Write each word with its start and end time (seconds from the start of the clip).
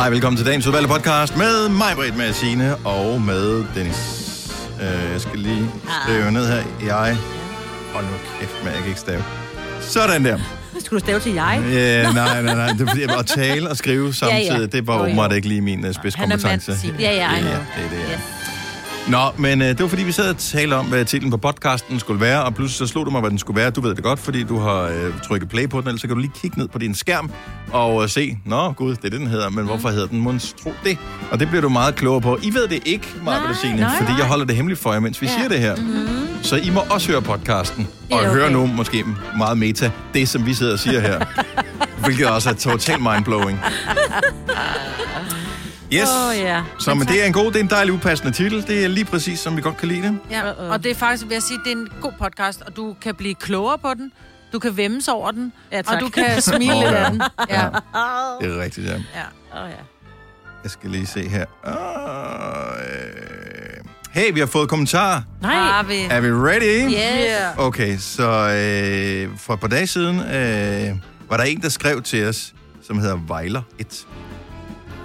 Hej, 0.00 0.10
velkommen 0.10 0.36
til 0.36 0.46
dagens 0.46 0.66
udvalgte 0.66 0.88
podcast 0.88 1.36
med 1.36 1.68
mig, 1.68 1.92
Britt, 1.94 2.16
med 2.16 2.32
Signe 2.32 2.76
og 2.76 3.20
med 3.22 3.64
Dennis. 3.74 3.96
Uh, 4.76 5.12
jeg 5.12 5.20
skal 5.20 5.38
lige 5.38 5.70
skrive 6.02 6.32
ned 6.32 6.46
her. 6.46 6.62
Jeg... 6.86 7.16
Hold 7.92 8.04
nu 8.04 8.10
kæft, 8.40 8.64
men 8.64 8.66
jeg 8.72 8.78
kan 8.78 8.88
ikke 8.88 9.00
stave. 9.00 9.24
Sådan 9.80 10.24
der. 10.24 10.38
Skulle 10.84 11.00
du 11.00 11.04
stave 11.04 11.20
til 11.20 11.32
jeg? 11.32 11.62
Ja, 11.72 12.12
nej, 12.12 12.42
nej, 12.42 12.54
nej. 12.54 12.66
Det 12.66 12.80
er 12.80 12.86
fordi, 12.86 13.02
at 13.02 13.26
tale 13.26 13.70
og 13.70 13.76
skrive 13.76 14.14
samtidig, 14.14 14.46
Ja, 14.46 14.58
ja. 14.58 14.66
det 14.66 14.86
var 14.86 15.02
åbenbart 15.02 15.32
ikke 15.32 15.48
lige 15.48 15.60
min 15.60 15.86
uh, 15.86 15.94
spidskompetence. 15.94 16.72
Han 16.72 16.82
er 16.82 16.92
mand. 16.92 17.00
Ja, 17.00 17.14
ja, 17.14 17.40
know. 17.40 17.52
det 17.52 17.84
er 17.84 17.90
det, 17.90 18.08
ja. 18.08 18.14
Yes. 18.14 18.39
Nå, 19.08 19.18
men 19.38 19.62
øh, 19.62 19.68
det 19.68 19.80
var 19.80 19.88
fordi, 19.88 20.02
vi 20.02 20.12
sad 20.12 20.30
og 20.30 20.38
talte 20.38 20.74
om, 20.74 20.86
hvad 20.86 21.04
titlen 21.04 21.30
på 21.30 21.36
podcasten 21.36 22.00
skulle 22.00 22.20
være, 22.20 22.44
og 22.44 22.54
pludselig 22.54 22.88
så 22.88 22.92
slog 22.92 23.06
du 23.06 23.10
mig, 23.10 23.20
hvad 23.20 23.30
den 23.30 23.38
skulle 23.38 23.60
være. 23.60 23.70
Du 23.70 23.80
ved 23.80 23.94
det 23.94 24.04
godt, 24.04 24.18
fordi 24.18 24.42
du 24.42 24.58
har 24.58 24.80
øh, 24.82 25.20
trykket 25.28 25.48
play 25.48 25.68
på 25.68 25.80
den, 25.80 25.88
ellers 25.88 26.00
så 26.00 26.06
kan 26.06 26.16
du 26.16 26.20
lige 26.20 26.32
kigge 26.42 26.58
ned 26.58 26.68
på 26.68 26.78
din 26.78 26.94
skærm 26.94 27.30
og 27.72 28.02
øh, 28.02 28.08
se, 28.08 28.38
nå 28.44 28.72
gud, 28.72 28.90
det 28.90 29.04
er 29.04 29.10
det, 29.10 29.20
den 29.20 29.26
hedder, 29.26 29.50
men 29.50 29.64
hvorfor 29.64 29.88
hedder 29.88 30.06
den 30.06 30.20
monstro 30.20 30.72
det? 30.84 30.98
Og 31.30 31.40
det 31.40 31.48
bliver 31.48 31.62
du 31.62 31.68
meget 31.68 31.94
klogere 31.94 32.20
på. 32.20 32.38
I 32.42 32.54
ved 32.54 32.68
det 32.68 32.82
ikke, 32.86 33.06
Nej, 33.24 33.38
Signe, 33.60 33.90
fordi 33.98 34.12
jeg 34.18 34.26
holder 34.26 34.44
det 34.44 34.56
hemmeligt 34.56 34.80
for 34.80 34.92
jer, 34.92 35.00
mens 35.00 35.22
vi 35.22 35.26
Ja. 35.26 35.32
siger 35.32 35.48
det 35.48 35.58
her. 35.60 35.76
Mm-hmm. 35.76 36.42
Så 36.42 36.56
I 36.56 36.70
må 36.70 36.80
også 36.90 37.10
høre 37.12 37.22
podcasten, 37.22 37.84
Det 37.84 38.12
og 38.12 38.24
er 38.24 38.30
høre 38.32 38.44
okay. 38.44 38.52
nu 38.54 38.66
måske 38.66 39.04
meget 39.38 39.58
meta, 39.58 39.90
det 40.14 40.28
som 40.28 40.46
vi 40.46 40.54
sidder 40.54 40.72
og 40.72 40.78
siger 40.78 41.00
her. 41.00 41.24
hvilket 42.04 42.26
også 42.26 42.50
er 42.50 42.54
totalt 42.54 43.02
mindblowing. 43.02 43.60
Yes. 45.94 46.08
Åh, 46.30 46.36
ja. 46.38 46.62
Så 46.78 46.94
men 46.94 47.08
det 47.08 47.22
er 47.22 47.26
en 47.26 47.32
god, 47.32 47.46
det 47.46 47.56
er 47.56 47.60
en 47.60 47.70
dejlig 47.70 47.94
upassende 47.94 48.32
titel. 48.32 48.66
Det 48.66 48.84
er 48.84 48.88
lige 48.88 49.04
præcis, 49.04 49.40
som 49.40 49.56
vi 49.56 49.62
godt 49.62 49.76
kan 49.76 49.88
lide 49.88 50.02
det. 50.02 50.18
Ja, 50.30 50.50
og 50.52 50.82
det 50.84 50.90
er 50.90 50.94
faktisk, 50.94 51.24
vil 51.28 51.32
jeg 51.32 51.42
sige, 51.42 51.58
det 51.64 51.72
er 51.72 51.76
en 51.76 51.88
god 52.00 52.12
podcast, 52.18 52.62
og 52.62 52.76
du 52.76 52.96
kan 53.00 53.14
blive 53.14 53.34
klogere 53.34 53.78
på 53.78 53.94
den. 53.94 54.12
Du 54.52 54.58
kan 54.58 54.76
vemmes 54.76 55.08
over 55.08 55.30
den, 55.30 55.52
Ja, 55.72 55.78
og 55.78 55.84
tak. 55.84 56.00
du 56.00 56.08
kan 56.08 56.42
smile 56.42 56.74
lidt 56.74 56.84
ja. 56.90 57.04
af 57.04 57.10
den. 57.10 57.22
Ja. 57.50 57.66
Det 58.40 58.56
er 58.56 58.60
rigtigt, 58.62 58.86
ja. 58.86 58.92
ja. 58.92 59.62
Åh, 59.64 59.70
ja. 59.70 59.76
Jeg 60.62 60.70
skal 60.70 60.90
lige 60.90 61.06
se 61.06 61.28
her. 61.28 61.44
Øh. 61.66 61.74
Hey, 64.10 64.32
vi 64.32 64.40
har 64.40 64.46
fået 64.46 64.68
kommentarer. 64.68 65.22
Nej. 65.42 65.54
Har 65.54 65.82
vi. 65.82 65.94
Er 66.10 66.20
vi 66.20 66.28
ready? 66.32 66.90
Yes. 66.90 67.58
Okay, 67.58 67.98
så 67.98 68.22
øh, 68.22 69.28
for 69.38 69.54
et 69.54 69.60
par 69.60 69.68
dage 69.68 69.86
siden 69.86 70.16
øh, 70.20 70.96
var 71.30 71.36
der 71.36 71.44
en, 71.44 71.62
der 71.62 71.68
skrev 71.68 72.02
til 72.02 72.28
os, 72.28 72.52
som 72.86 72.98
hedder 72.98 73.18
Vejler 73.28 73.62
1. 73.78 74.06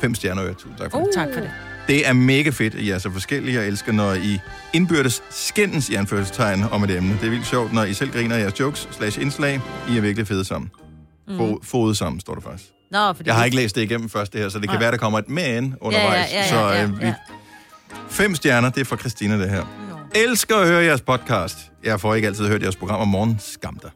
Fem 0.01 0.15
stjerner, 0.15 0.41
og 0.49 0.57
tusind 0.57 0.77
tak 0.77 0.91
for 0.91 0.99
det. 0.99 1.07
Tak 1.13 1.27
for 1.33 1.39
det. 1.41 1.51
Det 1.87 2.07
er 2.07 2.13
mega 2.13 2.49
fedt, 2.49 2.75
at 2.75 2.81
I 2.81 2.89
er 2.89 2.97
så 2.97 3.11
forskellige. 3.11 3.59
Jeg 3.59 3.67
elsker, 3.67 3.91
når 3.91 4.13
I 4.13 4.39
indbyrdes 4.73 5.23
skændes 5.29 5.89
i 5.89 5.95
anførselstegn 5.95 6.63
om 6.71 6.83
et 6.83 6.91
emne. 6.91 7.13
Det 7.21 7.25
er 7.25 7.29
vildt 7.29 7.47
sjovt, 7.47 7.73
når 7.73 7.83
I 7.83 7.93
selv 7.93 8.11
griner 8.11 8.35
af 8.35 8.39
jeres 8.39 8.59
jokes 8.59 8.87
slash 8.91 9.21
indslag. 9.21 9.61
I 9.89 9.97
er 9.97 10.01
virkelig 10.01 10.27
fede 10.27 10.45
sammen. 10.45 10.71
Mm. 11.27 11.61
Fode 11.63 11.95
sammen, 11.95 12.19
står 12.19 12.33
der 12.33 12.41
faktisk. 12.41 12.69
Nå, 12.91 13.13
fordi 13.13 13.29
Jeg 13.29 13.35
har 13.35 13.45
ikke 13.45 13.57
læst 13.57 13.75
det 13.75 13.81
igennem 13.81 14.09
først 14.09 14.33
det 14.33 14.41
her, 14.41 14.49
så 14.49 14.59
det 14.59 14.69
kan 14.69 14.75
Nej. 14.75 14.83
være, 14.83 14.91
der 14.91 14.97
kommer 14.97 15.19
et 15.19 15.29
men 15.29 15.75
undervejs. 15.81 16.31
ja, 16.33 16.37
ja, 16.39 16.49
så 16.49 16.55
ja, 16.59 16.83
øh, 16.83 16.99
vi... 17.01 17.05
ja. 17.05 17.13
Fem 18.09 18.35
stjerner, 18.35 18.69
det 18.69 18.81
er 18.81 18.85
fra 18.85 18.97
Christina, 18.97 19.37
det 19.39 19.49
her. 19.49 19.63
Elsker 20.15 20.55
at 20.55 20.67
høre 20.67 20.83
jeres 20.83 21.01
podcast. 21.01 21.57
Jeg 21.83 21.99
får 21.99 22.15
ikke 22.15 22.27
altid 22.27 22.47
hørt 22.47 22.61
jeres 22.61 22.75
program 22.75 22.99
om 22.99 23.07
morgenen. 23.07 23.37
Skam 23.39 23.79
dig. 23.81 23.91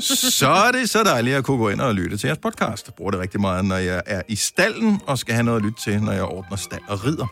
Så 0.00 0.48
er 0.48 0.72
det 0.72 0.90
så 0.90 1.02
dejligt 1.04 1.36
at 1.36 1.44
kunne 1.44 1.58
gå 1.58 1.68
ind 1.68 1.80
og 1.80 1.94
lytte 1.94 2.16
til 2.16 2.26
jeres 2.28 2.38
podcast. 2.42 2.86
Jeg 2.86 2.94
bruger 2.94 3.10
det 3.10 3.20
rigtig 3.20 3.40
meget, 3.40 3.64
når 3.64 3.76
jeg 3.76 4.02
er 4.06 4.22
i 4.28 4.36
stallen 4.36 5.00
og 5.06 5.18
skal 5.18 5.34
have 5.34 5.44
noget 5.44 5.58
at 5.58 5.64
lytte 5.64 5.80
til, 5.82 6.02
når 6.02 6.12
jeg 6.12 6.22
ordner 6.24 6.56
stald 6.56 6.80
og 6.88 7.04
rider. 7.04 7.26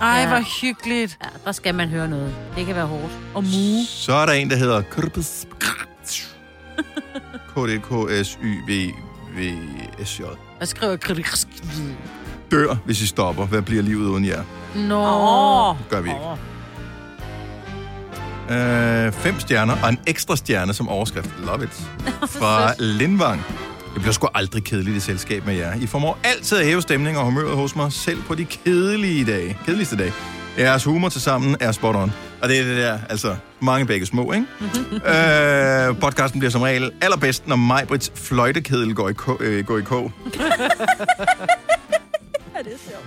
Ej, 0.00 0.08
Ja. 0.20 0.28
hvor 0.28 0.60
hyggeligt. 0.60 1.18
Ja, 1.24 1.28
der 1.44 1.52
skal 1.52 1.74
man 1.74 1.88
høre 1.88 2.08
noget. 2.08 2.34
Det 2.56 2.66
kan 2.66 2.74
være 2.74 2.86
hårdt. 2.86 3.12
Og 3.34 3.44
mu. 3.44 3.84
Så 3.88 4.12
er 4.12 4.26
der 4.26 4.32
en, 4.32 4.50
der 4.50 4.56
hedder 4.56 4.82
Krpes- 4.82 5.46
KDKSYVVSJ. 7.54 10.22
Jeg 10.60 10.68
skriver 10.68 10.96
kritik. 10.96 11.26
Dør, 12.50 12.76
hvis 12.84 13.02
I 13.02 13.06
stopper. 13.06 13.46
Hvad 13.46 13.62
bliver 13.62 13.82
livet 13.82 14.06
uden 14.08 14.24
jer? 14.24 14.42
Nå. 14.74 14.98
Åh. 14.98 15.76
Gør 15.90 16.00
vi 16.00 16.08
ikke. 16.08 16.20
Øh, 18.50 19.12
fem 19.12 19.40
stjerner 19.40 19.76
og 19.82 19.88
en 19.88 19.98
ekstra 20.06 20.36
stjerne 20.36 20.74
som 20.74 20.88
overskrift. 20.88 21.30
Love 21.46 21.64
it. 21.64 21.70
Fra 22.38 22.72
Lindvang. 22.78 23.44
Det 23.94 24.02
bliver 24.02 24.12
sgu 24.12 24.28
aldrig 24.34 24.64
kedeligt 24.64 24.96
i 24.96 25.00
selskab 25.00 25.46
med 25.46 25.54
jer. 25.54 25.74
I 25.80 25.86
formår 25.86 26.18
altid 26.24 26.58
at 26.58 26.66
hæve 26.66 26.82
stemning 26.82 27.18
og 27.18 27.24
humøret 27.24 27.56
hos 27.56 27.76
mig, 27.76 27.92
selv 27.92 28.22
på 28.22 28.34
de 28.34 28.44
kedelige 28.44 29.24
dage. 29.24 29.58
Kedeligste 29.66 29.96
dage. 29.96 30.12
Jeres 30.58 30.84
humor 30.84 31.08
til 31.08 31.20
sammen 31.20 31.56
er 31.60 31.72
spot 31.72 31.96
on. 31.96 32.12
Og 32.42 32.48
det 32.48 32.60
er 32.60 32.64
det 32.64 32.76
der, 32.76 32.98
altså, 33.08 33.34
mange 33.60 33.86
begge 33.86 34.06
små, 34.06 34.32
ikke? 34.32 34.46
øh, 35.90 35.98
podcasten 36.00 36.40
bliver 36.40 36.50
som 36.50 36.62
regel 36.62 36.90
allerbedst, 37.00 37.46
når 37.48 37.56
Majbrits 37.56 38.12
fløjtekedel 38.14 38.94
går 38.94 39.08
i, 39.08 39.12
ko- 39.12 39.36
øh, 39.40 39.64
går 39.66 39.78
i 39.78 39.82
kog. 39.82 40.12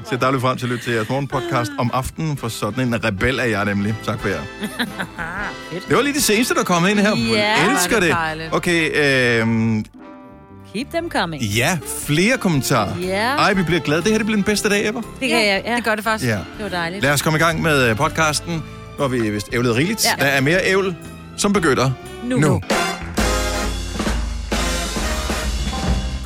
Så 0.04 0.08
jeg 0.12 0.22
dagligt 0.22 0.42
frem 0.42 0.58
til 0.58 0.66
at 0.66 0.70
lytte 0.72 0.84
til 0.84 0.94
jeres 0.94 1.10
morgenpodcast 1.10 1.72
om 1.80 1.92
aftenen, 1.94 2.38
for 2.38 2.48
sådan 2.48 2.88
en 2.88 3.04
rebel 3.06 3.40
er 3.40 3.44
jeg 3.44 3.66
nemlig. 3.66 3.96
Tak 4.06 4.20
for 4.20 4.28
jer. 4.28 4.42
Det 5.90 5.96
var 5.96 6.02
lige 6.02 6.14
det 6.14 6.24
seneste, 6.24 6.54
der 6.54 6.64
kom 6.64 6.88
ind 6.88 7.00
her. 7.00 7.16
Ja, 7.18 7.50
jeg 7.62 7.72
elsker 7.72 7.96
var 8.12 8.34
det 8.34 8.40
det. 8.40 8.54
Okay, 8.54 9.42
øh, 9.42 9.84
Keep 10.74 10.88
them 10.92 11.10
coming. 11.10 11.44
ja, 11.44 11.78
flere 12.06 12.38
kommentarer. 12.38 12.98
Ja. 13.02 13.36
Ej, 13.36 13.54
vi 13.54 13.64
bliver 13.64 13.82
glade. 13.82 14.02
Det 14.02 14.12
her 14.12 14.18
det 14.18 14.26
bliver 14.26 14.38
den 14.38 14.44
bedste 14.44 14.70
dag 14.70 14.86
ever. 14.88 15.02
Det 15.20 15.30
kan 15.30 15.46
jeg, 15.48 15.62
ja. 15.66 15.76
Det 15.76 15.84
gør 15.84 15.96
det 15.96 16.04
faktisk. 16.04 16.30
Ja. 16.30 16.36
Det 16.36 16.44
var 16.64 16.70
dejligt. 16.70 17.04
Lad 17.04 17.12
os 17.14 17.22
komme 17.22 17.38
i 17.40 17.42
gang 17.42 17.62
med 17.62 17.96
podcasten. 17.96 18.64
Har 19.00 19.08
vi 19.08 19.30
vist 19.30 19.50
ævlet 19.54 19.76
rigeligt. 19.76 20.06
Ja. 20.06 20.24
Der 20.26 20.32
er 20.32 20.42
mere 20.42 20.60
ævl, 20.66 20.96
som 21.38 21.54
begynder 21.54 21.92
Nu. 22.24 22.38
nu. 22.38 22.62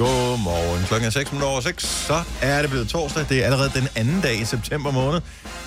Godmorgen. 0.03 0.85
Klokken 0.85 1.07
er 1.07 1.11
6 1.11 1.31
minutter 1.31 1.49
over 1.49 1.61
6. 1.61 1.83
Så 1.83 2.23
er 2.41 2.61
det 2.61 2.69
blevet 2.69 2.89
torsdag. 2.89 3.25
Det 3.29 3.41
er 3.41 3.45
allerede 3.45 3.71
den 3.75 3.87
anden 3.95 4.21
dag 4.21 4.41
i 4.41 4.45
september 4.45 4.91
måned. 4.91 5.21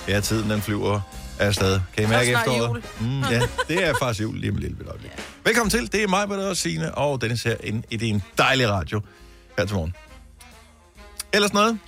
Ja, 0.09 0.21
tiden 0.21 0.51
den 0.51 0.63
flyver 0.63 1.01
afsted. 1.39 1.81
Kan 1.95 2.05
I 2.05 2.07
mærke 2.07 2.33
efteråret? 2.33 2.85
Mm, 3.01 3.21
ja, 3.21 3.41
det 3.69 3.85
er 3.85 3.95
faktisk 4.03 4.23
jul 4.23 4.37
lige 4.37 4.51
om 4.51 4.57
bit 4.57 4.89
øjeblik. 4.89 5.11
Velkommen 5.45 5.71
til. 5.71 5.93
Det 5.93 6.03
er 6.03 6.09
mig, 6.09 6.29
Britta 6.29 6.49
og 6.49 6.57
Signe, 6.57 6.95
og 6.95 7.21
Dennis 7.21 7.43
her 7.43 7.57
inde 7.65 7.83
i 7.91 7.97
din 7.97 8.23
dejlige 8.39 8.69
radio 8.69 9.01
her 9.59 9.65
til 9.65 9.77
morgen. 9.77 9.95
Ellers 11.33 11.53
noget? 11.53 11.79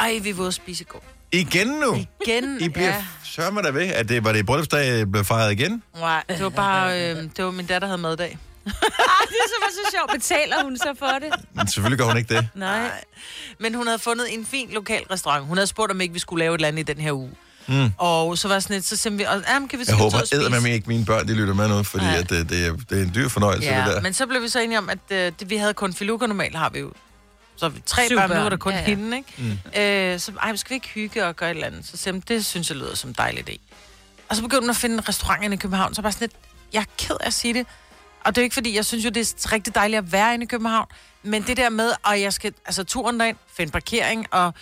Ej, 0.00 0.18
vi 0.22 0.38
var 0.38 0.50
spise 0.50 0.84
går. 0.84 1.04
Igen 1.32 1.68
nu? 1.68 1.96
Igen, 2.26 2.58
I 2.66 2.68
bliver 2.68 2.94
ja. 3.38 3.50
mig 3.50 3.64
da 3.64 3.70
ved, 3.70 3.86
at 3.86 4.08
det 4.08 4.24
var 4.24 4.32
det 4.32 4.46
bryllupsdag 4.46 5.10
blev 5.12 5.24
fejret 5.24 5.52
igen. 5.52 5.82
Nej, 5.98 6.24
det 6.28 6.42
var 6.42 6.48
bare, 6.48 7.10
øh, 7.10 7.16
det 7.36 7.44
var 7.44 7.50
min 7.50 7.66
datter, 7.66 7.78
der 7.78 7.86
havde 7.86 8.02
maddag. 8.02 8.38
Det 9.30 9.38
er 9.44 9.48
så, 9.48 9.74
så 9.84 9.90
sjovt. 9.96 10.12
Betaler 10.12 10.62
hun 10.62 10.76
så 10.76 10.94
for 10.98 11.06
det? 11.06 11.32
Men 11.54 11.68
selvfølgelig 11.68 11.98
gør 11.98 12.06
hun 12.06 12.16
ikke 12.16 12.34
det. 12.34 12.48
Nej. 12.54 12.90
Men 13.58 13.74
hun 13.74 13.86
havde 13.86 13.98
fundet 13.98 14.34
en 14.34 14.46
fin 14.46 14.70
lokal 14.70 15.02
restaurant. 15.10 15.44
Hun 15.44 15.56
havde 15.56 15.66
spurgt, 15.66 15.90
om 15.92 16.00
ikke 16.00 16.12
vi 16.14 16.18
skulle 16.18 16.38
lave 16.44 16.54
et 16.54 16.58
eller 16.58 16.68
andet 16.68 16.88
i 16.88 16.92
den 16.92 17.00
her 17.02 17.12
uge. 17.12 17.30
Mm. 17.68 17.90
Og 17.98 18.38
så 18.38 18.48
var 18.48 18.60
sådan 18.60 18.74
lidt, 18.74 18.86
så 18.86 18.96
simpelthen, 18.96 19.36
vi, 19.36 19.38
og, 19.38 19.44
jamen, 19.48 19.68
kan 19.68 19.78
vi 19.78 19.84
så 19.84 19.90
Jeg 19.92 19.98
håber 19.98 20.18
eddermame 20.32 20.70
ikke 20.72 20.88
mine 20.88 21.04
børn, 21.04 21.28
de 21.28 21.34
lytter 21.34 21.54
med 21.54 21.68
nu, 21.68 21.82
fordi 21.82 22.04
Nej. 22.04 22.16
at 22.16 22.30
det, 22.30 22.50
det, 22.50 22.66
er, 22.66 22.72
det 22.90 22.98
er 22.98 23.02
en 23.02 23.12
dyr 23.14 23.28
fornøjelse, 23.28 23.68
det 23.68 23.74
Ja, 23.74 23.84
der. 23.84 24.00
men 24.00 24.14
så 24.14 24.26
blev 24.26 24.42
vi 24.42 24.48
så 24.48 24.60
enige 24.60 24.78
om, 24.78 24.90
at 24.90 24.98
øh, 25.10 25.32
det, 25.40 25.50
vi 25.50 25.56
havde 25.56 25.74
kun 25.74 25.92
filukker, 25.94 26.26
normalt 26.26 26.56
har 26.56 26.70
vi 26.70 26.78
jo. 26.78 26.92
Så 27.56 27.68
vi 27.68 27.82
tre 27.86 28.06
Syv 28.06 28.16
børn, 28.16 28.30
nu 28.30 28.36
er 28.36 28.48
der 28.48 28.56
kun 28.56 28.72
Ja, 28.72 28.78
ja, 28.78 28.84
hende, 28.84 29.16
ikke? 29.16 29.32
Mm. 29.38 29.80
Øh, 29.80 30.20
så 30.20 30.32
ej, 30.42 30.56
skal 30.56 30.70
vi 30.70 30.74
ikke 30.74 30.88
hygge 30.88 31.26
og 31.26 31.36
gøre 31.36 31.50
et 31.50 31.54
eller 31.54 31.66
andet? 31.66 31.86
Så 31.86 31.96
simpelthen, 31.96 32.36
det 32.36 32.46
synes 32.46 32.68
jeg 32.70 32.76
lyder 32.78 32.94
som 32.94 33.10
en 33.10 33.14
dejlig 33.18 33.48
idé. 33.50 33.58
Og 34.28 34.36
så 34.36 34.42
begyndte 34.42 34.60
hun 34.62 34.70
at 34.70 34.76
finde 34.76 34.94
en 34.94 35.08
restaurant 35.08 35.44
inde 35.44 35.54
i 35.54 35.58
København, 35.58 35.94
så 35.94 36.02
var 36.02 36.08
jeg 36.08 36.12
sådan 36.14 36.28
lidt, 36.28 36.36
jeg 36.72 36.80
er 36.80 36.84
ked 36.98 37.16
af 37.20 37.26
at 37.26 37.34
sige 37.34 37.54
det. 37.54 37.66
Og 38.26 38.34
det 38.34 38.42
er 38.42 38.44
ikke 38.44 38.54
fordi, 38.54 38.76
jeg 38.76 38.84
synes 38.84 39.04
jo, 39.04 39.10
det 39.10 39.20
er 39.44 39.52
rigtig 39.52 39.74
dejligt 39.74 39.98
at 39.98 40.12
være 40.12 40.34
inde 40.34 40.44
i 40.44 40.46
København. 40.46 40.86
Men 41.22 41.42
det 41.42 41.56
der 41.56 41.68
med, 41.70 41.92
at 42.06 42.20
jeg 42.20 42.32
skal, 42.32 42.54
altså 42.66 42.84
turen 42.84 43.20
derind, 43.20 43.36
finde 43.56 43.72
parkering, 43.72 44.26
og 44.30 44.54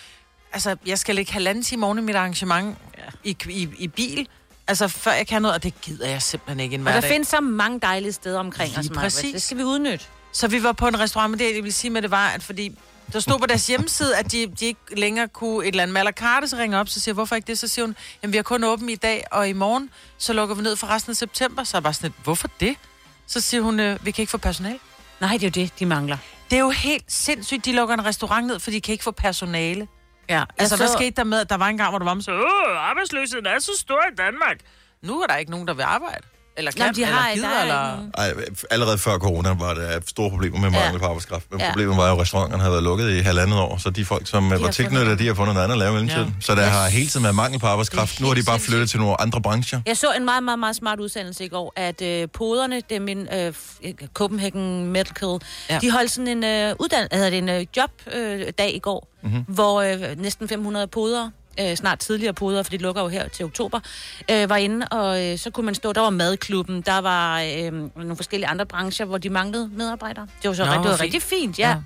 altså, 0.53 0.75
jeg 0.85 0.99
skal 0.99 1.15
lægge 1.15 1.31
halvanden 1.31 1.63
time 1.63 1.85
oven 1.85 1.97
i 1.97 2.01
mit 2.01 2.15
arrangement 2.15 2.77
ja. 2.97 3.03
i, 3.23 3.37
i, 3.49 3.69
i 3.77 3.87
bil. 3.87 4.27
Altså, 4.67 4.87
før 4.87 5.11
jeg 5.11 5.27
kan 5.27 5.41
noget, 5.41 5.55
og 5.55 5.63
det 5.63 5.81
gider 5.81 6.07
jeg 6.09 6.21
simpelthen 6.21 6.59
ikke 6.59 6.73
en 6.73 6.79
Og 6.79 6.83
hverdag. 6.83 7.01
der 7.01 7.07
findes 7.07 7.27
så 7.27 7.41
mange 7.41 7.79
dejlige 7.79 8.11
steder 8.11 8.39
omkring 8.39 8.69
Lige 8.69 8.79
os, 8.79 8.89
Maja. 8.89 9.01
præcis. 9.01 9.33
Det 9.33 9.41
skal 9.41 9.57
vi 9.57 9.63
udnytte. 9.63 10.05
Så 10.31 10.47
vi 10.47 10.63
var 10.63 10.71
på 10.71 10.87
en 10.87 10.99
restaurant, 10.99 11.31
men 11.31 11.39
det 11.39 11.55
jeg 11.55 11.63
vil 11.63 11.73
sige 11.73 11.91
med 11.91 12.01
det 12.01 12.11
var, 12.11 12.27
at 12.27 12.43
fordi 12.43 12.77
der 13.13 13.19
stod 13.19 13.39
på 13.39 13.45
deres 13.45 13.67
hjemmeside, 13.67 14.17
at 14.17 14.31
de, 14.31 14.47
de 14.59 14.65
ikke 14.65 14.79
længere 14.97 15.27
kunne 15.27 15.65
et 15.65 15.67
eller 15.67 15.83
andet 15.83 15.93
med 15.93 16.01
à 16.01 16.03
la 16.03 16.11
carte, 16.11 16.47
så 16.47 16.57
ringer 16.57 16.79
op, 16.79 16.89
så 16.89 16.99
siger 16.99 17.13
hvorfor 17.13 17.35
ikke 17.35 17.47
det? 17.47 17.59
Så 17.59 17.67
siger 17.67 17.85
hun, 17.85 17.95
jamen 18.23 18.31
vi 18.33 18.37
har 18.37 18.43
kun 18.43 18.63
åbent 18.63 18.91
i 18.91 18.95
dag, 18.95 19.23
og 19.31 19.49
i 19.49 19.53
morgen, 19.53 19.89
så 20.17 20.33
lukker 20.33 20.55
vi 20.55 20.61
ned 20.61 20.75
for 20.75 20.87
resten 20.87 21.11
af 21.11 21.15
september. 21.15 21.63
Så 21.63 21.77
er 21.77 21.79
jeg 21.79 21.83
bare 21.83 21.93
sådan 21.93 22.09
lidt, 22.09 22.23
hvorfor 22.23 22.49
det? 22.59 22.75
Så 23.27 23.41
siger 23.41 23.61
hun, 23.61 23.79
øh, 23.79 24.05
vi 24.05 24.11
kan 24.11 24.21
ikke 24.21 24.31
få 24.31 24.37
personale. 24.37 24.79
Nej, 25.21 25.31
det 25.31 25.43
er 25.43 25.47
jo 25.61 25.65
det, 25.65 25.79
de 25.79 25.85
mangler. 25.85 26.17
Det 26.49 26.55
er 26.55 26.59
jo 26.61 26.69
helt 26.69 27.11
sindssygt, 27.11 27.65
de 27.65 27.75
lukker 27.75 27.95
en 27.95 28.05
restaurant 28.05 28.47
ned, 28.47 28.59
for 28.59 28.71
de 28.71 28.81
kan 28.81 28.91
ikke 28.91 29.03
få 29.03 29.11
personale. 29.11 29.87
Ja, 30.29 30.43
Altså, 30.57 30.77
hvad 30.77 30.87
skete 30.87 31.11
der 31.11 31.23
med, 31.23 31.39
at 31.39 31.49
der 31.49 31.57
var 31.57 31.67
en 31.67 31.77
gang, 31.77 31.89
hvor 31.89 31.99
der 31.99 32.05
var 32.05 32.19
så, 32.19 32.31
åh, 32.31 32.77
arbejdsløsheden 32.89 33.45
er 33.45 33.59
så 33.59 33.71
stor 33.79 34.01
i 34.11 34.15
Danmark. 34.15 34.57
Nu 35.01 35.21
er 35.21 35.27
der 35.27 35.35
ikke 35.35 35.51
nogen, 35.51 35.67
der 35.67 35.73
vil 35.73 35.83
arbejde. 35.83 36.27
Eller 36.57 36.71
Nå, 36.77 36.85
kan, 36.85 36.95
de 36.95 37.05
har, 37.05 37.29
eller 37.29 37.47
der 37.49 37.53
gider, 37.53 37.59
er 37.59 37.61
eller... 37.61 38.33
Ej, 38.37 38.45
allerede 38.71 38.97
før 38.97 39.17
corona 39.17 39.53
var 39.53 39.73
der 39.73 39.99
store 40.07 40.29
problemer 40.29 40.59
med 40.59 40.69
mangel 40.69 40.99
på 40.99 41.05
arbejdskraft. 41.05 41.45
Men 41.51 41.59
Ja. 41.59 41.67
problemet 41.69 41.97
var 41.97 42.07
jo, 42.07 42.13
at 42.15 42.21
restauranterne 42.21 42.61
havde 42.63 42.71
været 42.71 42.83
lukket 42.83 43.09
i 43.09 43.19
halvandet 43.19 43.59
år, 43.59 43.77
så 43.77 43.89
de 43.89 44.05
folk, 44.05 44.27
som 44.27 44.43
har 44.43 44.49
var 44.49 44.57
fundet 44.57 44.75
tilknyttet, 44.75 45.19
de 45.19 45.27
har 45.27 45.33
fundet 45.33 45.53
noget 45.53 45.63
andet 45.63 45.73
at 45.75 45.79
lave 45.79 45.89
i 45.91 45.93
mellemtiden. 45.93 46.27
Ja. 46.27 46.41
Så 46.41 46.55
der 46.55 46.63
har 46.65 46.89
hele 46.89 47.07
tiden 47.07 47.23
været 47.23 47.35
mangel 47.35 47.59
på 47.59 47.67
arbejdskraft. 47.67 48.17
Er 48.19 48.21
Nu 48.21 48.27
har 48.27 48.35
de 48.35 48.43
bare 48.43 48.59
flyttet 48.59 48.89
til 48.89 48.99
nogle 48.99 49.21
andre 49.21 49.41
brancher. 49.41 49.81
Jeg 49.85 49.97
så 49.97 50.11
en 50.17 50.25
meget, 50.25 50.43
meget, 50.43 50.59
meget 50.59 50.75
smart 50.75 50.99
udsendelse 50.99 51.45
i 51.45 51.47
går, 51.47 51.73
at 51.75 52.01
øh, 52.01 52.27
poderne, 52.33 52.75
det 52.89 52.95
er 52.95 52.99
min 52.99 53.27
øh, 53.33 53.53
f- 53.57 54.07
Copenhagen 54.13 54.85
Medical, 54.91 55.37
Ja. 55.69 55.79
de 55.81 55.91
holdt 55.91 56.11
sådan 56.11 56.27
en, 56.27 56.43
øh, 56.43 56.75
uddan- 56.79 57.07
altså, 57.11 57.25
det 57.25 57.33
er 57.33 57.37
en 57.37 57.49
øh, 57.49 57.65
jobdag 57.77 58.13
øh, 58.15 58.53
dag 58.57 58.75
i 58.75 58.79
går, 58.79 59.07
Mhm. 59.23 59.31
mm-hmm. 59.33 59.53
hvor 59.55 59.81
øh, 59.81 59.99
næsten 60.21 60.49
500 60.49 60.87
podere, 60.87 61.31
øh, 61.59 61.75
snart 61.75 61.99
tidligere 61.99 62.33
podere, 62.33 62.63
for 62.63 62.71
de 62.71 62.77
lukker 62.77 63.01
jo 63.01 63.07
her 63.07 63.27
til 63.27 63.45
oktober, 63.45 63.79
øh, 64.31 64.49
var 64.49 64.57
inde, 64.57 64.87
og 64.91 65.25
øh, 65.25 65.37
så 65.37 65.49
kunne 65.51 65.65
man 65.65 65.75
stå, 65.75 65.93
der 65.93 66.01
var 66.01 66.09
madklubben, 66.09 66.81
der 66.81 66.97
var 66.97 67.41
øh, 67.41 67.73
nogle 67.95 68.15
forskellige 68.15 68.47
andre 68.47 68.65
brancher, 68.65 69.05
hvor 69.05 69.17
de 69.17 69.29
manglede 69.29 69.69
medarbejdere. 69.73 70.27
Det 70.41 70.47
var 70.47 70.55
så 70.55 70.65
Nå, 70.65 70.71
Nå, 70.75 70.77
det 70.77 70.89
var 70.89 70.91
fint. 70.91 71.01
rigtig 71.01 71.21
fint, 71.21 71.59
ja. 71.59 71.77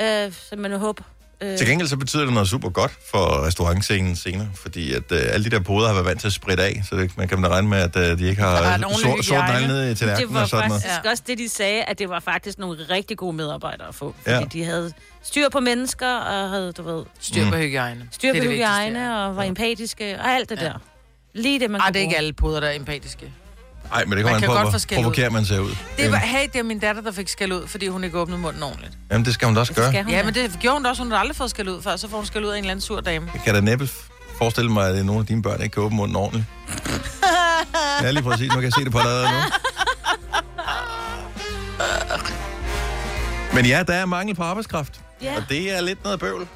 ja. 0.00 0.26
Øh, 0.26 0.32
så 0.32 0.56
man 0.56 0.72
håber. 0.72 1.02
Øh, 1.42 1.58
Til 1.58 1.66
gengæld 1.66 1.88
så 1.88 1.96
betyder 1.96 2.24
det 2.24 2.32
noget 2.34 2.48
super 2.48 2.68
godt 2.70 2.92
for 3.10 3.46
restaurantscenen 3.46 4.16
senere, 4.16 4.48
fordi 4.54 4.92
at 4.92 5.02
øh, 5.12 5.20
alle 5.30 5.44
de 5.44 5.50
der 5.50 5.60
poder 5.60 5.86
har 5.86 5.94
været 5.94 6.06
vant 6.06 6.20
til 6.20 6.26
at 6.26 6.32
spritte 6.32 6.62
af, 6.62 6.82
så 6.90 6.96
det, 6.96 7.16
man 7.18 7.28
kan 7.28 7.42
da 7.42 7.48
regne 7.48 7.68
med, 7.68 7.78
at 7.78 7.96
øh, 7.96 8.18
de 8.18 8.28
ikke 8.28 8.42
har 8.42 8.78
sort, 9.02 9.24
sort 9.24 9.38
negle 9.38 9.66
ned 9.68 9.84
i 9.84 9.88
Det 9.88 9.98
tallerkenen 9.98 10.34
var 10.34 10.40
og 10.42 10.48
sådan 10.48 10.68
noget. 10.68 10.82
faktisk 10.82 11.04
ja. 11.04 11.10
også 11.10 11.22
det, 11.26 11.38
de 11.38 11.48
sagde, 11.48 11.82
at 11.84 11.98
det 11.98 12.08
var 12.08 12.20
faktisk 12.20 12.58
nogle 12.58 12.78
rigtig 12.90 13.16
gode 13.16 13.32
medarbejdere 13.36 13.88
at 13.88 13.94
få. 13.94 14.14
Fordi 14.22 14.30
Ja. 14.30 14.38
ja. 14.40 14.44
de 14.52 14.64
havde 14.64 14.92
styr 15.22 15.48
på 15.48 15.60
mennesker, 15.60 16.14
og 16.16 16.50
havde, 16.50 16.72
du 16.72 16.82
ved, 16.82 17.04
Styr 17.20 17.50
på 17.50 17.56
hygiejne. 17.56 18.08
styr 18.10 18.32
Det 18.32 18.42
på 18.42 18.44
det 18.48 18.52
hygiejne, 18.54 19.00
ja. 19.00 19.26
og 19.28 19.36
var 19.36 19.42
empatiske, 19.42 20.18
og 20.20 20.30
alt 20.30 20.48
det 20.50 20.58
Ja. 20.60 20.64
der. 20.64 20.72
Lige 21.34 21.60
det, 21.60 21.70
man 21.70 21.80
Ej, 21.80 21.86
kunne 21.86 21.92
det 21.94 21.98
er 22.00 22.02
ikke 22.04 22.16
alle 22.16 22.32
poder, 22.32 22.60
der 22.60 22.66
er 22.68 22.72
empatiske. 22.76 23.32
Nej, 23.90 24.04
men 24.04 24.18
det 24.18 24.24
Man 24.24 24.24
kommer 24.24 24.34
an 24.34 24.40
kan 24.40 24.48
på, 24.48 24.54
godt 24.54 24.82
få 24.82 24.88
hvor 24.88 25.02
provokeret 25.02 25.32
man 25.32 25.44
ser 25.44 25.58
ud. 25.58 25.76
Det 25.98 26.12
var, 26.12 26.18
hey, 26.18 26.48
det 26.52 26.58
er 26.58 26.62
min 26.62 26.78
datter, 26.78 27.02
der 27.02 27.12
fik 27.12 27.28
skæld 27.28 27.52
ud, 27.52 27.66
fordi 27.66 27.88
hun 27.88 28.04
ikke 28.04 28.18
åbnede 28.18 28.40
munden 28.40 28.62
ordentligt. 28.62 28.92
Jamen, 29.10 29.24
det 29.24 29.34
skal 29.34 29.46
hun 29.46 29.54
da 29.54 29.60
også 29.60 29.74
gøre. 29.74 30.02
hun 30.02 30.12
Ja, 30.12 30.24
men 30.24 30.34
det 30.34 30.56
gjorde 30.60 30.74
hun 30.76 30.82
da 30.82 30.88
også. 30.90 31.02
Hun 31.02 31.12
har 31.12 31.18
aldrig 31.18 31.36
fået 31.36 31.50
skæld 31.50 31.68
ud 31.68 31.82
før, 31.82 31.96
så 31.96 32.08
får 32.08 32.16
hun 32.16 32.26
skæld 32.26 32.44
ud 32.44 32.50
af 32.50 32.54
en 32.58 32.64
eller 32.64 32.70
anden 32.70 32.80
sur 32.80 33.00
dame. 33.00 33.30
Jeg 33.34 33.42
kan 33.42 33.54
da 33.54 33.60
næppe 33.60 33.88
forestille 34.38 34.70
mig, 34.70 34.88
at 34.88 35.06
nogle 35.06 35.20
af 35.20 35.26
dine 35.26 35.42
børn 35.42 35.62
ikke 35.62 35.74
kan 35.74 35.82
åbne 35.82 35.96
munden 35.96 36.16
ordentligt. 36.16 36.44
ja, 38.02 38.10
lige 38.10 38.22
præcis. 38.22 38.48
Nu 38.48 38.54
kan 38.54 38.64
jeg 38.64 38.72
se 38.72 38.84
det 38.84 38.92
på 38.92 38.98
dig 38.98 39.22
nu. 39.32 39.38
Men 43.54 43.66
ja, 43.66 43.82
der 43.82 43.94
er 43.94 44.06
mangel 44.06 44.34
på 44.34 44.42
arbejdskraft. 44.42 45.00
Ja. 45.22 45.36
Og 45.36 45.42
det 45.48 45.76
er 45.76 45.80
lidt 45.80 46.04
noget 46.04 46.20
bøvl 46.20 46.46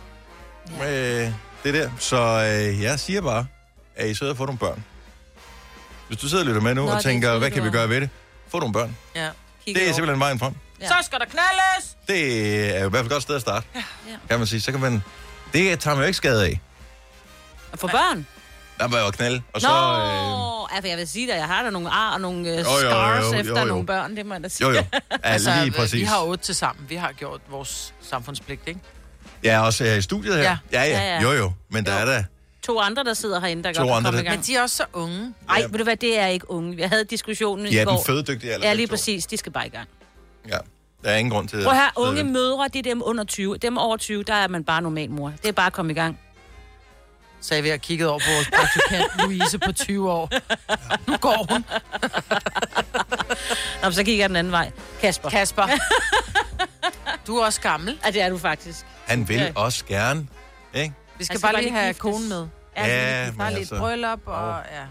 med 0.78 1.32
det 1.64 1.74
der. 1.74 1.90
Så 1.98 2.16
øh, 2.16 2.82
jeg 2.82 3.00
siger 3.00 3.20
bare, 3.20 3.46
at 3.96 4.08
I 4.08 4.14
sidder 4.14 4.32
og 4.32 4.36
får 4.36 4.46
nogle 4.46 4.58
børn. 4.58 4.84
Hvis 6.08 6.18
du 6.18 6.28
sidder 6.28 6.42
og 6.44 6.46
lytter 6.48 6.60
med 6.60 6.74
nu 6.74 6.84
Nå, 6.86 6.90
og 6.92 7.02
tænker, 7.02 7.38
hvad 7.38 7.50
kan 7.50 7.64
vi 7.64 7.70
gøre 7.70 7.88
ved 7.88 8.00
det? 8.00 8.10
Få 8.48 8.58
nogle 8.58 8.72
børn. 8.72 8.96
Ja. 9.14 9.28
Det 9.66 9.88
er 9.88 9.92
simpelthen 9.92 10.20
vejen 10.20 10.38
frem. 10.38 10.54
Ja. 10.80 10.88
Så 10.88 10.94
skal 11.02 11.18
der 11.18 11.24
knaldes! 11.24 11.96
Det 12.08 12.76
er 12.76 12.80
jo 12.80 12.86
i 12.86 12.90
hvert 12.90 12.92
fald 12.92 13.04
et 13.06 13.10
godt 13.12 13.22
sted 13.22 13.34
at 13.34 13.40
starte, 13.40 13.66
Ja. 13.74 13.82
kan 14.28 14.38
man 14.38 14.46
sige. 14.46 14.60
Så 14.60 14.70
kan 14.72 14.80
man... 14.80 15.02
Det 15.52 15.80
tager 15.80 15.94
man 15.94 16.02
jo 16.02 16.06
ikke 16.06 16.16
skade 16.16 16.44
af. 16.44 16.60
Og 17.72 17.78
for 17.78 17.88
børn? 17.88 18.26
Der 18.78 18.88
var 18.88 19.04
jo 19.04 19.10
knald, 19.10 19.34
og 19.36 19.42
Nå, 19.54 19.60
så... 19.60 19.68
Øh, 19.68 20.76
altså, 20.76 20.88
jeg 20.88 20.98
vil 20.98 21.08
sige 21.08 21.32
at 21.32 21.38
jeg 21.38 21.46
har 21.46 21.62
da 21.62 21.70
nogle 21.70 21.90
ar 21.90 22.12
og 22.14 22.20
nogle 22.20 22.52
uh, 22.52 22.58
jo, 22.58 22.64
scars 22.64 23.24
jo, 23.24 23.32
jo, 23.32 23.38
efter 23.40 23.60
jo. 23.60 23.66
nogle 23.66 23.86
børn, 23.86 24.16
det 24.16 24.26
må 24.26 24.34
jeg 24.34 24.42
da 24.42 24.48
sige. 24.48 24.66
jo, 24.68 24.72
jo. 24.74 24.82
Ja, 24.92 24.98
altså, 25.22 25.50
lige 25.62 25.70
præcis. 25.70 25.94
vi 26.00 26.04
har 26.04 26.22
otte 26.22 26.44
til 26.44 26.54
sammen. 26.54 26.86
Vi 26.88 26.94
har 26.96 27.12
gjort 27.12 27.40
vores 27.50 27.94
samfundspligt, 28.02 28.60
ikke? 28.68 28.80
Ja, 29.44 29.60
også 29.60 29.84
her 29.84 29.94
i 29.94 30.02
studiet 30.02 30.36
her. 30.36 30.42
Ja. 30.42 30.56
ja, 30.72 30.82
ja. 30.84 30.98
Ja, 30.98 31.14
ja. 31.14 31.22
Jo, 31.22 31.32
jo. 31.32 31.52
Men 31.70 31.86
der 31.86 31.92
Jo. 31.94 31.98
er 32.00 32.04
der... 32.04 32.24
To 32.66 32.78
andre, 32.80 33.04
der 33.04 33.14
sidder 33.14 33.40
herinde, 33.40 33.62
der 33.64 33.72
To 33.72 33.80
godt 33.82 33.88
kan 33.88 33.96
andre, 33.96 34.08
komme 34.10 34.20
i 34.20 34.24
der- 34.24 34.30
gang. 34.30 34.38
Men 34.40 34.46
de 34.46 34.56
er 34.56 34.62
også 34.62 34.76
så 34.76 34.84
unge. 34.92 35.34
Ej, 35.48 35.56
Ja. 35.60 35.66
ved 35.66 35.78
du 35.78 35.84
hvad, 35.84 35.96
det 35.96 36.18
er 36.18 36.26
ikke 36.26 36.50
unge. 36.50 36.78
Jeg 36.78 36.88
havde 36.88 37.04
diskussionen 37.04 37.66
De 37.66 37.70
i 37.70 37.76
er 37.76 37.84
går. 37.84 37.92
den 37.96 38.04
fødedygtige 38.06 38.52
alder. 38.52 38.66
Ja, 38.68 38.74
lige 38.74 38.86
præcis. 38.86 39.26
De 39.26 39.36
skal 39.36 39.52
bare 39.52 39.66
i 39.66 39.70
gang. 39.70 39.88
Ja. 40.48 40.58
Der 41.04 41.10
er 41.10 41.16
ingen 41.16 41.32
grund 41.32 41.48
til 41.48 41.64
Prøv 41.64 41.74
her, 41.74 41.90
unge 41.96 42.24
mødre, 42.24 42.68
det 42.68 42.78
er 42.78 42.82
dem 42.82 43.02
under 43.04 43.24
20. 43.24 43.56
Dem 43.56 43.78
over 43.78 43.96
20, 43.96 44.22
der 44.22 44.34
er 44.34 44.48
man 44.48 44.64
bare 44.64 44.82
normal 44.82 45.10
mor. 45.10 45.32
Det 45.42 45.48
er 45.48 45.52
bare 45.52 45.66
at 45.66 45.72
komme 45.72 45.92
i 45.92 45.94
gang. 45.94 46.20
sagde 47.40 47.62
vi 47.62 47.70
og 47.70 47.80
kiggede 47.80 48.10
over 48.10 48.18
på 48.18 48.24
vores 48.34 48.48
praktikant 48.50 49.06
Louise 49.22 49.58
på 49.58 49.72
20 49.72 50.10
år. 50.12 50.30
Nu 51.10 51.16
går 51.16 51.46
hun. 51.50 51.64
Nå, 53.82 53.90
så 53.90 54.04
kigger 54.04 54.22
jeg 54.22 54.28
den 54.28 54.36
anden 54.36 54.52
vej. 54.52 54.70
Kasper. 55.00 55.28
Kasper. 55.30 55.66
Du 57.26 57.36
er 57.38 57.44
også 57.44 57.60
gammel. 57.60 57.98
Ja, 58.04 58.10
det 58.10 58.20
er 58.22 58.28
du 58.28 58.38
faktisk. 58.38 58.86
Han 59.06 59.28
vil 59.28 59.36
Ja. 59.36 59.52
også 59.54 59.84
gerne, 59.84 60.26
ikke? 60.74 60.94
Vi 61.18 61.24
skal 61.24 61.40
Han 61.40 61.52
bare 61.52 61.62
lige 61.62 61.72
have 61.74 61.94
konen 61.94 62.28
med. 62.28 62.46
Ja, 62.76 62.86
Ja, 63.24 63.30
men 63.30 63.38
Der 63.38 63.44
er 63.44 63.50
lidt 63.50 63.58
altså- 63.58 63.78
bryllup, 63.78 64.20
og 64.26 64.56
ja. 64.72 64.82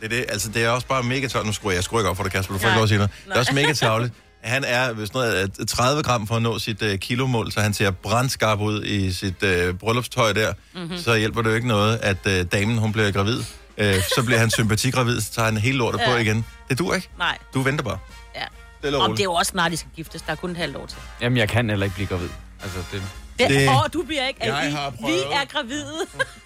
Det 0.00 0.12
er 0.12 0.16
det. 0.20 0.24
Altså, 0.28 0.48
det 0.48 0.64
er 0.64 0.68
også 0.70 0.86
bare 0.86 1.02
mega 1.02 1.26
tavligt. 1.28 1.46
Nu 1.46 1.52
skruer 1.52 1.72
jeg, 1.72 1.76
jeg 1.76 1.84
skruer 1.84 2.00
ikke 2.00 2.10
op 2.10 2.16
for 2.16 2.22
dig, 2.22 2.32
Kasper. 2.32 2.54
Du 2.54 2.58
får 2.58 2.64
Nej. 2.68 2.70
ikke 2.72 2.76
lov 2.78 2.82
at 2.82 2.88
sige 2.88 2.98
noget. 2.98 3.10
Det 3.26 3.34
er 3.34 3.38
også 3.38 3.54
mega 3.54 3.72
tavligt. 3.72 4.12
Han 4.42 4.64
er 4.66 4.92
hvis 4.92 5.12
noget, 5.14 5.50
øh, 5.60 5.66
30 5.66 6.02
gram 6.02 6.26
for 6.26 6.36
at 6.36 6.42
nå 6.42 6.58
sit 6.58 6.82
uh, 6.82 6.94
kilomål, 6.94 7.52
så 7.52 7.60
han 7.60 7.74
ser 7.74 7.90
brandskarp 7.90 8.60
ud 8.60 8.84
i 8.84 9.12
sit 9.12 9.42
uh, 9.42 9.74
bryllupstøj 9.78 10.32
der. 10.32 10.52
Mhm. 10.72 10.82
Mm-hmm. 10.82 10.98
Så 10.98 11.16
hjælper 11.16 11.42
det 11.42 11.50
jo 11.50 11.54
ikke 11.54 11.68
noget, 11.68 11.98
at 12.02 12.16
uh, 12.26 12.32
damen 12.52 12.78
hun 12.78 12.92
bliver 12.92 13.10
gravid. 13.10 13.38
Uh, 13.38 13.84
så 14.14 14.22
bliver 14.26 14.38
han 14.38 14.50
sympatigravid, 14.50 15.20
så 15.20 15.32
tager 15.32 15.46
han 15.46 15.56
hele 15.56 15.78
lortet 15.78 16.00
ja. 16.00 16.10
på 16.10 16.16
igen. 16.16 16.44
Det 16.68 16.78
du 16.78 16.92
ikke. 16.92 17.08
Nej, 17.18 17.38
Du 17.54 17.62
venter 17.62 17.84
bare. 17.84 17.98
ja. 18.36 18.44
Det 18.82 18.94
er 18.94 18.98
Om 18.98 19.10
det 19.10 19.20
er 19.20 19.24
jo 19.24 19.32
også 19.32 19.50
snart, 19.50 19.72
de 19.72 19.76
skal 19.76 19.90
giftes. 19.96 20.22
Der 20.22 20.32
er 20.32 20.36
kun 20.36 20.50
et 20.50 20.56
halvt 20.56 20.76
år 20.76 20.86
til. 20.86 20.98
Jamen, 21.20 21.36
jeg 21.36 21.48
kan 21.48 21.68
heller 21.70 21.84
ikke 21.84 21.94
blive 21.94 22.06
gravid. 22.08 22.28
Altså, 22.62 22.78
det... 22.92 23.02
Det, 23.38 23.48
Det-. 23.50 23.68
Åh, 23.68 23.74
du 23.92 24.02
bliver 24.02 24.26
ikke. 24.28 24.40
Jeg 24.44 24.68
I, 24.68 24.70
har 24.70 24.90
vi 24.90 24.96
prøvet. 25.00 25.24
er 25.32 25.44
gravide. 25.52 25.86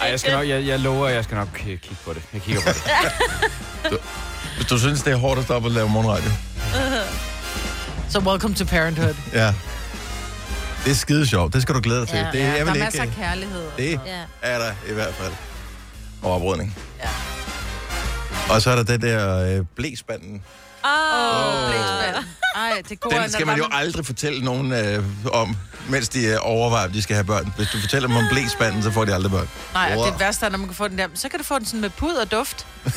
Ej, 0.00 0.08
jeg, 0.10 0.20
skal 0.20 0.32
nok, 0.32 0.48
jeg, 0.48 0.66
jeg 0.66 0.80
lover, 0.80 1.08
at 1.08 1.14
jeg 1.14 1.24
skal 1.24 1.34
nok 1.36 1.48
k- 1.48 1.62
kigge 1.64 1.96
på 2.04 2.12
det. 2.12 2.22
Jeg 2.32 2.42
kigger 2.42 2.62
på 2.62 2.68
det. 3.90 3.98
Hvis 4.56 4.66
du 4.66 4.78
synes, 4.78 5.02
det 5.02 5.12
er 5.12 5.16
hårdt 5.16 5.38
at 5.38 5.44
stoppe 5.44 5.68
at 5.68 5.74
lave 5.74 5.88
morgenradio. 5.88 6.30
Så 8.12 8.18
welcome 8.20 8.54
to 8.54 8.64
parenthood. 8.64 9.14
Ja. 9.32 9.54
Det 10.84 10.90
er 10.90 10.94
skide 10.94 11.26
sjovt. 11.26 11.52
Det 11.54 11.62
skal 11.62 11.74
du 11.74 11.80
glæde 11.80 12.00
dig 12.00 12.08
til. 12.08 12.18
Ja, 12.18 12.26
det, 12.32 12.38
Ja, 12.38 12.44
jeg 12.44 12.58
der 12.58 12.64
vil 12.64 12.68
er 12.70 12.74
ikke, 12.74 12.84
masser 12.84 13.02
af 13.02 13.10
kærlighed. 13.16 13.66
og 13.66 13.72
Det 13.78 14.00
sådan 14.06 14.24
er 14.42 14.58
der 14.58 14.72
i 14.90 14.92
hvert 14.92 15.14
fald. 15.14 15.32
Og 16.22 16.32
oprydning. 16.32 16.76
Ja. 17.02 17.08
Og 18.54 18.62
så 18.62 18.70
er 18.70 18.76
der 18.76 18.82
det 18.82 19.02
der 19.02 19.56
øh, 19.58 19.64
blæspanden. 19.76 20.42
Åh, 20.84 21.64
Åh, 21.64 21.70
blæsmand. 21.70 22.24
Ej, 22.56 22.82
det 22.88 23.00
går 23.00 23.10
Den 23.10 23.30
skal 23.30 23.46
man 23.46 23.56
jo 23.58 23.66
aldrig 23.72 24.06
fortælle 24.06 24.44
nogen 24.44 24.72
øh, 24.72 25.04
om, 25.32 25.56
mens 25.88 26.08
de 26.08 26.24
øh, 26.26 26.36
overvejer, 26.40 26.86
om 26.86 26.92
de 26.92 27.02
skal 27.02 27.14
have 27.16 27.24
børn. 27.24 27.52
Hvis 27.56 27.68
du 27.68 27.80
fortæller 27.80 28.08
dem 28.08 28.16
om 28.16 28.24
blæspanden, 28.32 28.82
så 28.82 28.90
får 28.90 29.04
de 29.04 29.14
aldrig 29.14 29.32
børn. 29.32 29.48
Nej, 29.74 29.92
og 29.92 29.98
Wow. 29.98 30.10
det 30.10 30.20
værste 30.20 30.46
er, 30.46 30.50
når 30.50 30.58
man 30.58 30.66
kan 30.68 30.76
få 30.76 30.88
den 30.88 30.98
der, 30.98 31.08
så 31.14 31.28
kan 31.28 31.38
du 31.38 31.44
få 31.44 31.58
den 31.58 31.66
sådan 31.66 31.80
med 31.80 31.90
pud 31.90 32.14
og 32.14 32.30
duft. 32.30 32.66
nej, 32.84 32.92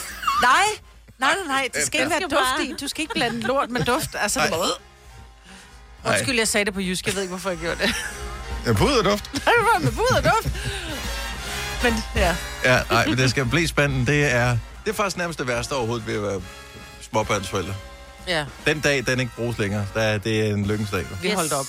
nej, 1.19 1.33
nej, 1.35 1.35
nej, 1.47 1.67
det 1.73 1.85
skal 1.85 1.99
ikke 1.99 2.11
være 2.11 2.19
duft 2.21 2.69
i. 2.69 2.73
Du 2.81 2.87
skal 2.87 3.01
ikke 3.01 3.13
blande 3.13 3.39
lort 3.39 3.69
med 3.69 3.81
duft. 3.85 4.09
Altså, 4.19 4.39
det 4.41 4.49
Nej. 4.49 4.59
var... 4.59 4.67
Undskyld, 6.11 6.37
jeg 6.37 6.47
sagde 6.47 6.65
det 6.65 6.73
på 6.73 6.79
jysk. 6.81 7.05
Jeg 7.05 7.13
ved 7.15 7.21
ikke, 7.21 7.29
hvorfor 7.31 7.49
jeg 7.49 7.59
gjorde 7.59 7.77
det. 7.83 7.95
Ja, 8.65 8.73
pud 8.73 8.91
og 8.91 9.05
duft. 9.05 9.31
det 9.33 9.41
var 9.45 9.79
med 9.79 9.91
pud 9.91 10.15
og 10.17 10.23
duft. 10.23 10.55
Men 11.83 11.93
ja, 12.15 12.35
Ja, 12.65 12.79
nej, 12.91 13.05
men 13.05 13.17
det 13.17 13.29
skal 13.29 13.45
blæspanden, 13.45 14.07
det 14.07 14.31
er, 14.33 14.57
det 14.85 14.91
er 14.91 14.93
faktisk 14.95 15.17
nærmest 15.17 15.39
det 15.39 15.47
værste 15.47 15.73
overhovedet 15.73 16.07
ved 16.07 16.15
at 16.15 16.21
være 16.23 16.41
småbørnsforældre. 17.11 17.73
ja, 18.27 18.45
Den 18.65 18.79
dag, 18.79 19.03
den 19.07 19.19
ikke 19.19 19.31
bruges 19.35 19.57
længere. 19.57 19.85
Der, 19.93 20.01
er- 20.01 20.17
det 20.17 20.39
er 20.49 20.53
en 20.53 20.65
lykkens 20.65 20.89
dag. 20.89 21.05
vi 21.21 21.27
Yes. 21.27 21.33
holdt 21.35 21.53
op. 21.53 21.65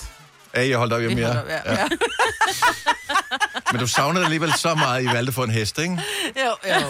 Ja, 0.57 0.69
jeg 0.69 0.79
holdt 0.79 0.93
op 0.93 1.01
hjemme 1.01 1.17
Vi 1.17 1.23
holdt 1.23 1.39
op, 1.41 1.49
ja. 1.49 1.73
ja. 1.73 1.89
Men 3.73 3.81
du 3.81 3.87
savner 3.87 4.19
det 4.19 4.25
alligevel 4.25 4.53
så 4.59 4.75
meget, 4.75 4.99
at 4.99 5.05
I 5.05 5.07
valgte 5.15 5.33
for 5.33 5.45
en 5.45 5.51
hest, 5.51 5.79
ikke? 5.79 5.99
Jo, 6.37 6.71
jo. 6.75 6.81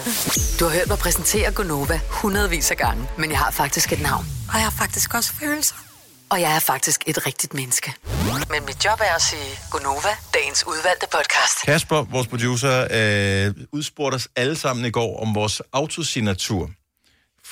Du 0.61 0.65
har 0.65 0.71
hørt 0.73 0.89
mig 0.89 0.99
præsentere 0.99 1.53
Gonova 1.53 2.01
hundredvis 2.09 2.71
af 2.71 2.77
gange, 2.77 3.09
men 3.19 3.31
jeg 3.31 3.39
har 3.39 3.51
faktisk 3.51 3.93
et 3.93 4.01
navn. 4.03 4.27
Og 4.49 4.55
jeg 4.55 4.63
har 4.63 4.71
faktisk 4.79 5.15
også 5.15 5.33
følelser. 5.41 5.75
Og 6.31 6.41
jeg 6.41 6.55
er 6.55 6.59
faktisk 6.59 7.03
et 7.07 7.27
rigtigt 7.27 7.55
menneske. 7.55 7.95
Men 8.51 8.67
mit 8.67 8.85
job 8.85 9.01
er 9.01 9.15
at 9.15 9.23
sige 9.23 9.59
Gonova, 9.71 10.09
dagens 10.35 10.67
udvalgte 10.67 11.07
podcast. 11.13 11.63
Kasper, 11.65 12.03
vores 12.03 12.27
producer, 12.27 12.87
øh, 12.91 13.55
udspurgte 13.73 14.15
os 14.17 14.29
alle 14.37 14.57
sammen 14.59 14.85
i 14.85 14.91
går 14.91 15.23
om 15.23 15.35
vores 15.35 15.63
autosignatur. 15.73 16.71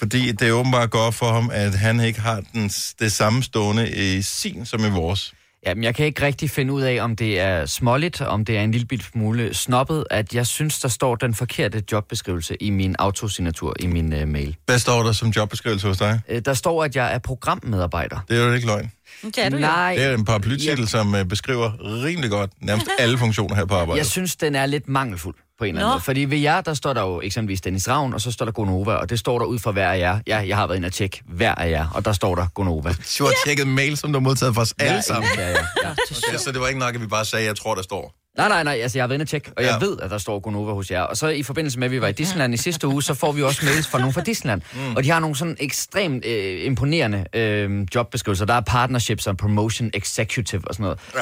Fordi 0.01 0.33
det 0.33 0.49
er 0.49 0.53
åbenbart 0.53 0.91
godt 0.91 1.15
for 1.15 1.27
ham, 1.27 1.51
at 1.53 1.75
han 1.75 2.01
ikke 2.01 2.21
har 2.21 2.43
den, 2.53 2.69
det 3.01 3.13
samme 3.13 3.43
stående 3.43 3.91
i 3.91 4.23
sin 4.23 4.67
som 4.67 4.85
i 4.85 4.91
vores. 4.91 5.35
Jamen, 5.67 5.85
jeg 5.85 5.95
kan 5.95 6.07
ikke 6.07 6.23
rigtig 6.23 6.51
finde 6.51 6.73
ud 6.73 6.83
af, 6.83 6.99
om 7.01 7.17
det 7.17 7.41
er 7.41 7.67
småligt, 7.67 8.21
om 8.21 8.45
det 8.45 8.57
er 8.57 8.63
en 8.63 8.73
lille 8.73 8.87
bit 8.87 9.05
smule 9.13 9.55
snobbet, 9.55 10.05
at 10.11 10.35
jeg 10.35 10.47
synes, 10.47 10.81
der 10.81 10.89
står 10.89 11.15
den 11.15 11.35
forkerte 11.35 11.83
jobbeskrivelse 11.93 12.57
i 12.63 12.71
min 12.71 12.97
autosignatur 12.99 13.75
i 13.81 13.87
min 13.87 14.13
uh, 14.13 14.29
mail. 14.29 14.57
Hvad 14.67 14.79
står 14.79 15.03
der 15.03 15.13
som 15.13 15.29
jobbeskrivelse 15.29 15.87
hos 15.87 15.99
dig? 15.99 16.21
Uh, 16.33 16.39
der 16.45 16.55
står, 16.55 16.85
at 16.85 16.97
jeg 16.97 17.15
er 17.15 17.19
programmedarbejder. 17.19 18.19
Det 18.29 18.39
er 18.39 18.45
jo 18.45 18.53
ikke 18.53 18.67
løgn. 18.67 18.91
Det 19.23 19.39
er 19.39 19.49
du. 19.49 19.59
Nej, 19.59 19.95
Det 19.95 20.05
er 20.05 20.15
en 20.15 20.25
paraplytitel, 20.25 20.89
som 20.89 21.15
øh, 21.15 21.25
beskriver 21.25 21.73
rimelig 22.05 22.31
godt 22.31 22.51
nærmest 22.61 22.87
alle 22.99 23.19
funktioner 23.19 23.55
her 23.55 23.65
på 23.65 23.75
arbejdet. 23.75 23.99
jeg 23.99 24.07
synes, 24.07 24.37
den 24.37 24.55
er 24.55 24.67
lidt 24.67 24.89
mangelfuld 24.89 25.35
på 25.61 25.65
en 25.65 25.69
eller 25.69 25.81
anden 25.81 25.89
Nå. 25.91 25.95
måde. 25.95 26.05
Fordi 26.05 26.21
ved 26.25 26.39
jer, 26.39 26.61
der 26.61 26.75
står 26.75 26.93
der 26.93 27.01
jo 27.03 27.21
eksempelvis 27.21 27.61
Dennis 27.61 27.89
Ravn, 27.89 28.15
og 28.15 28.21
så 28.21 28.33
står 28.33 28.45
der 28.45 28.53
Gonova, 28.53 28.93
og 28.95 29.11
det 29.11 29.19
står 29.19 29.39
der 29.39 29.47
ud 29.47 29.59
fra 29.59 29.71
hver 29.71 29.89
af 29.93 29.99
jer. 29.99 30.19
Ja, 30.27 30.39
jeg 30.49 30.57
har 30.57 30.67
været 30.67 30.77
inde 30.77 30.87
og 30.87 30.93
tjekke 30.93 31.23
hver 31.27 31.55
af 31.55 31.71
jer, 31.71 31.87
og 31.95 32.05
der 32.05 32.13
står 32.13 32.35
der 32.35 32.47
Gonova. 32.55 32.95
Du 33.19 33.25
har 33.25 33.33
tjekket 33.47 33.67
mail, 33.69 33.97
som 33.97 34.13
du 34.13 34.19
har 34.19 34.23
modtaget 34.25 34.55
fra 34.55 34.63
os 34.63 34.75
alle 34.79 35.03
sammen. 35.03 35.31
af 35.39 35.51
jer. 35.51 35.65
Ja. 35.85 35.91
Okay, 35.91 36.39
så 36.45 36.53
det 36.53 36.61
var 36.61 36.67
ikke 36.69 36.81
nok, 36.81 36.95
at 36.95 37.01
vi 37.01 37.07
bare 37.07 37.25
sagde, 37.25 37.43
at 37.45 37.49
jeg 37.49 37.57
tror, 37.57 37.75
der 37.75 37.83
står. 37.83 38.15
Nej, 38.39 38.49
nej, 38.49 38.63
nej, 38.65 38.79
altså 38.83 38.99
jeg 38.99 39.03
har 39.03 39.09
været 39.09 39.17
inde 39.17 39.23
og 39.23 39.29
tjekke, 39.29 39.51
og 39.57 39.63
jeg 39.63 39.79
Ja. 39.81 39.87
ved, 39.87 39.99
at 40.03 40.11
der 40.11 40.19
står 40.19 40.39
Gonova 40.41 40.73
hos 40.73 40.91
jer. 40.91 41.03
Og 41.03 41.17
så 41.17 41.29
i 41.29 41.43
forbindelse 41.43 41.79
med, 41.79 41.87
at 41.87 41.91
vi 41.93 42.01
var 42.01 42.09
i 42.09 42.13
Disneyland 42.13 42.55
i 42.55 42.57
sidste 42.57 42.87
uge, 42.89 43.03
så 43.03 43.15
får 43.15 43.33
vi 43.33 43.43
også 43.43 43.65
mails 43.65 43.89
fra 43.89 43.99
nogen 43.99 44.13
fra 44.15 44.21
Disneyland. 44.21 44.63
Mm. 44.75 44.97
Og 44.97 45.05
de 45.05 45.11
har 45.11 45.21
nogle 45.21 45.37
sådan 45.37 45.57
ekstremt 45.61 46.25
øh, 46.27 46.65
imponerende 46.67 47.25
øh, 47.35 47.87
jobbeskrivelser. 47.95 48.45
Der 48.45 48.55
er 48.55 48.61
partnerships 48.61 49.27
og 49.27 49.37
promotion 49.37 49.91
executive 49.95 50.63
og 50.69 50.75
sådan 50.75 50.83
noget. 50.85 50.99
Ja. 51.15 51.21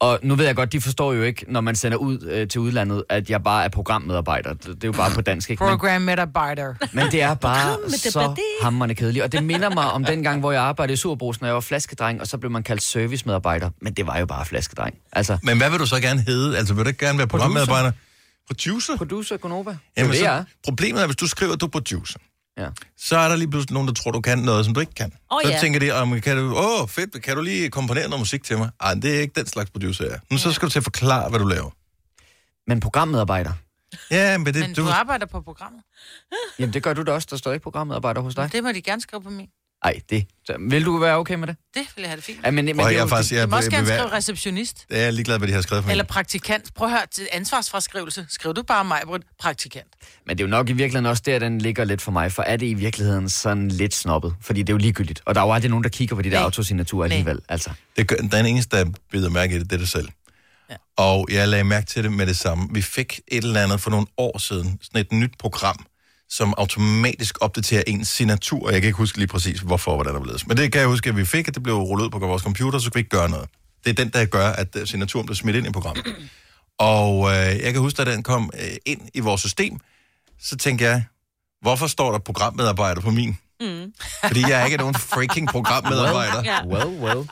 Og 0.00 0.18
nu 0.22 0.34
ved 0.34 0.46
jeg 0.46 0.56
godt, 0.56 0.72
de 0.72 0.80
forstår 0.80 1.12
jo 1.12 1.22
ikke, 1.22 1.44
når 1.48 1.60
man 1.60 1.74
sender 1.74 1.98
ud 1.98 2.22
øh, 2.22 2.48
til 2.48 2.60
udlandet, 2.60 3.04
at 3.08 3.30
jeg 3.30 3.42
bare 3.42 3.64
er 3.64 3.68
programmedarbejder. 3.68 4.54
Det, 4.54 4.66
det 4.66 4.84
er 4.84 4.88
jo 4.88 4.92
bare 4.92 5.10
på 5.14 5.20
dansk, 5.20 5.50
ikke? 5.50 5.64
Men, 5.64 5.70
Program 5.70 6.02
medarbejder. 6.02 6.74
men 6.92 7.06
det 7.06 7.22
er 7.22 7.34
bare 7.34 7.90
så 7.98 8.36
hammerende 8.62 8.94
kedeligt. 8.94 9.24
Og 9.24 9.32
det 9.32 9.44
minder 9.44 9.70
mig 9.70 9.92
om 9.92 10.04
den 10.04 10.22
gang, 10.22 10.40
hvor 10.40 10.52
jeg 10.52 10.62
arbejdede 10.62 10.92
i 10.92 10.96
Superbrus, 10.96 11.40
når 11.40 11.48
jeg 11.48 11.54
var 11.54 11.60
flaskedreng, 11.60 12.20
og 12.20 12.26
så 12.26 12.38
blev 12.38 12.50
man 12.50 12.62
kaldt 12.62 12.82
servicemedarbejder. 12.82 13.70
Men 13.82 13.92
det 13.92 14.06
var 14.06 14.18
jo 14.18 14.26
bare 14.26 14.46
flaskedreng. 14.46 14.94
Altså, 15.12 15.38
Men 15.42 15.58
hvad 15.58 15.70
vil 15.70 15.78
du 15.78 15.86
så 15.86 16.00
gerne 16.00 16.20
hedde? 16.20 16.58
Altså, 16.58 16.74
vil 16.74 16.84
du 16.84 16.88
ikke 16.88 17.06
gerne 17.06 17.18
være 17.18 17.26
programmedarbejder? 17.26 17.92
Producer? 18.46 18.96
producer 18.96 19.36
Gonova. 19.36 19.76
Jamen, 19.96 20.12
det 20.12 20.24
er 20.26 20.44
problemet 20.64 21.02
er, 21.02 21.06
hvis 21.06 21.16
du 21.16 21.26
skriver, 21.26 21.52
at 21.52 21.60
du 21.60 21.66
er 21.66 21.70
producer, 21.70 22.18
Ja. 22.60 22.68
så 22.96 23.16
er 23.16 23.28
der 23.28 23.36
lige 23.36 23.50
pludselig 23.50 23.74
nogen, 23.74 23.88
der 23.88 23.94
tror, 23.94 24.10
du 24.10 24.20
kan 24.20 24.38
noget, 24.38 24.64
som 24.64 24.74
du 24.74 24.80
ikke 24.80 24.94
kan. 24.94 25.12
Åh, 25.32 25.40
så 25.44 25.50
ja. 25.50 25.58
tænker 25.60 25.80
de, 25.80 25.90
om 25.90 26.20
kan 26.20 26.36
du, 26.36 26.56
åh, 26.56 26.88
fedt, 26.88 27.22
kan 27.22 27.36
du 27.36 27.42
lige 27.42 27.70
komponere 27.70 28.08
noget 28.08 28.20
musik 28.20 28.44
til 28.44 28.58
mig? 28.58 28.70
Ej, 28.80 28.94
det 28.94 29.16
er 29.16 29.20
ikke 29.20 29.34
den 29.36 29.46
slags 29.46 29.70
producer, 29.70 30.04
jeg 30.04 30.14
er. 30.14 30.18
Nu 30.30 30.38
så 30.38 30.52
skal 30.52 30.66
du 30.66 30.70
til 30.70 30.78
at 30.78 30.84
forklare, 30.84 31.28
hvad 31.30 31.40
du 31.40 31.46
laver. 31.46 31.70
Men 32.66 32.80
programmedarbejder. 32.80 33.52
Ja, 34.10 34.38
men 34.38 34.46
det, 34.46 34.54
Men 34.54 34.74
du, 34.74 34.82
du 34.82 34.88
arbejder 34.90 35.26
på 35.26 35.40
programmet. 35.40 35.82
Jamen, 36.58 36.72
det 36.72 36.82
gør 36.82 36.94
du 36.94 37.02
da 37.02 37.12
også. 37.12 37.28
Der 37.30 37.36
står 37.36 37.52
ikke 37.52 37.62
programmedarbejder 37.62 38.20
hos 38.20 38.34
dig. 38.34 38.52
Det 38.52 38.64
må 38.64 38.72
de 38.72 38.82
gerne 38.82 39.02
skrive 39.02 39.22
på 39.22 39.30
min. 39.30 39.48
Nej, 39.84 40.00
det. 40.10 40.26
Så, 40.44 40.56
vil 40.70 40.84
du 40.84 40.98
være 40.98 41.16
okay 41.16 41.34
med 41.34 41.46
det? 41.48 41.56
Det 41.74 41.82
vil 41.96 42.02
jeg 42.02 42.10
have 42.10 42.16
det 42.16 42.24
fint. 42.24 42.38
Ja, 42.44 42.50
men, 42.50 42.64
men 42.64 42.80
og 42.80 42.84
det 42.84 42.86
er 42.86 42.90
jeg 42.98 43.02
er 43.02 43.06
faktisk, 43.06 43.32
jeg, 43.32 43.44
Du 43.44 43.50
må 43.50 43.56
også 43.56 43.66
jeg, 43.66 43.70
gerne 43.70 43.88
jeg, 43.88 43.98
skrive 43.98 44.08
jeg, 44.08 44.16
receptionist. 44.18 44.86
jeg 44.90 45.06
er 45.06 45.10
ligeglad, 45.10 45.38
hvad 45.38 45.48
de 45.48 45.52
har 45.52 45.60
skrevet 45.60 45.84
for 45.84 45.86
mig. 45.86 45.92
Eller 45.92 46.04
praktikant. 46.04 46.74
Prøv 46.74 46.88
at 46.88 46.92
høre, 46.92 47.06
til 47.12 47.28
ansvarsfraskrivelse. 47.32 48.26
Skriv 48.28 48.54
du 48.54 48.62
bare 48.62 48.84
mig, 48.84 49.02
praktikant. 49.40 49.86
men 50.26 50.38
det 50.38 50.44
er 50.44 50.46
jo 50.48 50.50
nok 50.50 50.68
i 50.68 50.72
virkeligheden 50.72 51.06
også 51.06 51.22
der, 51.26 51.38
den 51.38 51.58
ligger 51.58 51.84
lidt 51.84 52.02
for 52.02 52.12
mig. 52.12 52.32
For 52.32 52.42
er 52.42 52.56
det 52.56 52.66
i 52.66 52.74
virkeligheden 52.74 53.28
sådan 53.28 53.68
lidt 53.68 53.94
snobbet? 53.94 54.34
Fordi 54.40 54.62
det 54.62 54.68
er 54.68 54.74
jo 54.74 54.78
ligegyldigt. 54.78 55.22
Og 55.26 55.34
der 55.34 55.40
er 55.40 55.46
jo 55.46 55.52
aldrig 55.52 55.70
nogen, 55.70 55.84
der 55.84 55.90
kigger 55.90 56.16
på 56.16 56.22
de 56.22 56.30
der 56.30 56.36
Nej. 56.36 56.44
autosignaturer 56.44 57.08
Nej. 57.08 57.16
alligevel. 57.16 57.40
Altså. 57.48 57.70
Det 57.96 58.08
gør, 58.08 58.16
den 58.16 58.46
eneste, 58.46 58.76
der 58.76 58.84
bider 59.10 59.30
mærke 59.30 59.56
i 59.56 59.58
det, 59.58 59.70
det 59.70 59.76
er 59.76 59.80
det 59.80 59.88
selv. 59.88 60.08
Ja. 60.70 60.74
Og 60.96 61.26
jeg 61.30 61.48
lagde 61.48 61.64
mærke 61.64 61.86
til 61.86 62.04
det 62.04 62.12
med 62.12 62.26
det 62.26 62.36
samme. 62.36 62.68
Vi 62.72 62.82
fik 62.82 63.20
et 63.28 63.44
eller 63.44 63.62
andet 63.62 63.80
for 63.80 63.90
nogle 63.90 64.06
år 64.16 64.38
siden, 64.38 64.78
sådan 64.82 65.00
et 65.00 65.12
nyt 65.12 65.32
program, 65.38 65.84
som 66.30 66.54
automatisk 66.58 67.38
opdaterer 67.40 67.82
ens 67.86 68.08
signatur. 68.08 68.66
Og 68.66 68.72
jeg 68.72 68.80
kan 68.80 68.88
ikke 68.88 68.98
huske 68.98 69.18
lige 69.18 69.28
præcis, 69.28 69.60
hvorfor, 69.60 69.94
hvordan 69.94 70.14
der 70.14 70.20
blev 70.20 70.36
Men 70.46 70.56
det 70.56 70.72
kan 70.72 70.80
jeg 70.80 70.88
huske, 70.88 71.08
at 71.08 71.16
vi 71.16 71.24
fik, 71.24 71.48
at 71.48 71.54
det 71.54 71.62
blev 71.62 71.76
rullet 71.76 72.04
ud 72.04 72.10
på 72.10 72.18
vores 72.18 72.42
computer, 72.42 72.78
så 72.78 72.90
kunne 72.90 72.94
vi 72.94 73.00
ikke 73.00 73.10
gøre 73.10 73.28
noget. 73.30 73.48
Det 73.84 73.90
er 73.90 74.04
den, 74.04 74.08
der 74.12 74.24
gør, 74.24 74.48
at 74.48 74.76
øh, 74.76 74.86
signaturen 74.86 75.26
bliver 75.26 75.36
smidt 75.36 75.56
ind 75.56 75.66
i 75.66 75.70
programmet. 75.70 76.06
Og 76.78 77.30
øh, 77.30 77.60
jeg 77.64 77.72
kan 77.72 77.76
huske, 77.76 78.00
at 78.02 78.06
den 78.06 78.22
kom 78.22 78.50
øh, 78.54 78.76
ind 78.86 79.00
i 79.14 79.20
vores 79.20 79.40
system, 79.40 79.78
så 80.40 80.56
tænkte 80.56 80.84
jeg, 80.84 81.04
hvorfor 81.62 81.86
står 81.86 82.12
der 82.12 82.18
programmedarbejder 82.18 83.00
på 83.00 83.10
min? 83.10 83.38
Mm. 83.60 83.92
Fordi 84.24 84.40
jeg 84.40 84.60
er 84.60 84.64
ikke 84.64 84.76
nogen 84.76 84.94
freaking 84.94 85.48
programmedarbejder. 85.48 86.42
Ja. 86.52 86.66
Well, 86.66 86.88
well. 87.02 87.28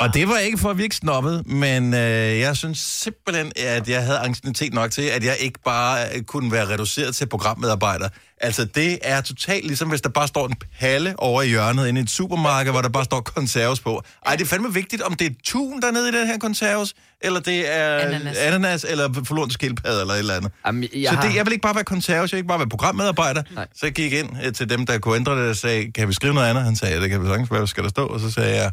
Og 0.00 0.14
det 0.14 0.28
var 0.28 0.38
ikke 0.38 0.58
for 0.58 0.70
at 0.70 0.78
virke 0.78 0.96
snobbet, 0.96 1.46
men 1.46 1.94
øh, 1.94 2.00
jeg 2.40 2.56
synes 2.56 2.78
simpelthen, 2.78 3.52
at 3.56 3.88
jeg 3.88 4.02
havde 4.02 4.18
angstinitet 4.18 4.74
nok 4.74 4.90
til, 4.90 5.02
at 5.02 5.24
jeg 5.24 5.36
ikke 5.40 5.58
bare 5.64 6.06
øh, 6.16 6.22
kunne 6.22 6.52
være 6.52 6.68
reduceret 6.68 7.14
til 7.14 7.26
programmedarbejder. 7.28 8.08
Altså, 8.40 8.64
det 8.64 8.98
er 9.02 9.20
totalt 9.20 9.66
ligesom, 9.66 9.88
hvis 9.88 10.00
der 10.00 10.08
bare 10.08 10.28
står 10.28 10.46
en 10.48 10.54
palle 10.80 11.14
over 11.18 11.42
i 11.42 11.48
hjørnet 11.48 11.88
inde 11.88 12.00
i 12.00 12.04
et 12.04 12.10
supermarked, 12.10 12.72
hvor 12.72 12.82
der 12.82 12.88
bare 12.88 13.04
står 13.04 13.20
konserves 13.20 13.80
på. 13.80 14.02
Ej, 14.26 14.36
det 14.36 14.44
er 14.44 14.48
fandme 14.48 14.74
vigtigt, 14.74 15.02
om 15.02 15.14
det 15.14 15.26
er 15.26 15.30
tun, 15.44 15.80
der 15.80 15.88
er 15.88 15.92
nede 15.92 16.08
i 16.08 16.12
den 16.12 16.26
her 16.26 16.38
konserves, 16.38 16.94
eller 17.20 17.40
det 17.40 17.76
er 17.76 17.98
Ananas. 17.98 18.36
ananas 18.36 18.84
eller 18.88 19.22
forlorens 19.24 19.54
skildpadde, 19.54 20.00
eller 20.00 20.14
et 20.14 20.18
eller 20.18 20.34
andet. 20.34 20.52
Jamen, 20.66 20.82
jeg 20.82 21.08
Så 21.10 21.16
har... 21.16 21.28
det, 21.28 21.34
jeg 21.36 21.46
vil 21.46 21.52
ikke 21.52 21.62
bare 21.62 21.74
være 21.74 21.84
konserves, 21.84 22.32
jeg 22.32 22.36
vil 22.36 22.38
ikke 22.40 22.48
bare 22.48 22.58
være 22.58 22.68
programmedarbejder. 22.68 23.42
Nej. 23.54 23.66
Så 23.74 23.86
jeg 23.86 23.92
gik 23.92 24.12
ind 24.12 24.28
øh, 24.44 24.52
til 24.52 24.68
dem, 24.70 24.86
der 24.86 24.98
kunne 24.98 25.16
ændre 25.16 25.42
det, 25.42 25.50
og 25.50 25.56
sagde, 25.56 25.92
kan 25.92 26.08
vi 26.08 26.12
skrive 26.12 26.34
noget 26.34 26.48
andet? 26.48 26.64
Han 26.64 26.76
sagde, 26.76 26.94
ja, 26.94 27.00
det 27.00 27.10
kan 27.10 27.22
vi 27.22 27.26
sagtens, 27.26 27.48
hvad 27.48 27.66
skal 27.66 27.82
der 27.82 27.90
stå? 27.90 28.06
Og 28.06 28.20
så 28.20 28.30
sagde 28.30 28.56
jeg, 28.62 28.70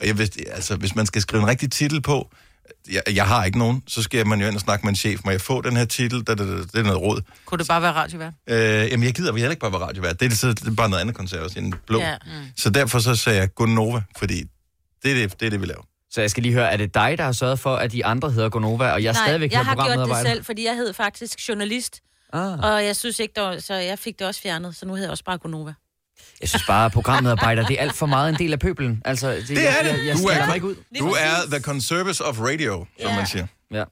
og 0.00 0.06
jeg 0.06 0.18
vidste, 0.18 0.40
altså, 0.48 0.76
hvis 0.76 0.94
man 0.94 1.06
skal 1.06 1.22
skrive 1.22 1.42
en 1.42 1.48
rigtig 1.48 1.70
titel 1.70 2.02
på, 2.02 2.30
jeg, 2.92 3.02
jeg 3.14 3.26
har 3.26 3.44
ikke 3.44 3.58
nogen, 3.58 3.82
så 3.86 4.02
skal 4.02 4.26
man 4.26 4.40
jo 4.40 4.46
ind 4.46 4.54
og 4.54 4.60
snakke 4.60 4.86
med 4.86 4.90
en 4.90 4.96
chef. 4.96 5.20
Må 5.24 5.30
jeg 5.30 5.40
få 5.40 5.60
den 5.60 5.76
her 5.76 5.84
titel? 5.84 6.18
Det, 6.18 6.28
det, 6.28 6.38
det, 6.38 6.72
det 6.72 6.78
er 6.78 6.82
noget 6.82 7.00
råd. 7.00 7.20
Kunne 7.44 7.58
det 7.58 7.68
bare 7.68 7.82
være 7.82 7.92
radiovært? 7.92 8.32
Øh, 8.46 8.58
jamen, 8.58 9.04
jeg 9.04 9.14
gider 9.14 9.32
vi 9.32 9.40
heller 9.40 9.50
ikke 9.50 9.60
bare 9.60 9.72
være 9.72 9.80
radiovært. 9.80 10.20
Det 10.20 10.32
er, 10.32 10.36
så, 10.36 10.48
det 10.48 10.66
er 10.66 10.74
bare 10.74 10.88
noget 10.88 11.00
andet 11.00 11.16
konservativt 11.16 11.64
end 11.64 11.74
blå. 11.86 11.98
Ja. 11.98 12.16
Mm. 12.26 12.30
Så 12.56 12.70
derfor 12.70 12.98
så 12.98 13.14
sagde 13.14 13.38
jeg 13.38 13.54
Gonova, 13.54 14.02
fordi 14.18 14.44
det 15.02 15.10
er 15.10 15.14
det, 15.14 15.40
det, 15.40 15.46
er 15.46 15.50
det 15.50 15.60
vi 15.60 15.66
laver. 15.66 15.82
Så 16.10 16.20
jeg 16.20 16.30
skal 16.30 16.42
lige 16.42 16.52
høre, 16.52 16.72
er 16.72 16.76
det 16.76 16.94
dig, 16.94 17.18
der 17.18 17.24
har 17.24 17.32
sørget 17.32 17.58
for, 17.58 17.76
at 17.76 17.92
de 17.92 18.04
andre 18.04 18.30
hedder 18.30 18.48
Gonova, 18.48 18.92
og 18.92 19.02
jeg 19.02 19.12
Nej, 19.12 19.26
stadigvæk 19.26 19.52
jeg 19.52 19.64
har 19.64 19.94
gjort 19.94 20.08
det 20.08 20.16
selv, 20.26 20.44
fordi 20.44 20.64
jeg 20.64 20.74
hed 20.74 20.92
faktisk 20.92 21.48
journalist. 21.48 22.00
Ah. 22.32 22.58
Og 22.58 22.84
jeg 22.84 22.96
synes 22.96 23.20
ikke, 23.20 23.32
der 23.36 23.42
var, 23.42 23.58
så 23.58 23.74
jeg 23.74 23.98
fik 23.98 24.18
det 24.18 24.26
også 24.26 24.40
fjernet, 24.40 24.76
så 24.76 24.86
nu 24.86 24.92
hedder 24.94 25.06
jeg 25.06 25.10
også 25.10 25.24
bare 25.24 25.38
Gonova. 25.38 25.74
Jeg 26.40 26.48
synes 26.48 26.64
bare, 26.66 26.84
at 26.86 26.92
programmedarbejder, 26.92 27.66
det 27.66 27.78
er 27.78 27.82
alt 27.82 27.94
for 27.94 28.06
meget 28.06 28.28
en 28.28 28.38
del 28.38 28.52
af 28.52 28.58
pøbelen. 28.58 29.02
Altså, 29.04 29.30
det, 29.30 29.48
Det 29.48 29.58
er 29.58 29.62
jeg, 29.62 29.84
det. 29.84 29.90
Jeg, 29.98 30.06
jeg 30.06 30.16
Du 30.16 30.24
er- 30.26 30.54
ikke 30.54 30.66
ud. 30.66 30.74
Du 30.98 31.08
er 31.10 31.50
the 31.50 31.60
conservice 31.60 32.24
of 32.24 32.40
radio, 32.40 32.86
som 33.00 33.10
Ja. 33.10 33.16
man 33.16 33.26
siger. 33.26 33.46
Ja. 33.70 33.84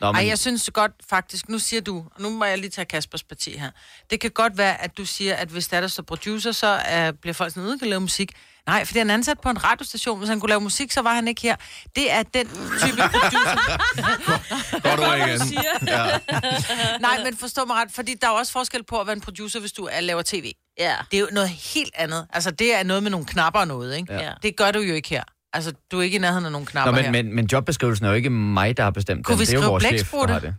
Nå, 0.00 0.12
men, 0.12 0.16
Ej, 0.20 0.26
jeg 0.28 0.38
synes 0.38 0.70
godt 0.74 0.92
faktisk, 1.10 1.48
nu 1.48 1.58
siger 1.58 1.80
du, 1.80 1.96
og 2.14 2.22
nu 2.22 2.30
må 2.30 2.44
jeg 2.44 2.58
lige 2.58 2.70
tage 2.70 2.84
Kaspers 2.84 3.22
parti 3.22 3.58
her. 3.58 3.70
Det 4.10 4.20
kan 4.20 4.30
godt 4.30 4.58
være, 4.58 4.82
at 4.82 4.98
du 4.98 5.04
siger, 5.04 5.34
at 5.34 5.48
hvis 5.48 5.68
der 5.68 5.76
er 5.76 5.80
der 5.80 5.88
står 5.88 6.02
producer, 6.02 6.52
så 6.52 6.74
uh, 6.74 7.18
bliver 7.20 7.34
folk 7.34 7.54
sådan, 7.54 7.68
"Øh, 7.72 7.78
kan 7.78 7.88
lave 7.88 8.00
musik. 8.00 8.32
Nej, 8.66 8.84
fordi 8.84 8.98
han 8.98 9.10
er 9.10 9.14
ansat 9.14 9.40
på 9.40 9.50
en 9.50 9.64
radiostation. 9.64 10.18
Hvis 10.18 10.28
han 10.28 10.40
kunne 10.40 10.48
lave 10.48 10.60
musik, 10.60 10.92
så 10.92 11.02
var 11.02 11.14
han 11.14 11.28
ikke 11.28 11.42
her. 11.42 11.56
Det 11.96 12.12
er 12.12 12.22
den 12.22 12.46
type 12.80 13.02
producer. 13.14 14.80
Godt 14.82 15.00
ord 15.00 15.16
igen. 15.28 15.58
Ja. 15.86 16.06
Nej, 17.06 17.24
men 17.24 17.36
forstå 17.36 17.64
mig 17.64 17.76
ret, 17.76 17.88
fordi 17.92 18.14
der 18.20 18.26
er 18.26 18.30
også 18.30 18.52
forskel 18.52 18.84
på 18.84 19.00
at 19.00 19.06
være 19.06 19.16
en 19.16 19.20
producer, 19.20 19.60
hvis 19.60 19.72
du 19.72 19.88
er, 19.92 20.00
laver 20.00 20.22
tv. 20.26 20.52
Ja. 20.78 20.94
Det 21.10 21.16
er 21.16 21.20
jo 21.20 21.28
noget 21.32 21.48
helt 21.48 21.94
andet. 21.94 22.26
Altså, 22.32 22.50
det 22.50 22.74
er 22.74 22.82
noget 22.82 23.02
med 23.02 23.10
nogle 23.10 23.26
knapper 23.26 23.60
og 23.60 23.66
noget, 23.68 23.96
ikke? 23.96 24.14
Ja. 24.14 24.32
Det 24.42 24.56
gør 24.56 24.70
du 24.70 24.80
jo 24.80 24.94
ikke 24.94 25.08
her. 25.08 25.22
Altså, 25.52 25.72
du 25.90 25.98
er 25.98 26.02
ikke 26.02 26.16
i 26.16 26.18
nærheden 26.20 26.44
af 26.46 26.52
nogle 26.52 26.64
Nå, 26.64 26.70
knapper 26.70 26.92
men, 26.92 27.04
her. 27.04 27.10
men, 27.12 27.34
men 27.34 27.46
jobbeskrivelsen 27.52 28.04
er 28.06 28.10
jo 28.10 28.16
ikke 28.16 28.30
mig, 28.30 28.76
der 28.76 28.82
har 28.82 28.90
bestemt 28.90 29.26
Kunne 29.26 29.32
den. 29.32 29.40
vi 29.40 29.44
det 29.44 29.54
er 29.58 29.62
jo 29.64 29.70
vores 29.70 29.84
chef, 29.84 30.10
der 30.10 30.26
har 30.32 30.38
det. 30.38 30.54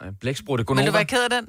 Nej, 0.00 0.10
Blæksprutte, 0.20 0.62
Vil 0.62 0.66
Gonova. 0.66 0.86
du 0.86 0.92
være 0.92 1.04
ked 1.04 1.22
af 1.24 1.30
den? 1.30 1.48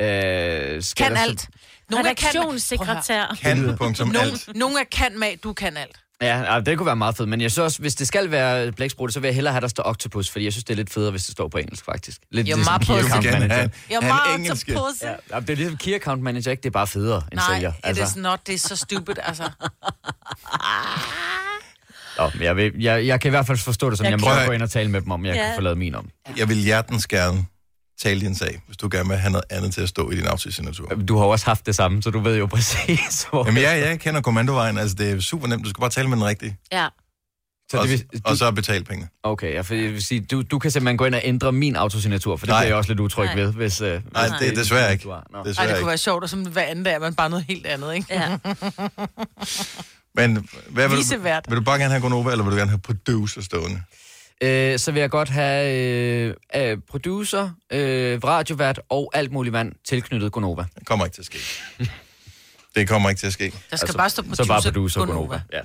Øh, 0.00 0.82
skal 0.82 1.06
Kan 1.06 1.16
alt. 1.16 1.48
Nogle 1.90 2.08
er 2.08 2.14
kan, 2.14 2.28
Redaktionssekretær. 2.28 3.36
Kan, 3.42 3.76
punktum, 3.76 4.08
Nogle, 4.08 4.20
alt. 4.20 4.48
nogle 4.56 4.80
er 4.80 4.84
kan 4.92 5.18
mag, 5.18 5.38
du 5.42 5.52
kan 5.52 5.76
alt. 5.76 5.96
Ja, 6.22 6.60
det 6.60 6.78
kunne 6.78 6.86
være 6.86 6.96
meget 6.96 7.16
fedt, 7.16 7.28
men 7.28 7.40
jeg 7.40 7.50
synes 7.50 7.58
også, 7.64 7.78
hvis 7.80 7.94
det 7.94 8.06
skal 8.08 8.30
være 8.30 8.72
blæksprutte, 8.72 9.12
så 9.12 9.20
vil 9.20 9.28
jeg 9.28 9.34
hellere 9.34 9.52
have, 9.52 9.60
der 9.60 9.68
står 9.68 9.82
octopus, 9.86 10.30
fordi 10.30 10.44
jeg 10.44 10.52
synes, 10.52 10.64
det 10.64 10.72
er 10.72 10.76
lidt 10.76 10.92
federe, 10.92 11.10
hvis 11.10 11.24
det 11.24 11.32
står 11.32 11.48
på 11.48 11.58
engelsk, 11.58 11.84
faktisk. 11.84 12.18
Lidt 12.30 12.48
You're 12.48 12.54
ligesom 12.54 12.74
my 12.80 12.84
key 12.84 13.04
account 13.04 13.24
manager. 13.40 13.68
You're 13.90 14.34
engelske. 14.34 14.72
til 14.72 14.78
pussy. 14.78 15.04
Ja, 15.04 15.40
det 15.40 15.50
er 15.50 15.56
ligesom 15.56 15.76
key 15.76 15.94
account 15.94 16.22
manager, 16.22 16.50
ikke? 16.50 16.60
Det 16.60 16.66
er 16.68 16.70
bare 16.72 16.86
federe 16.86 17.22
end 17.32 17.40
Nej, 17.40 17.54
sælger. 17.54 17.72
it 17.90 17.98
is 18.08 18.16
not. 18.16 18.40
Det 18.46 18.54
er 18.54 18.58
så 18.58 18.76
stupid, 18.76 19.14
altså. 19.22 19.42
Nå, 22.18 22.30
men 22.34 22.42
jeg, 22.42 22.56
vil, 22.56 22.72
jeg, 22.78 23.06
jeg 23.06 23.20
kan 23.20 23.28
i 23.28 23.30
hvert 23.30 23.46
fald 23.46 23.58
forstå 23.58 23.90
det, 23.90 23.98
som 23.98 24.04
Jeg 24.04 24.10
jeg, 24.10 24.20
må 24.20 24.26
Prøv 24.26 24.46
gå 24.46 24.52
ind 24.52 24.62
og 24.62 24.70
tale 24.70 24.90
med 24.90 25.00
dem 25.00 25.10
om, 25.10 25.26
jeg 25.26 25.34
Ja. 25.34 25.42
kan 25.44 25.52
få 25.54 25.60
lavet 25.60 25.78
min 25.78 25.94
om. 25.94 26.08
Jeg 26.36 26.48
vil 26.48 26.56
hjertens 26.56 27.06
gerne 27.06 27.44
tale 28.02 28.20
din 28.20 28.34
sag, 28.34 28.60
hvis 28.66 28.76
du 28.76 28.88
gerne 28.92 29.08
vil 29.08 29.18
have 29.18 29.30
noget 29.32 29.44
andet 29.50 29.74
til 29.74 29.80
at 29.80 29.88
stå 29.88 30.10
i 30.10 30.16
din 30.16 30.26
autosignatur. 30.26 30.88
Du 30.88 31.16
har 31.18 31.24
også 31.24 31.46
haft 31.46 31.66
det 31.66 31.74
samme, 31.74 32.02
så 32.02 32.10
du 32.10 32.20
ved 32.20 32.36
jo 32.38 32.46
præcis, 32.46 33.26
hvor... 33.30 33.46
Jamen, 33.46 33.62
jeg, 33.62 33.80
jeg 33.80 34.00
kender 34.00 34.20
kommandovejen. 34.20 34.78
Altså, 34.78 34.96
det 34.96 35.10
er 35.10 35.20
super 35.20 35.46
nemt. 35.46 35.64
Du 35.64 35.70
skal 35.70 35.80
bare 35.80 35.90
tale 35.90 36.08
med 36.08 36.16
den 36.16 36.24
rigtige. 36.24 36.56
Ja. 36.72 36.88
så 37.70 37.76
og, 37.76 37.88
det 37.88 37.90
vil, 37.90 38.20
og 38.24 38.30
du, 38.30 38.36
så 38.36 38.50
betale 38.50 38.84
pengene. 38.84 39.08
okay, 39.22 39.54
ja, 39.54 39.60
for 39.60 39.74
jeg 39.74 39.92
vil 39.92 40.04
sige, 40.04 40.20
du, 40.20 40.42
du 40.42 40.58
kan 40.58 40.70
simpelthen 40.70 40.96
gå 40.96 41.04
ind 41.04 41.14
og 41.14 41.20
ændre 41.24 41.52
min 41.52 41.76
autosignatur, 41.76 42.36
for 42.36 42.46
det 42.46 42.52
Nej. 42.52 42.60
bliver 42.62 42.68
jeg 42.68 42.76
også 42.76 42.90
lidt 42.90 43.00
utryg 43.00 43.26
Nej. 43.26 43.34
ved, 43.34 43.52
hvis... 43.52 43.80
Uh, 43.80 43.88
Nej, 43.88 43.98
det 44.40 44.48
er 44.48 44.54
desværre 44.54 44.92
ikke. 44.92 45.08
Ej, 45.10 45.20
Desværre 45.44 45.44
det 45.44 45.56
kunne 45.56 45.78
ikke. 45.78 45.86
være 45.86 45.98
sjovt, 45.98 46.22
og 46.22 46.30
som 46.30 46.46
hver 46.46 46.62
anden 46.62 46.84
dag 46.84 46.94
er 46.94 46.98
man 46.98 47.14
bare 47.14 47.30
noget 47.30 47.44
helt 47.48 47.66
andet, 47.66 47.94
ikke? 47.94 48.06
ja. 48.10 48.38
Men 50.16 50.48
hvad 50.68 50.88
vil 50.88 50.98
du, 50.98 51.22
vil 51.48 51.56
du 51.56 51.62
bare 51.64 51.78
gerne 51.78 51.90
have 51.90 52.00
Gonova, 52.00 52.30
eller 52.30 52.44
vil 52.44 52.52
du 52.52 52.56
gerne 52.56 52.70
have 52.70 52.80
producer 52.80 53.42
stående? 53.42 53.82
Øh, 54.42 54.78
så 54.78 54.92
vil 54.92 55.00
jeg 55.00 55.10
godt 55.10 55.28
have 55.28 55.76
øh, 55.78 56.34
øh, 56.56 56.78
producer, 56.90 57.50
øh, 57.72 58.24
radiovært 58.24 58.80
og 58.88 59.10
alt 59.14 59.32
muligt 59.32 59.52
vand 59.52 59.72
tilknyttet 59.88 60.32
Gonova. 60.32 60.64
Det 60.78 60.86
kommer 60.86 61.04
ikke 61.04 61.14
til 61.14 61.22
at 61.22 61.26
ske. 61.26 61.38
Det 62.74 62.88
kommer 62.88 63.08
ikke 63.10 63.18
til 63.20 63.26
at 63.26 63.32
ske. 63.32 63.44
Der 63.44 63.50
skal 63.76 63.84
Altså, 63.86 63.96
bare 63.96 64.10
stå 64.10 64.22
producer, 64.22 64.44
Så 64.44 64.48
bare 64.48 64.62
producer 64.62 65.00
Gonova. 65.00 65.18
Gonova. 65.18 65.40
Ja. 65.52 65.60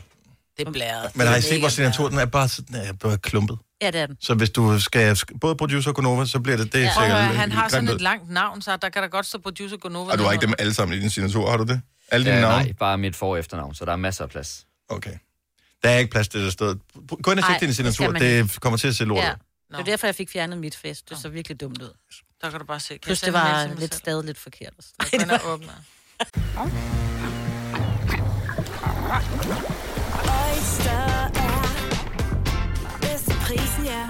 Det 0.58 0.68
er 0.68 0.72
blæret. 0.72 1.16
Men 1.16 1.28
har 1.28 1.34
I 1.34 1.38
Det 1.38 1.46
er 1.46 1.50
set, 1.50 1.60
hvor 1.60 1.70
signatur 1.70 2.10
blæret. 2.10 2.12
den 2.12 2.20
er 2.20 2.26
bare 2.32 2.48
sådan, 2.50 2.76
er 2.76 2.94
bare 2.94 3.18
klumpet. 3.18 3.58
ja, 3.82 3.88
det 3.92 4.02
er 4.02 4.06
den. 4.06 4.18
Så 4.22 4.34
hvis 4.34 4.50
du 4.50 4.80
skal 4.80 5.18
både 5.42 5.56
producer 5.56 5.90
og 5.92 5.96
Gonova, 5.96 6.26
så 6.26 6.40
bliver 6.40 6.58
det 6.58 6.74
det. 6.74 6.80
Ja. 6.80 6.92
Sikkert 7.00 7.24
høre, 7.24 7.36
han 7.36 7.52
har 7.52 7.68
sådan 7.70 7.88
et 7.90 8.02
langt 8.02 8.30
navn, 8.30 8.62
så 8.62 8.78
der 8.82 8.90
kan 8.90 9.02
der 9.02 9.08
godt 9.08 9.26
stå 9.26 9.38
producer 9.38 9.78
Gonova. 9.78 10.12
Og 10.12 10.18
du 10.18 10.24
har 10.24 10.32
ikke 10.32 10.46
dem 10.46 10.54
alle 10.60 10.74
sammen 10.74 10.98
i 10.98 11.02
din 11.02 11.10
signatur, 11.10 11.50
har 11.50 11.58
du 11.58 11.64
det? 11.64 11.82
Alle 12.12 12.26
dine 12.26 12.36
Øh, 12.36 12.42
navne? 12.42 12.64
nej, 12.64 12.74
bare 12.80 12.98
mit 12.98 13.16
for- 13.16 13.32
og 13.32 13.40
efternavn, 13.40 13.76
så 13.76 13.86
der 13.86 13.92
er 13.92 13.96
masser 13.96 14.24
af 14.24 14.30
plads. 14.30 14.66
Okay. 14.90 15.12
Der 15.84 15.90
er 15.90 15.98
ikke 15.98 16.12
plads 16.12 16.28
til 16.28 16.42
det 16.42 16.54
sted. 16.54 16.76
Gå 17.24 17.32
ind 17.32 17.40
og 17.40 17.46
tjek 17.46 17.60
din 17.62 17.74
signatur. 17.74 18.12
Det 18.12 18.62
kommer 18.62 18.78
til 18.78 18.88
at 18.88 18.96
se 18.96 19.06
lort 19.06 19.18
Ja. 19.24 19.32
ud. 19.32 19.36
Det 19.72 19.80
er 19.80 19.84
derfor, 19.84 20.08
jeg 20.08 20.16
fik 20.16 20.30
fjernet 20.30 20.58
mit 20.58 20.76
fest. 20.76 21.10
Det 21.10 21.18
så 21.18 21.30
virkelig 21.30 21.60
dumt 21.62 21.82
ud. 21.82 21.94
Der 22.42 22.50
kan 22.50 22.60
du 22.60 22.66
bare 22.66 22.80
se. 22.80 22.88
Kan 22.94 23.00
Plus, 23.04 23.22
det 23.22 23.34
var 23.34 23.66
lidt 23.68 23.80
selv? 23.80 23.92
stadig 23.94 24.26
lidt 24.26 24.38
forkert. 24.40 24.74
Ind 25.14 25.32
og 25.32 25.40
åbner. 25.54 25.74
Oyster 30.30 31.30
er 31.36 32.98
bedst 33.02 33.26
til 33.26 33.36
prisen, 33.46 33.86
ja. 33.86 34.10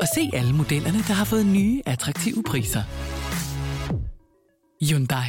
og 0.00 0.06
se 0.14 0.30
alle 0.32 0.52
modellerne, 0.52 0.98
der 0.98 1.12
har 1.12 1.24
fået 1.24 1.46
nye, 1.46 1.82
attraktive 1.86 2.42
priser. 2.42 2.82
Hyundai. 4.82 5.26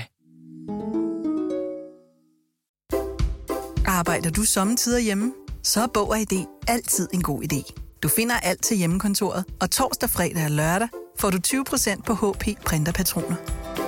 Arbejder 3.86 4.30
du 4.30 4.44
sommetider 4.44 5.00
hjemme? 5.00 5.34
Så 5.64 5.82
er 5.82 5.88
Bog 5.88 6.10
og 6.10 6.20
ID 6.20 6.46
altid 6.68 7.08
en 7.14 7.24
god 7.24 7.44
idé. 7.44 7.74
Du 8.04 8.08
finder 8.10 8.36
alt 8.36 8.64
til 8.64 8.78
hjemmekontoret, 8.78 9.46
og 9.62 9.72
torsdag, 9.72 10.10
fredag 10.10 10.46
og 10.46 10.52
lørdag 10.52 10.88
får 11.20 11.30
du 11.30 11.38
20% 11.48 12.02
på 12.02 12.14
HP 12.14 12.64
printerpatroner. 12.66 13.36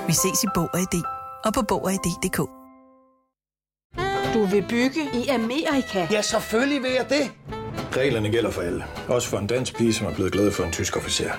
Vi 0.07 0.13
ses 0.13 0.43
i 0.43 0.47
Bog 0.55 0.69
og 0.73 0.79
ID 0.79 1.03
og 1.45 1.53
på 1.53 1.61
Bog 1.61 1.83
og 1.83 1.93
ID.dk. 1.93 2.37
Du 4.33 4.45
vil 4.45 4.65
bygge 4.69 5.09
i 5.13 5.27
Amerika? 5.27 6.07
Ja, 6.11 6.21
selvfølgelig 6.21 6.83
vil 6.83 6.91
jeg 6.91 7.09
det. 7.09 7.58
Reglerne 7.97 8.29
gælder 8.31 8.51
for 8.51 8.61
alle. 8.61 8.83
Også 9.07 9.27
for 9.29 9.37
en 9.37 9.47
dansk 9.47 9.77
pige, 9.77 9.93
som 9.93 10.07
er 10.07 10.13
blevet 10.13 10.31
glad 10.31 10.51
for 10.51 10.63
en 10.63 10.71
tysk 10.71 10.97
officer. 10.97 11.31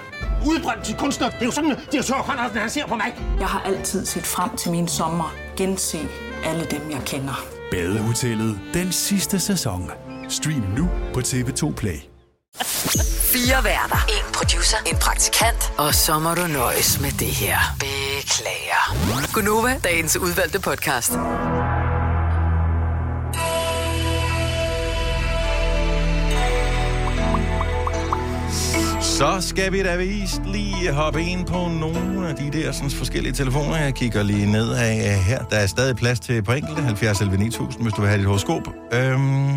Udbrændt 0.46 0.84
til 0.84 0.96
kunstner. 0.96 1.28
Det 1.30 1.42
er 1.42 1.46
jo 1.46 1.52
sådan, 1.52 1.70
har 1.70 2.48
tørt, 2.48 2.60
han 2.60 2.70
ser 2.70 2.86
på 2.86 2.94
mig. 2.94 3.14
Jeg 3.40 3.48
har 3.48 3.60
altid 3.60 4.06
set 4.06 4.26
frem 4.26 4.56
til 4.56 4.70
min 4.70 4.88
sommer. 4.88 5.34
Gense 5.56 5.98
alle 6.44 6.64
dem, 6.70 6.90
jeg 6.90 7.00
kender. 7.06 7.44
Badehotellet 7.70 8.60
den 8.74 8.92
sidste 8.92 9.40
sæson. 9.40 9.90
Stream 10.28 10.64
nu 10.76 10.88
på 11.14 11.20
TV2 11.20 11.74
Play. 11.74 12.00
Fire 13.32 13.64
værter. 13.64 14.06
En 14.08 14.32
producer. 14.34 14.76
En 14.86 14.96
praktikant. 14.96 15.72
Og 15.78 15.94
så 15.94 16.18
må 16.18 16.34
du 16.34 16.46
nøjes 16.46 17.00
med 17.00 17.10
det 17.10 17.26
her. 17.26 17.58
Beklager. 17.78 19.32
Gunova, 19.34 19.80
dagens 19.84 20.16
udvalgte 20.16 20.60
podcast. 20.60 21.12
Så 29.20 29.40
skal 29.40 29.72
vi 29.72 29.82
da 29.82 29.96
vist 29.96 30.42
lige 30.44 30.92
hoppe 30.92 31.22
ind 31.22 31.46
på 31.46 31.68
nogle 31.68 32.28
af 32.28 32.36
de 32.36 32.50
der 32.50 32.72
sådan, 32.72 32.90
forskellige 32.90 33.32
telefoner. 33.32 33.76
Jeg 33.76 33.94
kigger 33.94 34.22
lige 34.22 34.52
ned 34.52 34.72
af 34.72 35.22
her. 35.22 35.44
Der 35.44 35.56
er 35.56 35.66
stadig 35.66 35.96
plads 35.96 36.20
til 36.20 36.42
på 36.42 36.52
enkelte, 36.52 36.82
70 36.82 37.20
11 37.20 37.38
9000, 37.38 37.82
hvis 37.82 37.92
du 37.92 38.00
vil 38.00 38.08
have 38.08 38.18
dit 38.18 38.26
horoskop. 38.26 38.68
Øhm, 38.92 39.52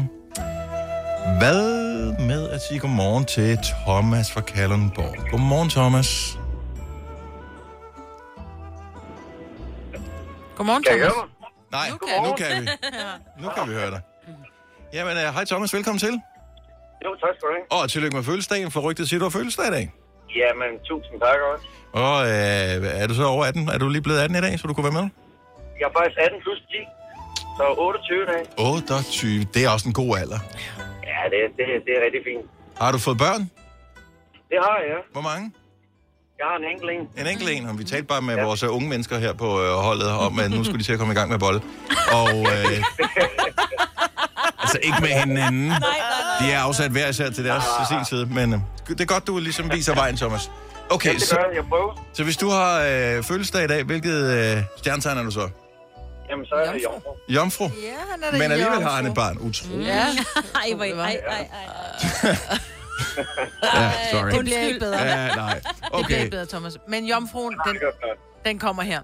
hvad 1.39 1.63
med 2.27 2.49
at 2.49 2.61
sige 2.69 2.79
godmorgen 2.79 3.25
til 3.25 3.57
Thomas 3.87 4.31
fra 4.31 4.41
Kalundborg? 4.41 5.29
Godmorgen, 5.31 5.69
Thomas. 5.69 6.37
Godmorgen, 10.55 10.83
Kan 10.83 10.97
Thomas. 10.97 11.13
Nej, 11.71 11.89
nu 11.89 11.97
kan, 11.97 12.23
nu 12.23 12.33
kan 12.37 12.61
vi. 12.61 12.69
Nu 13.43 13.49
kan 13.49 13.69
vi 13.69 13.73
høre 13.73 13.91
dig. 13.91 14.01
Jamen, 14.93 15.13
uh, 15.17 15.33
hej 15.33 15.45
Thomas, 15.45 15.73
velkommen 15.73 15.99
til. 15.99 16.21
Jo, 17.05 17.09
tak 17.23 17.33
skal 17.37 17.45
du 17.49 17.53
have. 17.57 17.65
Og 17.77 17.89
tillykke 17.89 18.15
med 18.19 18.23
fødselsdagen, 18.23 18.71
for 18.71 18.79
rygtet 18.87 19.09
siger, 19.09 19.19
du 19.19 19.25
har 19.25 19.35
fødselsdag 19.37 19.67
i 19.67 19.73
dag. 19.77 19.85
Jamen, 20.41 20.71
tusind 20.89 21.17
tak 21.25 21.39
også. 21.51 21.65
Og 22.03 22.15
øh, 22.31 23.01
er 23.01 23.07
du 23.07 23.13
så 23.13 23.25
over 23.25 23.45
18? 23.45 23.69
Er 23.69 23.77
du 23.77 23.87
lige 23.89 24.01
blevet 24.01 24.19
18 24.19 24.37
i 24.37 24.41
dag, 24.41 24.59
så 24.59 24.67
du 24.67 24.73
kunne 24.73 24.87
være 24.89 24.99
med? 25.01 25.07
Jeg 25.79 25.85
er 25.89 25.93
faktisk 25.99 26.17
18 26.17 26.41
plus 26.45 26.59
10, 26.59 26.77
så 27.57 27.65
28 27.77 28.25
dage. 28.31 28.45
28, 28.57 29.43
det 29.53 29.65
er 29.65 29.69
også 29.75 29.87
en 29.91 29.93
god 30.01 30.11
alder. 30.21 30.39
Ja, 31.11 31.21
det, 31.33 31.39
det, 31.57 31.65
det 31.85 31.91
er 31.97 32.01
rigtig 32.05 32.21
fint. 32.29 32.45
Har 32.81 32.91
du 32.91 32.97
fået 32.97 33.17
børn? 33.17 33.41
Det 34.51 34.57
har 34.65 34.75
jeg, 34.81 34.87
ja. 34.93 34.99
Hvor 35.11 35.21
mange? 35.31 35.45
Jeg 36.39 36.45
har 36.49 36.57
en 36.61 36.63
enkelt 36.73 36.91
en. 36.91 37.03
En 37.21 37.27
enkelt 37.33 37.49
en, 37.55 37.65
og 37.69 37.79
vi 37.79 37.83
talte 37.83 38.07
bare 38.13 38.21
med 38.21 38.35
ja. 38.35 38.43
vores 38.45 38.63
øh, 38.63 38.75
unge 38.75 38.89
mennesker 38.89 39.17
her 39.17 39.33
på 39.33 39.49
øh, 39.63 39.69
holdet 39.87 40.09
om, 40.25 40.39
at 40.39 40.51
nu 40.51 40.63
skulle 40.63 40.79
de 40.79 40.83
til 40.83 40.93
at 40.93 40.99
komme 40.99 41.13
i 41.13 41.17
gang 41.19 41.29
med 41.31 41.39
bold. 41.39 41.61
Og 42.19 42.29
øh, 42.53 42.75
altså 44.63 44.79
ikke 44.83 44.97
med 45.01 45.09
hinanden. 45.09 45.69
De 46.39 46.51
er 46.51 46.59
afsat 46.59 46.91
hver 46.91 47.07
især 47.07 47.29
til 47.29 47.45
deres 47.45 47.63
til 47.77 47.95
sin 47.97 48.05
side, 48.05 48.25
men 48.25 48.53
øh, 48.53 48.59
det 48.87 49.01
er 49.01 49.05
godt, 49.05 49.27
du 49.27 49.37
ligesom 49.39 49.71
viser 49.71 49.95
vejen, 49.95 50.17
Thomas. 50.17 50.51
Okay, 50.89 51.13
det 51.13 51.21
så, 51.21 51.35
gør 51.35 51.43
jeg. 51.43 51.55
Jeg 51.55 51.63
prøver. 51.69 52.05
så 52.13 52.23
hvis 52.23 52.37
du 52.37 52.49
har 52.49 52.79
øh, 52.81 53.23
fødselsdag 53.23 53.63
i 53.63 53.67
dag, 53.67 53.83
hvilket 53.83 54.23
øh, 54.23 54.63
stjernetegn 54.77 55.17
er 55.17 55.23
du 55.23 55.31
så? 55.31 55.49
Jamen, 56.29 56.45
så 56.45 56.55
er 56.55 56.71
det 56.73 56.83
jomfru. 56.83 57.09
Jomfru? 57.29 57.63
Ja, 57.63 57.69
han 58.11 58.23
er 58.23 58.31
da 58.31 58.37
Men 58.37 58.41
alligevel 58.51 58.73
jomfru. 58.73 58.89
har 58.89 58.95
han 58.95 59.05
et 59.05 59.13
barn. 59.13 59.37
Utroligt. 59.37 59.87
Ja. 59.87 60.05
Ej, 60.61 60.73
hvor, 60.75 60.83
ej, 60.83 60.91
ej, 61.27 61.47
ej. 62.23 62.35
Ja, 63.63 63.91
sorry. 64.11 64.31
Det 64.31 64.39
bliver 64.39 64.59
ikke 64.59 64.79
bedre. 64.79 64.97
Ja, 65.01 65.27
nej. 65.35 65.53
Det 65.53 65.63
bliver 65.81 66.03
Okay. 66.03 66.17
ikke 66.19 66.31
bedre, 66.31 66.45
Thomas. 66.45 66.77
Men 66.87 67.05
jomfruen, 67.05 67.55
den, 67.67 67.73
Det 67.75 67.81
den 68.45 68.59
kommer 68.59 68.83
her. 68.83 69.01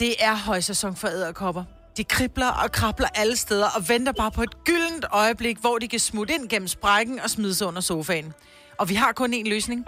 Det 0.00 0.14
er 0.18 0.34
højsæson 0.36 0.96
for 0.96 1.08
æderkopper. 1.08 1.64
De 1.96 2.04
kribler 2.04 2.50
og 2.50 2.72
krabler 2.72 3.08
alle 3.14 3.36
steder 3.36 3.66
og 3.76 3.88
venter 3.88 4.12
bare 4.12 4.30
på 4.30 4.42
et 4.42 4.64
gyldent 4.64 5.04
øjeblik, 5.12 5.58
hvor 5.58 5.78
de 5.78 5.88
kan 5.88 5.98
smutte 5.98 6.34
ind 6.34 6.48
gennem 6.48 6.68
sprækken 6.68 7.20
og 7.20 7.30
smide 7.30 7.54
sig 7.54 7.66
under 7.66 7.80
sofaen. 7.80 8.32
Og 8.78 8.88
vi 8.88 8.94
har 8.94 9.12
kun 9.12 9.34
én 9.34 9.48
løsning. 9.48 9.86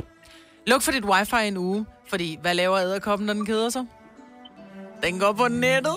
Luk 0.66 0.83
for 0.83 0.92
dit 0.92 1.05
wifi 1.05 1.37
en 1.49 1.57
uge, 1.57 1.87
fordi 2.09 2.38
hvad 2.40 2.55
laver 2.55 2.79
æderkoppen, 2.79 3.27
når 3.27 3.35
den 3.35 3.47
keder 3.47 3.71
sig? 3.71 3.85
Den 5.03 5.19
går 5.19 5.33
på 5.33 5.49
nettet. 5.49 5.97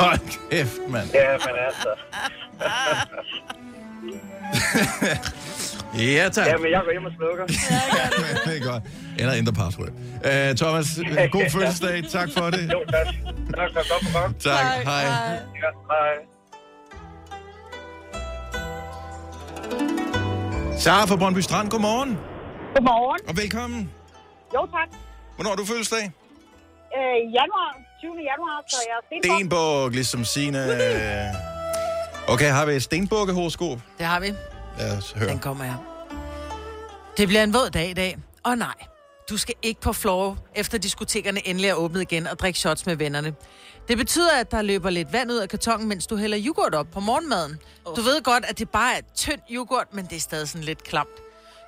Hold 0.00 0.50
kæft, 0.50 0.78
mand. 0.88 1.10
Ja, 1.14 1.32
men 1.32 1.56
altså. 1.66 1.88
Ja, 5.98 6.28
tak. 6.28 6.46
Jamen, 6.46 6.70
jeg 6.70 6.80
går 6.84 6.92
hjem 6.92 7.04
og 7.04 7.12
slukker. 7.18 7.46
det 8.46 8.62
er 8.62 8.72
godt. 8.72 8.82
Eller 9.18 9.34
ændre 9.34 9.52
password. 9.52 9.88
Uh, 9.88 10.56
Thomas, 10.56 10.86
god 11.32 11.50
fødselsdag. 11.54 12.04
Tak 12.10 12.28
for 12.36 12.50
det. 12.50 12.72
Jo, 12.72 12.80
tak. 12.92 13.06
Tak 13.56 13.70
for 13.74 13.92
godt 13.92 14.12
program. 14.12 14.34
Tak. 14.34 14.64
Hej. 14.84 15.02
Ja, 15.02 15.70
hej. 15.92 16.14
Sara 20.78 21.04
fra 21.06 21.16
Brøndby 21.16 21.38
Strand, 21.38 21.70
godmorgen. 21.70 22.18
Godmorgen. 22.74 23.20
Og 23.28 23.36
velkommen. 23.36 23.90
Jo, 24.54 24.60
tak. 24.66 24.88
Hvornår 25.36 25.50
har 25.50 25.56
du 25.56 25.64
fødselsdag? 25.64 26.04
Øh, 26.96 27.16
januar, 27.38 27.76
20. 28.00 28.12
januar, 28.30 28.64
så 28.68 28.76
jeg 28.88 28.94
er 29.00 29.18
stenbuk. 29.20 29.36
Stenbuk, 29.38 29.92
ligesom 29.92 30.24
Signe. 30.24 30.58
Okay, 32.28 32.50
har 32.50 32.66
vi 32.66 32.72
et 32.72 32.82
stenbukke-horoskop? 32.82 33.78
Det 33.98 34.06
har 34.06 34.20
vi. 34.20 34.32
Lad 34.78 34.96
os 34.98 35.12
høre. 35.12 35.28
Den 35.28 35.38
kommer 35.38 35.64
her. 35.64 35.76
Det 37.16 37.28
bliver 37.28 37.44
en 37.44 37.54
våd 37.54 37.70
dag 37.70 37.90
i 37.90 37.92
dag. 37.92 38.18
Og 38.42 38.58
nej, 38.58 38.74
du 39.30 39.36
skal 39.36 39.54
ikke 39.62 39.80
på 39.80 39.92
floor, 39.92 40.38
efter 40.54 40.78
diskotekerne 40.78 41.48
endelig 41.48 41.68
er 41.68 41.74
åbnet 41.74 42.00
igen 42.00 42.26
og 42.26 42.38
drikke 42.38 42.58
shots 42.58 42.86
med 42.86 42.96
vennerne. 42.96 43.34
Det 43.88 43.98
betyder, 43.98 44.32
at 44.40 44.50
der 44.50 44.62
løber 44.62 44.90
lidt 44.90 45.12
vand 45.12 45.30
ud 45.30 45.36
af 45.36 45.48
kartongen, 45.48 45.88
mens 45.88 46.06
du 46.06 46.16
hælder 46.16 46.38
yoghurt 46.46 46.74
op 46.74 46.86
på 46.92 47.00
morgenmaden. 47.00 47.58
Du 47.96 48.00
ved 48.00 48.22
godt, 48.22 48.44
at 48.44 48.58
det 48.58 48.70
bare 48.70 48.96
er 48.96 49.00
tynd 49.14 49.40
yoghurt, 49.50 49.86
men 49.94 50.04
det 50.06 50.16
er 50.16 50.20
stadig 50.20 50.48
sådan 50.48 50.64
lidt 50.64 50.84
klamt. 50.84 51.21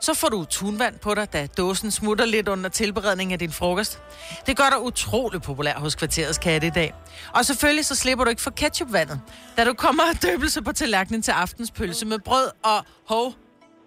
Så 0.04 0.14
får 0.14 0.28
du 0.28 0.44
tunvand 0.44 0.98
på 0.98 1.14
dig, 1.14 1.32
da 1.32 1.46
dåsen 1.46 1.90
smutter 1.90 2.24
lidt 2.24 2.48
under 2.48 2.70
tilberedning 2.70 3.32
af 3.32 3.38
din 3.38 3.52
frokost. 3.52 3.98
Det 4.46 4.56
gør 4.56 4.70
dig 4.70 4.80
utrolig 4.80 5.42
populær 5.42 5.74
hos 5.74 5.94
kvarterets 5.94 6.38
katte 6.38 6.66
i 6.66 6.70
dag. 6.70 6.94
Og 7.34 7.44
selvfølgelig 7.44 7.86
så 7.86 7.94
slipper 7.94 8.24
du 8.24 8.30
ikke 8.30 8.42
for 8.42 8.50
ketchupvandet, 8.50 9.20
da 9.56 9.64
du 9.64 9.74
kommer 9.74 10.02
af 10.02 10.16
døbelse 10.16 10.62
på 10.62 10.72
tallerkenen 10.72 11.22
til 11.22 11.30
aftens 11.32 11.70
pølse 11.70 12.06
med 12.06 12.18
brød 12.18 12.50
og 12.64 12.84
hov, 13.08 13.32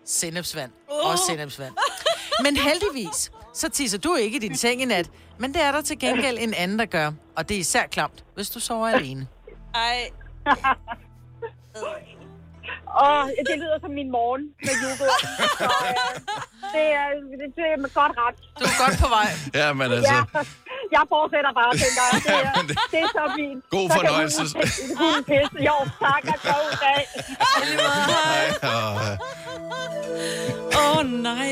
sennepsvand. 0.06 0.72
Og 1.04 1.20
sennepsvand. 1.20 1.74
Men 2.44 2.58
heldigvis, 2.58 3.32
så 3.54 3.70
tisser 3.70 3.98
du 3.98 4.16
ikke 4.16 4.38
i 4.38 4.40
din 4.40 4.56
seng 4.56 4.82
i 4.82 4.86
nat, 4.86 5.10
men 5.40 5.54
det 5.54 5.62
er 5.62 5.72
der 5.72 5.82
til 5.82 6.00
gengæld 6.00 6.38
en 6.40 6.54
anden, 6.54 6.80
der 6.80 6.86
gør. 6.86 7.12
Og 7.36 7.50
det 7.50 7.56
er 7.56 7.60
især 7.60 7.88
klamt, 7.88 8.24
hvis 8.36 8.50
du 8.50 8.60
sover 8.60 8.88
alene. 8.88 9.28
Ej. 9.76 10.10
Og 13.08 13.20
det 13.50 13.56
lyder 13.64 13.78
som 13.84 13.92
min 14.00 14.10
morgen 14.18 14.44
med 14.66 14.74
yoghurt. 14.84 15.22
Så, 15.62 15.70
øh, 15.84 15.90
det, 16.76 16.86
er, 17.00 17.08
det 17.58 17.66
er 17.74 17.78
med 17.84 17.90
godt 18.00 18.14
ret. 18.24 18.38
Du 18.60 18.64
er 18.72 18.76
godt 18.86 18.96
på 19.04 19.08
vej. 19.18 19.30
Ja, 19.60 19.68
men 19.80 19.88
altså... 19.92 20.14
Ja, 20.14 20.20
jeg 20.96 21.04
fortsætter 21.14 21.52
bare, 21.60 21.72
tænker 21.84 22.04
jeg. 22.12 22.20
Det 22.24 22.32
er, 22.38 22.42
det 22.92 23.00
er 23.06 23.10
så 23.20 23.24
fint. 23.40 23.60
God 23.76 23.88
Så 23.90 23.94
kan 24.00 24.10
fornøjelse. 24.10 24.42
hunden- 24.42 24.98
Hunden 25.02 25.24
pisse. 25.32 25.58
Jo, 25.70 25.76
tak. 26.06 26.24
Og 26.34 26.38
god 26.54 26.70
dag. 26.86 27.04
Åh, 28.74 30.98
oh, 30.98 31.02
nej. 31.30 31.52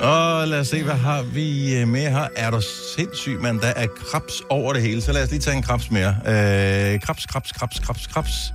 Og 0.00 0.48
lad 0.48 0.60
os 0.60 0.68
se, 0.68 0.82
hvad 0.84 0.94
har 0.94 1.22
vi 1.22 1.74
øh, 1.80 1.88
med 1.88 2.10
her? 2.10 2.28
Er 2.36 2.50
du 2.50 2.60
sindssyg, 2.96 3.40
mand? 3.40 3.60
Der 3.60 3.72
er 3.76 3.86
krabs 3.86 4.42
over 4.50 4.72
det 4.72 4.82
hele. 4.82 5.02
Så 5.02 5.12
lad 5.12 5.22
os 5.22 5.30
lige 5.30 5.40
tage 5.40 5.56
en 5.56 5.62
krabs 5.62 5.90
mere. 5.90 6.16
Øh, 6.26 7.00
krabs, 7.00 7.26
krabs, 7.26 7.52
krabs, 7.52 7.78
krabs, 7.80 8.06
krabs. 8.06 8.52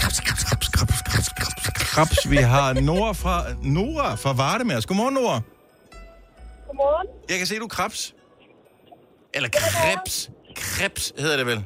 Krabs, 0.00 0.20
krabs, 0.20 0.44
krabs, 0.44 0.68
krabs, 0.68 0.98
krabs, 1.02 1.28
krabs, 1.38 1.90
krabs. 1.94 2.30
Vi 2.30 2.36
har 2.36 2.72
Nora 2.80 3.12
fra, 3.12 3.44
Nora 3.62 4.14
fra 4.16 4.32
Vardemærs. 4.32 4.86
Godmorgen, 4.86 5.14
Nora. 5.14 5.40
Godmorgen. 6.66 7.06
Jeg 7.28 7.38
kan 7.38 7.46
se, 7.46 7.58
du 7.58 7.64
er 7.64 7.68
krabs. 7.68 8.14
Eller 9.34 9.48
krebs. 9.48 10.30
Krebs 10.56 11.12
hedder 11.18 11.36
det 11.36 11.46
vel. 11.46 11.64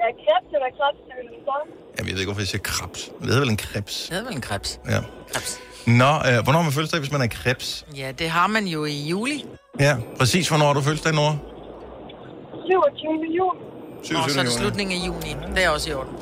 Ja, 0.00 0.06
krebs 0.24 0.48
eller 0.56 0.70
krebs, 0.78 1.00
det 1.08 1.14
vil 1.18 1.38
så. 1.44 1.56
Jeg 1.98 2.06
ved 2.06 2.12
ikke, 2.12 2.24
hvorfor 2.24 2.40
jeg 2.40 2.48
siger 2.48 2.62
krebs. 2.62 3.00
Det 3.20 3.26
hedder 3.26 3.40
vel 3.40 3.48
en 3.50 3.56
krebs. 3.56 4.06
Det 4.10 4.18
er 4.18 4.24
vel 4.24 4.34
en 4.34 4.40
krebs. 4.40 4.80
Ja. 4.88 5.00
Krebs. 5.32 5.60
Nå, 5.86 6.04
øh, 6.04 6.42
hvornår 6.44 6.58
har 6.58 6.62
man 6.62 6.72
fødselsdag, 6.72 7.00
hvis 7.00 7.12
man 7.12 7.22
er 7.22 7.26
krebs? 7.26 7.86
Ja, 7.96 8.12
det 8.12 8.30
har 8.30 8.46
man 8.46 8.64
jo 8.66 8.84
i 8.84 9.08
juli. 9.08 9.44
Ja, 9.80 9.96
præcis. 10.18 10.48
Hvornår 10.48 10.66
har 10.66 10.72
du 10.72 10.80
fødselsdag, 10.80 11.14
Nora? 11.14 11.36
27. 12.66 13.10
juni. 13.38 13.60
27. 14.02 14.18
Og 14.24 14.30
så 14.30 14.40
er 14.40 14.42
det 14.44 14.50
juni. 14.52 14.62
slutningen 14.62 15.02
af 15.02 15.06
juni. 15.06 15.36
Det 15.54 15.64
er 15.64 15.70
også 15.70 15.90
i 15.90 15.94
orden. 15.94 16.16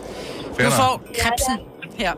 Du 0.60 0.70
får 0.70 1.02
krebsen 1.20 1.58
her. 1.98 2.12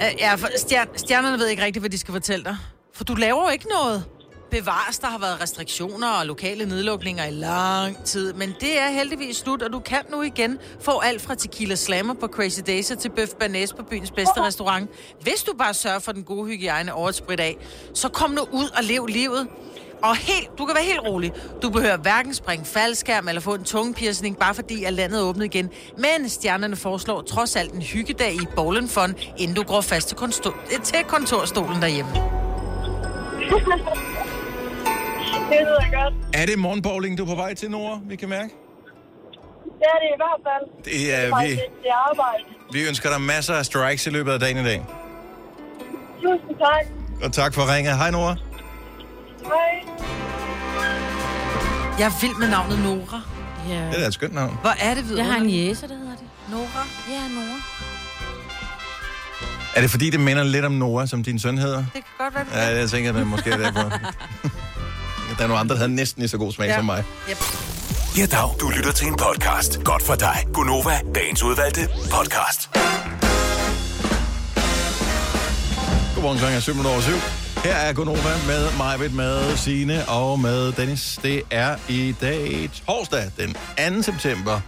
Øh, 0.00 0.14
Ja, 0.18 0.34
for 0.34 0.48
stjern, 0.56 0.88
stjernerne 0.96 1.38
ved 1.38 1.46
ikke 1.46 1.64
rigtigt, 1.64 1.82
hvad 1.82 1.90
de 1.90 1.98
skal 1.98 2.12
fortælle 2.12 2.44
dig. 2.44 2.56
For 2.94 3.04
du 3.04 3.14
laver 3.14 3.42
jo 3.44 3.48
ikke 3.50 3.66
noget. 3.68 4.04
Bevares, 4.50 4.98
der 4.98 5.06
har 5.06 5.18
været 5.18 5.40
restriktioner 5.42 6.08
og 6.08 6.26
lokale 6.26 6.64
nedlukninger 6.66 7.24
i 7.24 7.30
lang 7.30 8.04
tid, 8.04 8.32
men 8.32 8.54
det 8.60 8.78
er 8.80 8.88
heldigvis 8.88 9.36
slut, 9.36 9.62
og 9.62 9.72
du 9.72 9.80
kan 9.80 10.00
nu 10.10 10.22
igen 10.22 10.58
få 10.80 10.98
alt 10.98 11.22
fra 11.22 11.34
tequila 11.34 11.74
slammer 11.74 12.14
på 12.14 12.26
Crazy 12.26 12.60
Days 12.66 12.92
til 13.00 13.08
bøf 13.08 13.28
banæs 13.40 13.72
på 13.72 13.82
byens 13.82 14.10
bedste 14.10 14.42
restaurant. 14.42 14.90
Hvis 15.20 15.42
du 15.42 15.52
bare 15.58 15.74
sørger 15.74 15.98
for 15.98 16.12
den 16.12 16.24
gode 16.24 16.46
hygiejne 16.48 16.94
og 16.94 17.08
et 17.08 17.14
sprit 17.14 17.40
af, 17.40 17.56
så 17.94 18.08
kom 18.08 18.30
nu 18.30 18.42
ud 18.52 18.68
og 18.76 18.84
lev 18.84 19.06
livet. 19.06 19.48
Og 20.02 20.16
helt, 20.16 20.58
du 20.58 20.66
kan 20.66 20.74
være 20.74 20.84
helt 20.84 21.00
rolig. 21.08 21.32
Du 21.62 21.70
behøver 21.70 21.96
hverken 21.96 22.34
springe 22.34 22.64
faldskærm 22.64 23.28
eller 23.28 23.40
få 23.40 23.54
en 23.54 23.64
tungepiercing, 23.64 24.38
bare 24.38 24.54
fordi 24.54 24.84
at 24.84 24.92
landet 24.92 25.20
er 25.20 25.24
åbnet 25.24 25.44
igen. 25.44 25.70
Men 25.96 26.28
stjernerne 26.28 26.76
foreslår 26.76 27.22
trods 27.22 27.56
alt 27.56 27.72
en 27.72 27.82
hyggedag 27.82 28.34
i 28.34 28.46
Bowlen 28.56 28.88
Fun, 28.88 29.14
inden 29.38 29.56
du 29.56 29.62
går 29.62 29.80
fast 29.80 30.08
til, 30.08 30.16
konsto- 30.16 30.82
til 30.82 31.04
kontorstolen 31.08 31.82
derhjemme. 31.82 32.10
Det 35.50 35.58
lyder 35.60 36.02
godt. 36.02 36.14
Er 36.34 36.46
det 36.46 36.58
morgenbowling, 36.58 37.18
du 37.18 37.22
er 37.22 37.26
på 37.26 37.34
vej 37.34 37.54
til, 37.54 37.70
Nora? 37.70 38.00
Vi 38.08 38.16
kan 38.16 38.28
mærke. 38.28 38.50
Det 39.64 39.86
er 39.94 39.98
det 40.02 40.08
i 40.14 40.18
hvert 40.22 40.40
fald. 40.46 40.84
Det 40.84 41.14
er 41.14 41.30
Faktisk, 41.30 41.56
vi. 41.56 41.62
Det 41.82 41.88
er 41.90 42.10
arbejde. 42.10 42.44
Vi 42.72 42.88
ønsker 42.88 43.08
dig 43.10 43.20
masser 43.20 43.54
af 43.54 43.64
strikes 43.64 44.06
i 44.06 44.10
løbet 44.10 44.32
af 44.32 44.40
dagen 44.40 44.56
i 44.56 44.64
dag. 44.64 44.84
Tusind 46.22 46.58
tak. 46.58 46.86
Og 47.24 47.32
tak 47.32 47.54
for 47.54 47.74
ringet. 47.74 47.96
Hej, 47.96 48.10
Nora. 48.10 48.36
Hej. 49.48 49.94
Jeg 51.98 52.06
er 52.06 52.20
vild 52.20 52.34
med 52.34 52.48
navnet 52.48 52.78
Nora. 52.78 53.20
Ja. 53.68 53.74
Det 53.74 53.94
er 53.94 54.00
da 54.00 54.06
et 54.06 54.14
skønt 54.14 54.34
navn. 54.34 54.58
Hvor 54.60 54.74
er 54.80 54.94
det 54.94 55.04
videre? 55.08 55.24
Jeg 55.24 55.32
har 55.34 55.40
en 55.40 55.50
jæse, 55.50 55.88
der 55.88 55.94
hedder 55.94 56.10
det. 56.10 56.26
Nora? 56.50 56.86
Ja, 57.10 57.28
Nora. 57.34 57.60
Er 59.76 59.80
det 59.80 59.90
fordi, 59.90 60.10
det 60.10 60.20
minder 60.20 60.42
lidt 60.42 60.64
om 60.64 60.72
Nora, 60.72 61.06
som 61.06 61.22
din 61.22 61.38
søn 61.38 61.58
hedder? 61.58 61.76
Det 61.76 61.92
kan 61.92 62.02
godt 62.18 62.34
være, 62.34 62.44
det 62.44 62.52
Ja, 62.52 62.78
jeg 62.80 62.90
tænker, 62.90 63.12
det 63.12 63.20
er 63.20 63.24
måske 63.24 63.50
derfor. 63.50 63.92
Der 65.38 65.44
er 65.44 65.48
nogle 65.48 65.60
andre, 65.60 65.74
der 65.74 65.78
havde 65.80 65.94
næsten 65.94 66.20
lige 66.20 66.28
så 66.28 66.38
god 66.38 66.52
smag 66.52 66.68
ja. 66.68 66.76
som 66.76 66.84
mig. 66.84 67.04
Yep. 67.30 67.36
Ja, 68.18 68.26
dag. 68.26 68.50
Du 68.60 68.68
lytter 68.68 68.92
til 68.92 69.06
en 69.06 69.16
podcast. 69.16 69.84
Godt 69.84 70.02
for 70.02 70.14
dig. 70.14 70.46
Gunova, 70.54 71.00
dagens 71.14 71.42
udvalgte 71.42 71.88
podcast. 72.10 72.70
Godmorgen 76.14 76.38
klokken 76.38 76.56
er 76.56 76.60
7 76.60 76.72
over 76.86 77.00
7. 77.00 77.47
Her 77.64 77.74
er 77.74 77.92
Gonova 77.92 78.36
med 78.46 78.68
Majbet, 78.78 79.14
med 79.14 79.56
Sine 79.56 80.08
og 80.08 80.40
med 80.40 80.72
Dennis. 80.72 81.20
Det 81.22 81.42
er 81.50 81.76
i 81.88 82.14
dag 82.20 82.70
torsdag 82.86 83.30
den 83.36 83.56
2. 83.96 84.02
september. 84.02 84.60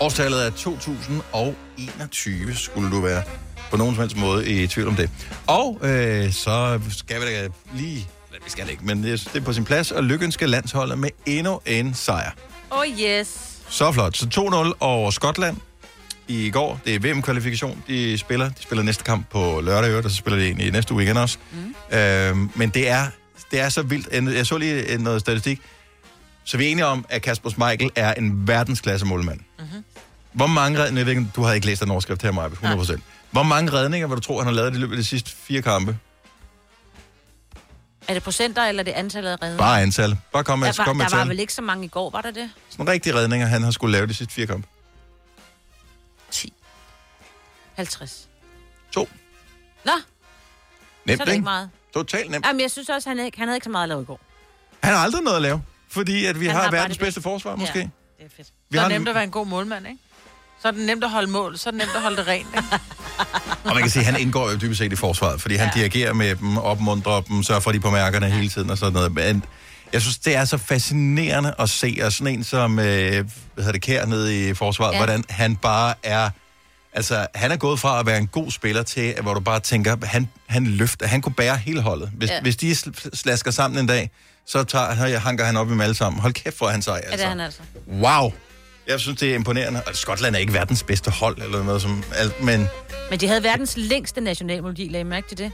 Årstallet 0.00 0.46
er 0.46 0.50
2021, 0.50 2.54
skulle 2.56 2.90
du 2.90 3.00
være 3.00 3.22
på 3.70 3.76
nogen 3.76 3.94
som 3.94 4.00
helst 4.02 4.16
måde 4.16 4.48
i 4.48 4.66
tvivl 4.66 4.88
om 4.88 4.96
det. 4.96 5.10
Og 5.46 5.78
øh, 5.82 6.32
så 6.32 6.80
skal 6.90 7.20
vi 7.20 7.26
da 7.26 7.48
lige, 7.74 8.08
eller 8.32 8.44
vi 8.44 8.50
skal 8.50 8.64
det 8.64 8.70
ikke, 8.70 8.84
men 8.86 9.02
det 9.04 9.28
er- 9.34 9.40
på 9.40 9.52
sin 9.52 9.64
plads 9.64 9.92
at 9.92 10.04
lykønske 10.04 10.46
landsholdet 10.46 10.98
med 10.98 11.10
endnu 11.26 11.60
en 11.66 11.94
sejr. 11.94 12.30
Oh 12.70 12.86
yes. 13.00 13.40
Så 13.68 13.92
flot. 13.92 14.16
Så 14.16 14.26
2-0 14.70 14.76
over 14.80 15.10
Skotland 15.10 15.56
i 16.30 16.50
går. 16.50 16.80
Det 16.84 16.94
er 16.94 16.98
VM-kvalifikation, 16.98 17.82
de 17.88 18.18
spiller. 18.18 18.48
De 18.48 18.62
spiller 18.62 18.82
næste 18.82 19.04
kamp 19.04 19.30
på 19.30 19.60
lørdag, 19.60 19.96
og 19.96 20.10
så 20.10 20.16
spiller 20.16 20.38
de 20.38 20.44
egentlig 20.44 20.66
i 20.66 20.70
næste 20.70 20.94
uge 20.94 21.02
igen 21.02 21.16
også. 21.16 21.38
Mm. 21.52 21.98
Øhm, 21.98 22.50
men 22.54 22.70
det 22.70 22.88
er, 22.88 23.06
det 23.50 23.60
er 23.60 23.68
så 23.68 23.82
vildt. 23.82 24.34
Jeg 24.36 24.46
så 24.46 24.58
lige 24.58 24.98
noget 24.98 25.20
statistik. 25.20 25.60
Så 26.44 26.56
vi 26.56 26.66
er 26.66 26.70
enige 26.70 26.86
om, 26.86 27.04
at 27.08 27.22
Kasper 27.22 27.50
Schmeichel 27.50 27.90
er 27.96 28.14
en 28.14 28.48
verdensklasse 28.48 29.06
målmand. 29.06 29.40
Mm-hmm. 29.58 29.84
Hvor 30.32 30.46
mange 30.46 30.78
redninger, 30.78 31.04
ved 31.04 31.26
du 31.36 31.42
har 31.42 31.52
ikke 31.52 31.66
læst 31.66 31.82
den 31.82 31.90
overskrift 31.90 32.22
her, 32.22 32.32
Maja, 32.32 32.48
100%. 32.48 33.00
Hvor 33.30 33.42
mange 33.42 33.72
redninger 33.72 34.08
vil 34.08 34.16
du 34.16 34.20
tro, 34.20 34.38
han 34.38 34.46
har 34.46 34.54
lavet 34.54 34.74
i 34.74 34.78
løbet 34.78 34.92
af 34.92 34.96
de 34.96 35.04
sidste 35.04 35.30
fire 35.30 35.62
kampe? 35.62 35.98
Er 38.08 38.14
det 38.14 38.22
procenter, 38.22 38.62
eller 38.62 38.80
er 38.80 38.84
det 38.84 38.92
antallet 38.92 39.30
af 39.30 39.36
redninger? 39.42 39.58
Bare 39.58 39.82
antal. 39.82 40.16
Bare 40.32 40.44
kom 40.44 40.58
med, 40.58 40.68
der 40.68 40.74
var, 40.76 40.84
kom 40.84 40.96
med 40.96 41.06
der 41.06 41.16
var 41.16 41.24
vel 41.24 41.40
ikke 41.40 41.52
så 41.52 41.62
mange 41.62 41.84
i 41.84 41.88
går, 41.88 42.10
var 42.10 42.20
der 42.20 42.30
det? 42.30 42.50
Sådan 42.70 42.88
rigtige 42.88 43.14
redninger, 43.14 43.46
han 43.46 43.62
har 43.62 43.70
skulle 43.70 43.92
lave 43.92 44.06
de 44.06 44.14
sidste 44.14 44.34
fire 44.34 44.46
kampe. 44.46 44.68
50. 47.76 48.28
To. 48.92 49.08
Nå, 49.84 49.92
Nemt, 51.04 51.18
så 51.18 51.22
er 51.22 51.24
det 51.24 51.32
ikke 51.32 51.44
meget. 51.44 51.70
Totalt 51.94 52.30
nemt. 52.30 52.46
Jamen, 52.46 52.60
jeg 52.60 52.70
synes 52.70 52.88
også, 52.88 53.08
han, 53.08 53.18
ikke, 53.18 53.38
han 53.38 53.48
havde 53.48 53.56
ikke 53.56 53.64
så 53.64 53.70
meget 53.70 53.82
at 53.82 53.88
lave 53.88 54.02
i 54.02 54.04
går. 54.04 54.20
Han 54.82 54.94
har 54.94 55.00
aldrig 55.00 55.22
noget 55.22 55.36
at 55.36 55.42
lave, 55.42 55.62
fordi 55.88 56.26
at 56.26 56.40
vi 56.40 56.46
Han 56.46 56.54
har, 56.56 56.62
har 56.62 56.70
verdens 56.70 56.96
det 56.96 57.04
bedste 57.04 57.22
forsvar, 57.22 57.56
måske. 57.56 57.78
Ja, 57.78 57.84
det 58.24 58.32
er 58.32 58.36
fedt. 58.36 58.48
Vi 58.70 58.76
så 58.76 58.80
er 58.84 58.88
det 58.88 58.94
en- 58.94 59.00
nemt 59.00 59.08
at 59.08 59.14
være 59.14 59.24
en 59.24 59.30
god 59.30 59.46
målmand, 59.46 59.86
ikke? 59.86 59.98
Så 60.62 60.68
er 60.68 60.72
det 60.72 60.80
nemt 60.80 61.04
at 61.04 61.10
holde 61.10 61.30
mål, 61.30 61.58
så 61.58 61.68
er 61.68 61.70
det 61.70 61.78
nemt 61.78 61.90
at 61.96 62.02
holde 62.02 62.16
det 62.16 62.26
rent, 62.26 62.46
ikke? 62.56 62.68
Og 63.64 63.74
man 63.74 63.78
kan 63.82 63.90
sige, 63.90 64.00
at 64.00 64.06
han 64.12 64.20
indgår 64.20 64.50
jo 64.50 64.56
dybest 64.56 64.78
set 64.78 64.92
i 64.92 64.96
forsvaret, 64.96 65.40
fordi 65.40 65.54
han 65.54 65.70
ja. 65.74 65.80
dirigerer 65.80 66.12
med 66.12 66.36
dem, 66.36 66.58
opmuntrer 66.58 67.20
dem, 67.20 67.42
sørger 67.42 67.60
for, 67.60 67.70
at 67.70 67.74
de 67.74 67.80
på 67.80 67.90
mærkerne 67.90 68.30
hele 68.30 68.48
tiden 68.48 68.70
og 68.70 68.78
sådan 68.78 68.92
noget. 68.92 69.12
Men 69.12 69.44
jeg 69.92 70.02
synes, 70.02 70.18
det 70.18 70.34
er 70.36 70.44
så 70.44 70.58
fascinerende 70.58 71.54
at 71.58 71.70
se, 71.70 71.98
og 72.02 72.12
sådan 72.12 72.34
en 72.34 72.44
som, 72.44 72.78
øh, 72.78 72.84
hvad 72.84 73.24
hedder 73.56 73.72
det, 73.72 73.82
Kær 73.82 74.06
nede 74.06 74.48
i 74.50 74.54
forsvaret, 74.54 74.92
ja. 74.92 74.98
Ja. 74.98 75.04
hvordan 75.04 75.24
han 75.28 75.56
bare 75.56 75.94
er... 76.02 76.30
Altså, 76.92 77.26
han 77.34 77.52
er 77.52 77.56
gået 77.56 77.80
fra 77.80 78.00
at 78.00 78.06
være 78.06 78.18
en 78.18 78.26
god 78.26 78.50
spiller 78.50 78.82
til, 78.82 79.00
at 79.00 79.22
hvor 79.22 79.34
du 79.34 79.40
bare 79.40 79.60
tænker, 79.60 79.96
han, 80.06 80.28
han 80.46 80.66
løfter, 80.66 81.06
han 81.06 81.22
kunne 81.22 81.34
bære 81.34 81.56
hele 81.56 81.80
holdet. 81.80 82.10
Hvis, 82.16 82.30
ja. 82.30 82.34
Ja. 82.34 82.40
hvis 82.40 82.56
de 82.56 82.72
sl- 82.72 83.10
slasker 83.14 83.50
sammen 83.50 83.78
en 83.80 83.86
dag, 83.86 84.10
så 84.46 84.64
tager, 84.64 85.18
hanker 85.18 85.44
han 85.44 85.56
op 85.56 85.68
i 85.68 85.70
dem 85.70 85.80
alle 85.80 85.94
sammen. 85.94 86.20
Hold 86.22 86.32
kæft, 86.32 86.58
for 86.58 86.68
han 86.68 86.82
sej, 86.82 86.96
Altså. 86.96 87.08
Er 87.08 87.12
altså. 87.12 87.24
det 87.24 87.28
han 87.28 87.40
altså? 87.40 87.60
Wow! 88.20 88.32
Jeg 88.88 89.00
synes, 89.00 89.18
det 89.20 89.30
er 89.30 89.34
imponerende. 89.34 89.82
Og 89.86 89.96
Skotland 89.96 90.34
er 90.34 90.38
ikke 90.38 90.52
verdens 90.52 90.82
bedste 90.82 91.10
hold, 91.10 91.42
eller 91.42 91.64
noget 91.64 91.82
som... 91.82 92.04
Alt, 92.14 92.44
men... 92.44 92.66
Men 93.10 93.20
de 93.20 93.28
havde 93.28 93.42
verdens 93.42 93.74
længste 93.76 94.20
nationalmelodi, 94.20 94.88
lagde 94.88 95.00
I 95.00 95.04
mærke 95.04 95.28
til 95.28 95.38
det? 95.38 95.52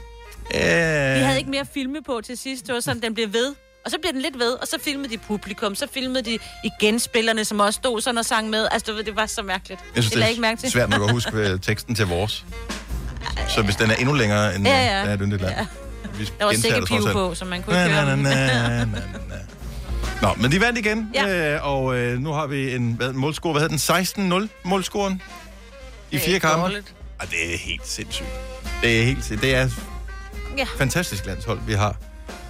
Øh, 0.55 0.61
De 0.61 0.65
havde 1.25 1.37
ikke 1.37 1.49
mere 1.51 1.65
filme 1.73 1.97
på 2.05 2.21
til 2.25 2.37
sidst. 2.37 2.67
Det 2.67 2.73
var 2.73 2.79
sådan, 2.79 3.01
den 3.01 3.13
blev 3.13 3.33
ved. 3.33 3.55
Og 3.87 3.91
så 3.91 3.97
bliver 4.01 4.11
den 4.13 4.21
lidt 4.21 4.39
ved, 4.39 4.51
og 4.53 4.67
så 4.67 4.77
filmede 4.83 5.09
de 5.09 5.17
publikum. 5.17 5.75
Så 5.75 5.87
filmede 5.93 6.21
de 6.25 6.37
igen 6.63 6.99
spillerne, 6.99 7.45
som 7.45 7.59
også 7.59 7.77
stod 7.77 8.01
sådan 8.01 8.17
og 8.17 8.25
sang 8.25 8.49
med. 8.49 8.67
Altså, 8.71 8.91
du 8.91 8.97
ved, 8.97 9.03
det 9.03 9.15
var 9.15 9.25
så 9.25 9.41
mærkeligt. 9.41 9.81
Jeg 9.95 10.03
synes, 10.03 10.13
det 10.13 10.21
det 10.23 10.29
ikke 10.29 10.41
mærke 10.41 10.53
er 10.57 10.61
til. 10.61 10.71
svært 10.71 10.89
nok 10.89 11.01
at 11.01 11.11
huske 11.11 11.31
øh, 11.37 11.59
teksten 11.59 11.95
til 11.95 12.05
vores. 12.07 12.45
Så 13.47 13.61
hvis 13.61 13.75
den 13.75 13.91
er 13.91 13.95
endnu 13.95 14.13
længere 14.13 14.55
end 14.55 14.67
Ja, 14.67 14.73
ja, 14.73 14.85
ja. 14.85 15.03
ja. 15.05 15.11
er 15.13 15.17
Yndigt 15.21 15.41
Land. 15.41 15.55
Ja. 15.57 15.65
Vi 16.17 16.29
Der 16.39 16.45
var 16.45 16.53
sikkert 16.53 16.83
pive 16.87 17.11
på, 17.13 17.35
så 17.35 17.45
man 17.45 17.63
kunne 17.63 17.75
Na, 17.75 17.83
ikke 17.83 17.95
na, 17.95 18.05
na, 18.05 18.11
den. 18.11 18.19
na, 18.19 18.47
na, 18.69 18.85
na. 18.85 19.35
Nå, 20.21 20.33
men 20.37 20.51
de 20.51 20.61
vandt 20.61 20.79
igen, 20.79 21.09
Ja. 21.13 21.53
øh, 21.55 21.67
og 21.67 21.95
øh, 21.97 22.19
nu 22.19 22.31
har 22.31 22.47
vi 22.47 22.75
en 22.75 22.93
hvad, 22.93 23.13
målscore. 23.13 23.51
Hvad 23.53 23.61
hedder 23.69 24.03
den? 24.27 24.41
16-0 24.41 24.47
målscoren 24.63 25.21
i 26.11 26.15
Det 26.15 26.21
er 26.21 26.25
fire 26.25 26.39
kampe. 26.39 26.61
dårligt. 26.61 26.93
Det 27.21 27.53
er 27.53 27.57
helt 27.57 27.87
sindssygt. 27.87 28.27
Det 28.81 28.99
er 28.99 29.03
helt 29.03 29.19
sind- 29.23 29.41
Det 29.41 29.55
er 29.55 29.69
Ja. 30.57 30.65
fantastisk 30.77 31.25
landshold, 31.25 31.59
vi 31.67 31.73
har. 31.73 31.95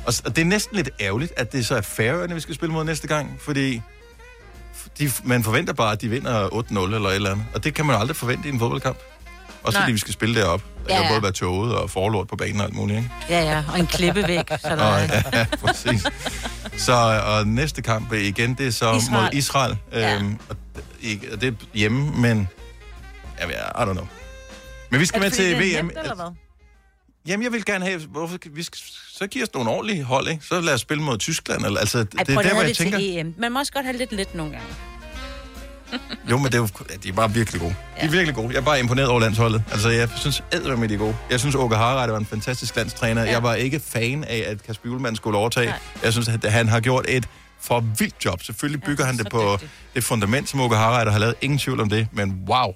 Og, 0.08 0.14
og 0.26 0.36
det 0.36 0.42
er 0.42 0.46
næsten 0.46 0.76
lidt 0.76 0.90
ærgerligt, 1.00 1.34
at 1.38 1.52
det 1.52 1.66
så 1.66 1.76
er 1.76 1.82
Færøerne, 1.82 2.34
vi 2.36 2.40
skal 2.40 2.56
spille 2.56 2.74
mod 2.74 2.84
næste 2.84 3.08
gang, 3.08 3.38
fordi 3.42 3.82
de, 5.00 5.12
man 5.24 5.44
forventer 5.44 5.74
bare, 5.74 5.92
at 5.92 6.02
de 6.02 6.10
vinder 6.10 6.48
8-0 6.50 6.96
eller 6.96 7.10
et 7.10 7.16
eller 7.16 7.32
andet. 7.32 7.46
Og 7.56 7.64
det 7.64 7.74
kan 7.74 7.86
man 7.86 7.96
aldrig 7.96 8.16
forvente 8.16 8.50
i 8.50 8.52
en 8.52 8.60
fodboldkamp. 8.60 8.98
Også 9.64 9.78
Nej. 9.80 9.84
fordi 9.86 9.92
vi 9.92 9.98
skal 10.00 10.14
spille 10.14 10.42
derop. 10.42 10.62
Der 10.88 10.94
Ja, 10.94 10.96
kan 11.02 11.06
ja. 11.06 11.12
både 11.12 11.24
være 11.24 11.32
toget 11.32 11.76
og 11.76 11.90
forlort 11.90 12.28
på 12.28 12.36
banen 12.36 12.60
og 12.60 12.66
alt 12.66 12.76
muligt, 12.76 12.98
ikke? 12.98 13.12
Ja, 13.30 13.44
ja, 13.44 13.64
og 13.74 13.80
en 13.80 13.88
klippevæg. 13.88 14.46
Så 14.50 14.58
der 14.70 14.76
Og, 14.94 15.00
ja, 15.34 15.46
præcis. 15.62 16.04
Så 16.78 16.94
og 17.28 17.48
næste 17.48 17.82
kamp 17.82 18.12
øh, 18.12 18.22
igen, 18.22 18.54
det 18.54 18.68
er 18.68 18.72
så 18.72 18.94
Israel. 18.96 19.22
Mod 19.24 19.30
Israel. 19.34 19.78
Ja. 19.92 20.16
Øhm, 20.16 20.38
og 20.50 20.56
det, 21.42 21.48
er 21.48 21.52
hjemme, 21.74 22.12
men... 22.22 22.48
Ja, 23.40 23.46
I 23.84 23.86
don't 23.90 23.92
know. 23.92 24.08
Men 24.90 25.00
vi 25.00 25.06
skal 25.06 25.22
med 25.22 25.30
det, 25.30 25.38
fordi 25.38 25.70
til 25.70 25.78
VM. 25.80 25.86
nemt, 25.86 25.98
eller 26.02 26.16
hvad? 26.16 26.26
Jamen, 27.28 27.44
jeg 27.44 27.52
vil 27.52 27.66
gerne 27.66 27.86
have... 27.86 28.00
Hvorfor, 28.00 28.38
vi 28.52 28.64
skal, 28.64 28.80
så 29.12 29.28
giver 29.28 29.46
os 29.46 29.54
nogle 29.54 29.70
ordentlige 29.70 30.04
hold, 30.04 30.28
ikke? 30.28 30.46
Så 30.46 30.62
lad 30.62 30.74
os 30.74 30.82
spille 30.82 31.04
mod 31.04 31.18
Tyskland. 31.18 31.66
Eller, 31.66 31.80
altså, 31.80 31.98
Ej, 31.98 32.04
det 32.04 32.28
prøv 32.28 32.36
er 32.36 32.42
der, 32.42 32.54
hvor 32.54 32.62
jeg 32.62 32.70
det 32.70 32.78
tænker... 32.78 32.98
til 32.98 33.18
EM. 33.18 33.36
Man 33.38 33.52
må 33.52 33.60
også 33.60 33.72
godt 33.72 33.86
have 33.86 33.98
lidt 33.98 34.12
let 34.12 34.36
nogle 34.36 34.52
gange. 34.52 34.68
Jo, 36.30 36.38
men 36.38 36.46
det 36.46 36.54
er, 36.54 36.58
jo, 36.58 36.68
ja, 36.90 36.96
de 36.96 37.10
er 37.10 37.14
bare 37.14 37.34
virkelig 37.34 37.62
gode. 37.62 37.76
De 38.02 38.06
er 38.06 38.10
virkelig 38.10 38.36
gode. 38.36 38.48
Jeg 38.48 38.58
er 38.58 38.62
bare 38.62 38.80
imponeret 38.80 39.10
over 39.10 39.20
landsholdet. 39.20 39.64
Altså, 39.72 39.90
jeg 39.90 40.10
synes 40.16 40.44
med 40.78 40.90
de 40.90 40.94
er 40.94 40.98
gode. 40.98 41.16
Jeg 41.30 41.40
synes, 41.40 41.56
Åke 41.56 41.76
Harreide 41.76 42.12
var 42.12 42.20
en 42.20 42.26
fantastisk 42.26 42.76
landstræner. 42.76 43.24
Ja. 43.24 43.32
Jeg 43.32 43.44
var 43.44 43.54
ikke 43.54 43.80
fan 43.80 44.24
af, 44.24 44.44
at 44.48 44.64
Kasper 44.64 44.90
Julemand 44.90 45.16
skulle 45.16 45.38
overtage. 45.38 45.66
Nej. 45.66 45.80
Jeg 46.04 46.14
synes, 46.14 46.28
at 46.28 46.52
han 46.52 46.68
har 46.68 46.80
gjort 46.80 47.06
et 47.10 47.28
for 47.62 47.80
vildt 48.00 48.26
job. 48.26 48.44
Selvfølgelig 48.44 48.84
bygger 48.84 49.04
ja, 49.04 49.12
han 49.12 49.18
det 49.18 49.30
på 49.32 49.52
dygtig. 49.54 49.70
det 49.96 50.04
fundament, 50.04 50.50
som 50.50 50.60
Åke 50.62 50.76
Harreide 50.76 51.12
har 51.12 51.20
lavet. 51.20 51.36
Ingen 51.42 51.60
tvivl 51.60 51.80
om 51.80 51.90
det, 51.90 52.08
men 52.12 52.44
wow. 52.48 52.74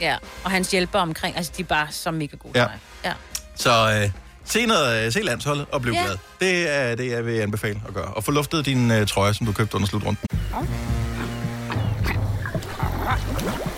Ja, 0.00 0.16
og 0.44 0.50
hans 0.50 0.70
hjælper 0.70 0.98
omkring, 0.98 1.36
altså 1.36 1.52
de 1.56 1.62
er 1.62 1.66
bare 1.66 1.86
så 1.90 2.10
mega 2.10 2.36
gode 2.36 2.60
Ja. 2.60 2.66
Ja. 3.04 3.12
Så 3.58 4.00
øh, 4.02 4.10
se, 4.44 4.66
noget, 4.66 5.06
øh, 5.06 5.12
se 5.12 5.20
landsholdet 5.22 5.66
og 5.72 5.82
bliv 5.82 5.92
Ja. 5.92 6.04
glad. 6.04 6.16
Det 6.40 6.74
er 6.76 6.94
det, 6.94 7.10
jeg 7.10 7.26
vil 7.26 7.40
anbefale 7.40 7.80
at 7.88 7.94
gøre. 7.94 8.04
Og 8.14 8.24
få 8.24 8.30
luftet 8.30 8.66
din 8.66 8.90
øh, 8.90 9.06
trøje, 9.06 9.34
som 9.34 9.46
du 9.46 9.52
købte 9.52 9.74
under 9.74 9.88
slutrunden. 9.88 10.18
Oyster 13.10 13.77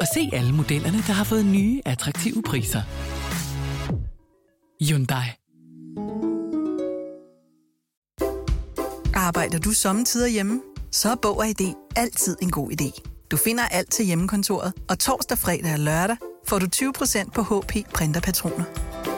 og 0.00 0.06
se 0.14 0.30
alle 0.32 0.52
modellerne, 0.52 0.98
der 0.98 1.12
har 1.12 1.24
fået 1.24 1.46
nye, 1.46 1.80
attraktive 1.86 2.42
priser. 2.42 2.82
Hyundai. 4.84 5.26
Arbejder 9.14 9.58
du 9.58 9.70
sommetider 9.70 10.28
hjemme? 10.28 10.60
Så 10.90 11.10
er 11.10 11.14
Bog 11.22 11.38
og 11.38 11.48
ID 11.48 11.74
altid 11.96 12.36
en 12.42 12.50
god 12.50 12.70
idé. 12.70 13.02
Du 13.30 13.36
finder 13.36 13.64
alt 13.64 13.90
til 13.90 14.04
hjemmekontoret, 14.04 14.72
og 14.88 14.98
torsdag, 14.98 15.38
fredag 15.38 15.72
og 15.72 15.78
lørdag 15.78 16.16
får 16.48 16.58
du 16.58 16.66
20% 16.74 17.30
på 17.30 17.42
HP 17.42 17.72
printerpatroner. 17.94 18.64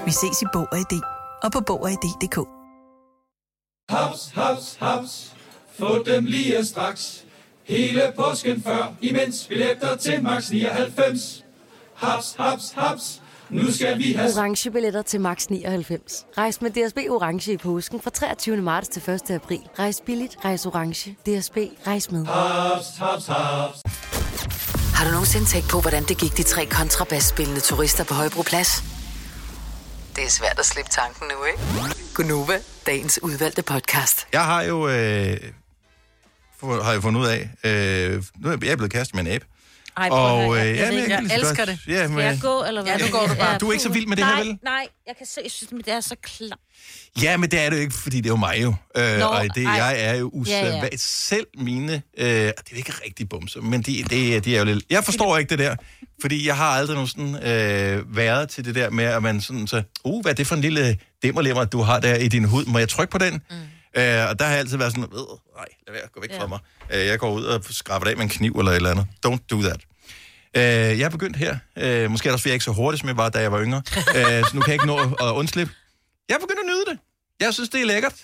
Vi 0.05 0.11
ses 0.11 0.43
i 0.43 0.45
Bog 0.53 0.67
og 0.73 0.79
ID 0.79 1.01
og 1.43 1.53
på 1.53 1.61
Bog 1.61 1.83
og 1.83 1.91
ID.dk. 1.91 2.39
Haps, 3.91 4.31
haps, 4.35 4.77
haps. 4.81 5.37
Få 5.79 6.03
dem 6.03 6.25
lige 6.25 6.65
straks. 6.65 7.25
Hele 7.71 8.13
påsken 8.17 8.63
før, 8.63 8.95
imens 9.01 9.47
billetter 9.49 9.97
til 9.97 10.23
max 10.23 10.51
99. 10.51 11.45
Haps, 11.95 12.35
haps, 12.39 12.73
haps. 12.77 13.23
Nu 13.51 13.73
skal 13.73 13.99
vi 13.99 14.13
have... 14.13 14.31
Orange 14.37 14.71
billetter 14.71 15.03
til 15.03 15.21
max 15.21 15.47
99. 15.47 16.27
Rejs 16.39 16.63
med 16.63 16.71
DSB 16.71 16.97
Orange 17.11 17.53
i 17.53 17.57
påsken 17.57 18.01
fra 18.01 18.11
23. 18.11 18.57
marts 18.57 18.89
til 18.89 19.11
1. 19.11 19.31
april. 19.31 19.61
Rejs 19.79 20.03
billigt, 20.07 20.37
rejs 20.45 20.67
orange. 20.67 21.11
DSB, 21.11 21.57
rejs 21.87 22.11
med. 22.11 22.27
Haps, 22.27 22.87
haps, 22.99 23.27
haps. 23.27 23.79
Har 24.95 25.05
du 25.07 25.11
nogensinde 25.11 25.47
tænkt 25.47 25.69
på, 25.71 25.81
hvordan 25.81 26.05
det 26.05 26.19
gik 26.19 26.37
de 26.37 26.43
tre 26.43 26.67
kontrabasspillende 26.67 27.61
turister 27.61 28.05
på 28.05 28.15
Højbroplads? 28.15 28.85
Det 30.17 30.25
er 30.25 30.31
svært 30.31 30.59
at 30.59 30.65
slippe 30.67 30.91
tanken 30.91 31.27
nu, 31.29 31.45
ikke? 31.45 31.61
Gunova, 32.15 32.59
dagens 32.87 33.23
udvalgte 33.23 33.63
podcast. 33.63 34.27
Jeg 34.33 34.45
har 34.45 34.63
jo, 34.63 34.89
øh, 34.89 35.37
for, 36.61 36.83
har 36.83 36.93
jeg 36.93 37.03
fundet 37.03 37.21
ud 37.21 37.27
af, 37.27 37.51
øh, 37.65 38.23
nu 38.41 38.49
er 38.51 38.57
jeg 38.63 38.79
blevet 38.79 38.93
kastet 38.93 39.15
med 39.15 39.25
en 39.27 39.33
abe. 39.33 39.45
Ej, 39.97 40.07
at 40.07 40.13
høre, 40.13 40.53
jeg- 40.53 40.67
jeg 40.77 40.77
kan 40.87 40.95
lige 40.95 41.11
jeg 41.11 41.23
så 41.29 41.35
elsker 41.37 41.65
det. 41.65 41.79
Ja, 41.89 41.97
Skal 41.97 42.11
men, 42.11 42.19
jeg 42.19 42.39
gå, 42.43 42.65
eller 42.65 42.83
hvad? 42.83 42.93
Ja, 42.99 43.07
nu 43.07 43.13
går 43.13 43.27
du 43.27 43.35
bare. 43.35 43.59
Du 43.59 43.69
er 43.69 43.73
ikke 43.73 43.83
så 43.83 43.89
vild 43.89 44.07
med 44.07 44.17
det 44.17 44.25
her, 44.27 44.33
nej, 44.35 44.43
vel? 44.43 44.59
Nej, 44.65 44.87
jeg 45.07 45.15
kan 45.19 45.27
se, 45.27 45.41
jeg 45.45 45.51
synes, 45.51 45.85
det 45.85 45.93
er 45.95 46.01
så 46.01 46.15
klart. 46.23 46.59
Ja, 47.23 47.37
men 47.37 47.51
det 47.51 47.61
er 47.61 47.71
det 47.71 47.77
jo 47.77 47.81
ikke, 47.83 47.95
fordi 47.95 48.17
det 48.17 48.27
er 48.27 48.31
jo 48.31 48.37
mig 48.37 48.59
jo. 48.63 48.75
Øh, 48.97 49.19
Nå, 49.19 49.25
og 49.25 49.45
det, 49.55 49.65
ej. 49.67 49.73
jeg 49.73 49.95
er 50.05 50.15
jo 50.15 50.33
Ja, 50.47 50.53
ja. 50.53 50.63
usædvanligt. 50.67 51.01
Selv 51.03 51.47
mine, 51.59 51.93
øh, 52.19 52.27
det 52.29 52.47
er 52.49 52.53
jo 52.73 52.77
ikke 52.77 52.93
rigtig 53.07 53.29
bumser, 53.29 53.61
men 53.61 53.83
de, 53.83 54.05
de, 54.11 54.41
de 54.41 54.55
er 54.55 54.59
jo 54.59 54.65
lidt... 54.65 54.85
Jeg 54.91 55.05
forstår 55.05 55.39
ikke 55.39 55.51
det 55.51 55.59
der, 55.59 55.77
fordi 56.21 56.47
jeg 56.47 56.57
har 56.57 56.67
aldrig 56.69 56.95
nogen 56.95 57.09
sådan, 57.09 57.47
øh, 57.49 58.17
været 58.17 58.49
til 58.49 58.65
det 58.65 58.75
der 58.75 58.91
med, 58.91 59.05
at 59.05 59.23
man 59.23 59.41
sådan 59.41 59.67
så, 59.67 59.83
uh, 60.05 60.23
hvad 60.23 60.33
er 60.33 60.37
det 60.37 60.47
for 60.47 60.55
en 60.55 60.61
lille 60.61 60.99
dimmerlemmer, 61.23 61.65
du 61.65 61.81
har 61.83 62.01
der 62.01 62.15
i 62.15 62.29
din 62.29 62.45
hud? 62.45 62.65
Må 62.65 62.79
jeg 62.79 62.89
trykke 62.89 63.11
på 63.11 63.19
den? 63.19 63.33
Mm. 63.51 63.57
Øh, 63.97 64.29
og 64.29 64.39
der 64.39 64.45
har 64.45 64.51
jeg 64.51 64.59
altid 64.59 64.77
været 64.77 64.93
sådan, 64.93 65.05
øh, 65.05 65.19
nej, 65.57 65.67
lad 65.87 65.95
være, 65.95 66.09
gå 66.13 66.21
væk 66.21 66.35
fra 66.39 66.47
mig. 66.47 66.59
Øh, 66.93 67.07
jeg 67.07 67.19
går 67.19 67.33
ud 67.33 67.45
og 67.45 67.65
skraber 67.71 68.05
det 68.05 68.11
af 68.11 68.17
med 68.17 68.25
en 68.25 68.31
kniv 68.31 68.53
eller 68.53 68.73
et 68.73 68.77
eller 68.77 68.91
andet. 68.91 69.07
Don't 69.27 69.47
do 69.51 69.63
that. 69.63 69.81
Øh, 70.57 70.63
jeg 70.99 71.01
er 71.01 71.09
begyndt 71.09 71.37
her. 71.37 71.57
Øh, 71.77 72.11
måske 72.11 72.27
er 72.27 72.31
det 72.31 72.33
også, 72.33 72.43
fordi 72.43 72.51
jeg 72.51 72.55
ikke 72.55 72.65
så 72.65 72.73
hurtigt, 72.73 73.01
som 73.01 73.09
jeg 73.09 73.17
var, 73.17 73.29
da 73.29 73.41
jeg 73.41 73.53
var 73.53 73.63
yngre. 73.63 73.83
øh, 74.17 74.45
så 74.45 74.51
nu 74.55 74.61
kan 74.61 74.69
jeg 74.69 74.75
ikke 74.75 74.87
nå 74.87 74.99
at 74.99 75.33
undslippe. 75.35 75.73
Jeg 76.29 76.35
er 76.35 76.39
begyndt 76.39 76.61
at 76.61 76.67
nyde 76.67 76.85
det. 76.91 76.99
Jeg 77.41 77.55
synes, 77.55 77.69
det 77.69 77.81
er 77.81 77.87
lækkert. 77.87 78.15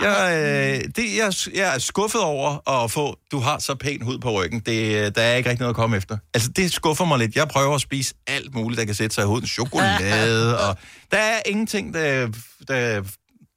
Jeg, 0.00 0.32
øh, 0.32 0.90
det, 0.96 1.16
jeg, 1.16 1.32
jeg 1.54 1.74
er 1.74 1.78
skuffet 1.78 2.20
over 2.20 2.68
at 2.84 2.90
få, 2.90 3.18
du 3.32 3.38
har 3.38 3.58
så 3.58 3.74
pæn 3.74 4.02
hud 4.02 4.18
på 4.18 4.30
ryggen. 4.32 4.60
Det, 4.60 4.96
øh, 4.96 5.12
der 5.14 5.22
er 5.22 5.36
ikke 5.36 5.50
rigtig 5.50 5.60
noget 5.60 5.74
at 5.74 5.76
komme 5.76 5.96
efter. 5.96 6.18
Altså, 6.34 6.50
det 6.50 6.72
skuffer 6.72 7.04
mig 7.04 7.18
lidt. 7.18 7.36
Jeg 7.36 7.48
prøver 7.48 7.74
at 7.74 7.80
spise 7.80 8.14
alt 8.26 8.54
muligt, 8.54 8.78
der 8.78 8.84
kan 8.84 8.94
sætte 8.94 9.14
sig 9.14 9.22
i 9.22 9.26
huden. 9.26 9.46
Chokolade, 9.46 10.58
og 10.68 10.76
der 11.10 11.18
er 11.18 11.40
ingenting, 11.46 11.94
der, 11.94 12.26
der, 12.68 13.02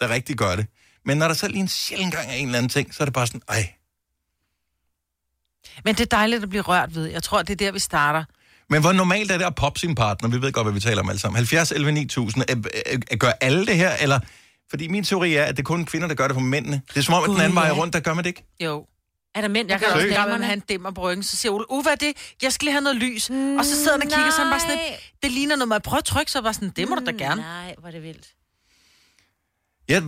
der 0.02 0.10
rigtig 0.10 0.36
gør 0.36 0.56
det. 0.56 0.66
Men 1.06 1.18
når 1.18 1.28
der 1.28 1.36
så 1.36 1.48
lige 1.48 1.60
en 1.60 1.68
sjældent 1.68 2.14
gang 2.14 2.30
er 2.30 2.34
en 2.34 2.46
eller 2.46 2.58
anden 2.58 2.70
ting, 2.70 2.94
så 2.94 3.04
er 3.04 3.06
det 3.06 3.14
bare 3.14 3.28
sådan, 3.28 3.42
ej, 3.50 3.74
Men 5.86 5.96
det 5.96 6.02
er 6.02 6.18
dejligt 6.18 6.44
at 6.44 6.50
blive 6.50 6.62
rørt 6.62 6.96
ved. 6.96 7.06
Jeg 7.06 7.24
tror, 7.24 7.42
det 7.42 7.50
er 7.50 7.56
der, 7.56 7.72
vi 7.72 7.80
starter. 7.80 8.24
Men 8.70 8.82
hvor 8.82 8.92
normalt 8.92 9.32
er 9.32 9.38
det 9.38 9.46
at 9.46 9.56
poppe 9.56 9.80
sin 9.80 9.96
partner? 9.96 10.30
Vi 10.30 10.42
ved 10.42 10.52
godt, 10.52 10.66
hvad 10.66 10.74
vi 10.74 10.80
taler 10.80 11.02
om 11.02 11.10
alle 11.10 11.20
sammen. 11.20 11.36
70, 11.36 11.72
11, 11.72 11.92
9000. 11.92 12.44
Er, 12.48 12.56
er, 12.86 12.98
er, 13.12 13.16
gør 13.16 13.32
alle 13.42 13.66
det 13.66 13.76
her, 13.76 13.92
eller... 14.02 14.20
Fordi 14.70 14.88
min 14.88 15.04
teori 15.04 15.34
er, 15.34 15.44
at 15.44 15.58
det 15.58 15.64
er 15.64 15.66
kun 15.66 15.86
kvinder, 15.86 16.08
der 16.08 16.16
gør 16.16 16.28
det 16.28 16.34
for 16.34 16.42
mændene. 16.42 16.82
Det 16.90 16.98
er 16.98 17.02
som 17.02 17.14
om, 17.14 17.24
at 17.24 17.30
den 17.30 17.40
anden 17.40 17.56
vej 17.56 17.72
rundt, 17.72 17.94
der 17.94 18.00
gør 18.00 18.14
man 18.14 18.24
det 18.24 18.30
ikke. 18.30 18.44
Jo. 18.60 18.86
Er 19.36 19.42
der 19.42 19.48
mænd, 19.48 19.68
der 19.68 19.74
Jeg 19.74 19.82
kan 19.82 19.94
også 19.94 20.08
gøre, 20.08 20.36
at 20.36 20.46
han 20.46 20.60
dæmmer 20.60 20.92
på 20.92 21.02
ryggen. 21.02 21.24
Så 21.24 21.38
siger 21.38 21.52
Ole, 21.52 21.72
uh, 21.72 21.84
hvad 21.84 21.92
er 21.92 21.96
det? 21.96 22.14
Jeg 22.42 22.54
skal 22.54 22.66
lige 22.66 22.72
have 22.74 22.82
noget 22.82 22.98
lys. 22.98 23.30
Mm, 23.30 23.58
og 23.58 23.66
så 23.66 23.76
sidder 23.76 23.92
han 23.92 24.02
og 24.02 24.08
kigger 24.08 24.32
sådan 24.32 24.52
bare 24.52 24.60
sådan 24.60 24.76
lidt, 24.76 25.14
det 25.24 25.32
ligner 25.32 25.56
noget, 25.56 25.68
man 25.68 25.82
prøver 25.82 25.98
at 25.98 26.06
trykke, 26.06 26.32
så 26.32 26.42
bare 26.42 26.54
sådan, 26.54 26.70
det 26.70 26.90
må 26.90 26.96
du 26.96 27.06
da 27.06 27.12
gerne. 27.12 27.42
Nej, 27.42 27.76
hvor 27.78 27.88
er 27.88 27.92
det 27.92 28.04
vildt. 28.04 28.28
Ja, 29.90 30.02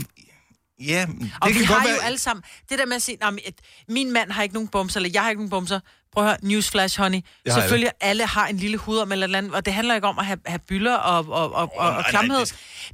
ja 0.79 1.05
det 1.21 1.31
Og 1.41 1.47
kan 1.47 1.59
vi 1.59 1.65
godt 1.65 1.79
har 1.79 1.87
være... 1.87 1.95
jo 1.95 2.01
alle 2.01 2.17
sammen, 2.17 2.43
det 2.69 2.79
der 2.79 2.85
med 2.85 2.95
at 2.95 3.01
sige, 3.01 3.17
"Nå, 3.21 3.29
men 3.29 3.39
et- 3.45 3.59
min 3.89 4.11
mand 4.13 4.31
har 4.31 4.43
ikke 4.43 4.53
nogen 4.55 4.67
bumser, 4.67 4.99
eller 4.99 5.09
jeg 5.13 5.21
har 5.23 5.29
ikke 5.29 5.39
nogen 5.41 5.49
bumser. 5.49 5.79
Prøv 6.13 6.23
at 6.23 6.29
høre, 6.29 6.37
newsflash, 6.41 6.99
honey. 6.99 7.21
Det 7.45 7.53
har 7.53 7.59
Selvfølgelig, 7.61 7.91
alle 8.01 8.25
har 8.25 8.47
en 8.47 8.57
lille 8.57 8.77
hud 8.77 8.97
om 8.97 9.11
eller 9.11 9.23
et 9.25 9.27
eller 9.27 9.37
andet, 9.37 9.53
og 9.53 9.65
det 9.65 9.73
handler 9.73 9.95
ikke 9.95 10.07
om 10.07 10.19
at 10.19 10.25
have, 10.25 10.39
have 10.45 10.59
bylder 10.69 10.95
og, 10.95 11.25
og, 11.29 11.53
og, 11.53 11.71
og, 11.77 11.89
og 11.89 12.05
klamhed. 12.09 12.45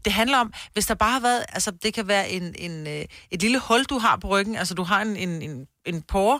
Det 0.05 0.13
handler 0.13 0.37
om, 0.37 0.53
hvis 0.73 0.85
der 0.85 0.93
bare 0.95 1.11
har 1.11 1.19
været, 1.19 1.45
altså 1.49 1.71
det 1.83 1.93
kan 1.93 2.07
være 2.07 2.29
en, 2.29 2.55
en, 2.57 2.87
øh, 2.87 3.05
et 3.31 3.41
lille 3.41 3.59
hul, 3.59 3.83
du 3.83 3.97
har 3.97 4.15
på 4.21 4.27
ryggen, 4.27 4.55
altså 4.55 4.73
du 4.73 4.83
har 4.83 5.01
en, 5.01 5.15
en, 5.15 5.41
en, 5.41 5.65
en 5.85 6.01
pore, 6.01 6.39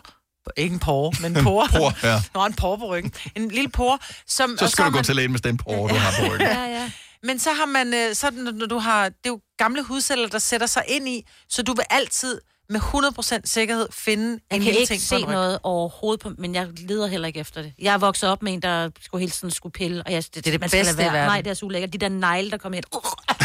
ikke 0.56 0.72
en 0.72 0.78
pore, 0.78 1.12
men 1.20 1.36
en 1.36 1.44
pore. 1.48 1.68
Pore, 1.68 1.92
ja. 2.02 2.22
Nå, 2.34 2.46
en 2.46 2.52
pore 2.54 2.78
på 2.78 2.86
ryggen. 2.86 3.12
En 3.36 3.48
lille 3.48 3.68
pore, 3.70 3.98
som... 4.26 4.56
Så 4.58 4.68
skal 4.68 4.84
du 4.84 4.90
gå 4.90 4.96
man- 4.96 5.04
til 5.04 5.16
lægen 5.16 5.32
med 5.32 5.40
den 5.40 5.56
porre, 5.56 5.88
du 5.88 5.94
har 5.94 6.12
på 6.20 6.32
ryggen. 6.32 6.48
Ja, 6.48 6.64
ja. 6.64 6.90
Men 7.22 7.38
så 7.38 7.52
har 7.52 7.66
man, 7.66 7.94
øh, 7.94 8.14
så 8.14 8.30
når 8.30 8.66
du 8.66 8.78
har, 8.78 9.04
det 9.08 9.14
er 9.24 9.28
jo 9.28 9.40
gamle 9.58 9.82
hudceller, 9.82 10.28
der 10.28 10.38
sætter 10.38 10.66
sig 10.66 10.82
ind 10.88 11.08
i, 11.08 11.26
så 11.48 11.62
du 11.62 11.72
vil 11.74 11.84
altid 11.90 12.40
med 12.68 12.80
100% 12.80 13.40
sikkerhed 13.44 13.88
finde 13.92 14.30
Jeg 14.50 14.56
en 14.56 14.62
kan 14.62 14.64
lille 14.64 14.80
ikke 14.80 14.86
ting 14.90 15.00
på 15.00 15.30
se 15.30 15.32
noget 15.32 15.58
overhovedet, 15.62 16.20
på, 16.20 16.30
men 16.38 16.54
jeg 16.54 16.68
leder 16.76 17.06
heller 17.06 17.28
ikke 17.28 17.40
efter 17.40 17.62
det. 17.62 17.72
Jeg 17.78 17.94
er 17.94 17.98
vokset 17.98 18.28
op 18.28 18.42
med 18.42 18.52
en, 18.52 18.62
der 18.62 18.90
skulle 19.00 19.20
hele 19.20 19.30
tiden 19.30 19.50
skulle 19.50 19.72
pille, 19.72 20.02
og 20.06 20.12
jeg, 20.12 20.24
det, 20.34 20.36
er 20.46 20.50
det 20.50 20.60
man 20.60 20.68
skal 20.68 20.78
bedste 20.84 20.94
i 20.94 20.98
være. 20.98 21.12
verden. 21.12 21.26
Nej, 21.26 21.40
det 21.40 21.50
er 21.50 21.54
så 21.54 21.66
ulækkert. 21.66 21.92
De 21.92 21.98
der 21.98 22.08
negle, 22.08 22.50
der 22.50 22.56
kommer 22.56 22.76
ind. 22.76 22.84
Uh. 22.96 23.02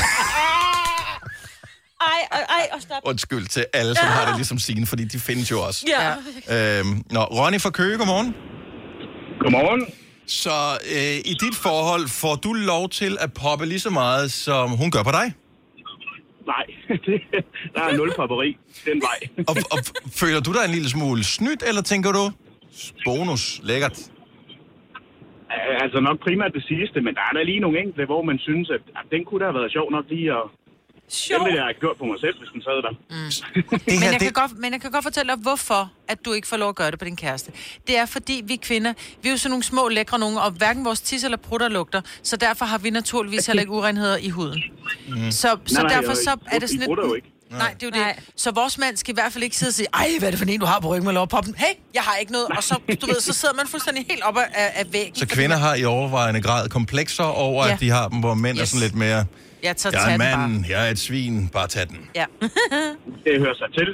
Ej, 2.01 2.27
ej, 2.31 2.39
ej, 2.49 2.69
og 2.73 2.81
stop. 2.81 3.01
Undskyld 3.05 3.47
til 3.47 3.65
alle, 3.73 3.95
som 3.95 4.05
har 4.05 4.25
det 4.25 4.35
ligesom 4.35 4.59
sine, 4.59 4.85
fordi 4.85 5.03
de 5.03 5.19
findes 5.19 5.51
jo 5.51 5.61
også. 5.61 5.85
Ja. 6.49 6.79
Øhm, 6.79 7.03
nå, 7.11 7.23
Ronny 7.23 7.61
fra 7.61 7.69
Køge, 7.69 7.97
godmorgen. 7.97 8.35
Godmorgen. 9.39 9.85
Så 10.27 10.55
øh, 10.95 11.31
i 11.31 11.33
dit 11.43 11.55
forhold, 11.55 12.05
får 12.21 12.35
du 12.35 12.53
lov 12.53 12.89
til 12.89 13.17
at 13.19 13.29
poppe 13.41 13.65
lige 13.65 13.79
så 13.79 13.89
meget, 13.89 14.31
som 14.31 14.69
hun 14.69 14.91
gør 14.91 15.03
på 15.03 15.11
dig? 15.19 15.27
Nej, 16.53 16.65
det, 17.05 17.21
der 17.75 17.81
er 17.81 17.97
nul 17.97 18.11
popperi 18.15 18.57
den 18.85 19.01
vej. 19.09 19.19
og, 19.49 19.55
og 19.73 19.79
føler 20.21 20.39
du 20.39 20.51
dig 20.53 20.63
en 20.65 20.71
lille 20.71 20.89
smule 20.89 21.23
snydt, 21.23 21.63
eller 21.67 21.81
tænker 21.81 22.11
du, 22.11 22.23
bonus, 23.05 23.61
lækkert? 23.63 23.97
Altså 25.83 25.99
nok 25.99 26.19
primært 26.19 26.53
det 26.53 26.63
sidste, 26.63 27.01
men 27.01 27.15
der 27.15 27.21
er 27.29 27.33
der 27.37 27.43
lige 27.43 27.59
nogle 27.59 27.79
enkelte, 27.79 28.05
hvor 28.05 28.21
man 28.21 28.39
synes, 28.39 28.69
at, 28.69 28.81
at 28.99 29.05
den 29.11 29.25
kunne 29.25 29.39
da 29.39 29.45
have 29.45 29.59
været 29.59 29.71
sjov 29.71 29.91
nok 29.91 30.05
lige 30.09 30.31
at... 30.31 30.43
Sjov? 31.09 31.39
Den 31.39 31.45
ville 31.45 31.57
jeg 31.57 31.65
have 31.65 31.79
gjort 31.79 31.97
på 31.97 32.05
mig 32.05 32.19
selv, 32.19 32.35
hvis 32.39 32.49
den 32.53 32.61
sad 32.61 32.77
der. 32.85 32.91
Mm. 32.91 33.79
men, 34.01 34.03
jeg 34.13 34.19
kan 34.21 34.31
godt, 34.31 34.51
men 34.59 34.73
jeg 34.73 34.81
kan 34.81 34.91
godt 34.91 35.03
fortælle 35.03 35.31
dig, 35.31 35.39
hvorfor 35.41 35.91
at 36.07 36.25
du 36.25 36.33
ikke 36.33 36.47
får 36.47 36.57
lov 36.57 36.69
at 36.69 36.75
gøre 36.75 36.91
det 36.91 36.99
på 36.99 37.05
din 37.05 37.15
kæreste. 37.15 37.51
Det 37.87 37.97
er 37.97 38.05
fordi, 38.05 38.41
vi 38.45 38.55
kvinder, 38.55 38.93
vi 39.21 39.29
er 39.29 39.33
jo 39.33 39.37
sådan 39.37 39.49
nogle 39.51 39.63
små 39.63 39.87
lækre 39.89 40.19
nogen, 40.19 40.37
og 40.37 40.51
hverken 40.51 40.85
vores 40.85 41.01
tis 41.01 41.23
eller 41.23 41.37
prutter 41.37 41.67
lugter, 41.69 42.01
så 42.23 42.37
derfor 42.37 42.65
har 42.65 42.77
vi 42.77 42.89
naturligvis 42.89 43.45
heller 43.45 43.61
ikke 43.61 43.71
urenheder 43.71 44.17
i 44.17 44.29
huden. 44.29 44.63
Mm. 45.07 45.31
Så, 45.31 45.57
så 45.65 45.81
nej, 45.81 45.93
derfor 45.93 46.11
og 46.11 46.17
så 46.17 46.37
er 46.51 46.59
det 46.59 46.69
sådan 46.69 46.85
prutter 46.85 47.03
jo 47.07 47.13
lidt... 47.13 47.25
ikke. 47.25 47.33
Nej, 47.51 47.73
det 47.79 47.95
er 47.95 47.99
jo 47.99 48.05
det. 48.05 48.15
Så 48.35 48.51
vores 48.51 48.77
mand 48.77 48.97
skal 48.97 49.11
i 49.11 49.13
hvert 49.15 49.33
fald 49.33 49.43
ikke 49.43 49.57
sidde 49.57 49.69
og 49.69 49.73
sige, 49.73 49.87
ej, 49.93 50.07
hvad 50.19 50.27
er 50.27 50.31
det 50.31 50.39
for 50.39 50.45
en, 50.45 50.59
du 50.59 50.65
har 50.65 50.79
på 50.79 50.87
ryggen 50.87 51.13
med 51.13 51.41
dem? 51.45 51.53
Hey, 51.57 51.73
jeg 51.93 52.01
har 52.03 52.15
ikke 52.15 52.31
noget. 52.31 52.47
Og 52.47 52.63
så, 52.63 52.79
du 53.01 53.05
ved, 53.05 53.19
så 53.21 53.33
sidder 53.33 53.55
man 53.55 53.67
fuldstændig 53.67 54.05
helt 54.09 54.23
oppe 54.23 54.41
af, 54.41 54.71
af 54.75 54.93
væggen. 54.93 55.15
Så 55.15 55.27
kvinder 55.27 55.57
har 55.57 55.75
i 55.75 55.85
overvejende 55.85 56.41
grad 56.41 56.69
komplekser 56.69 57.23
over, 57.23 57.65
Ja. 57.65 57.73
at 57.73 57.79
de 57.79 57.89
har 57.89 58.07
dem, 58.07 58.19
hvor 58.19 58.33
mænd 58.33 58.57
er 58.57 58.61
Yes. 58.61 58.69
sådan 58.69 58.81
lidt 58.83 58.95
mere... 58.95 59.25
Ja, 59.63 59.73
så 59.75 59.89
jeg 59.93 60.09
er 60.09 60.13
en 60.13 60.19
mand, 60.19 60.65
jeg 60.69 60.87
er 60.87 60.91
et 60.91 60.99
svin, 60.99 61.49
bare 61.49 61.67
tag 61.67 61.87
den. 61.87 62.09
Ja. 62.15 62.25
det 63.25 63.39
hører 63.43 63.57
sig 63.61 63.69
til. 63.77 63.89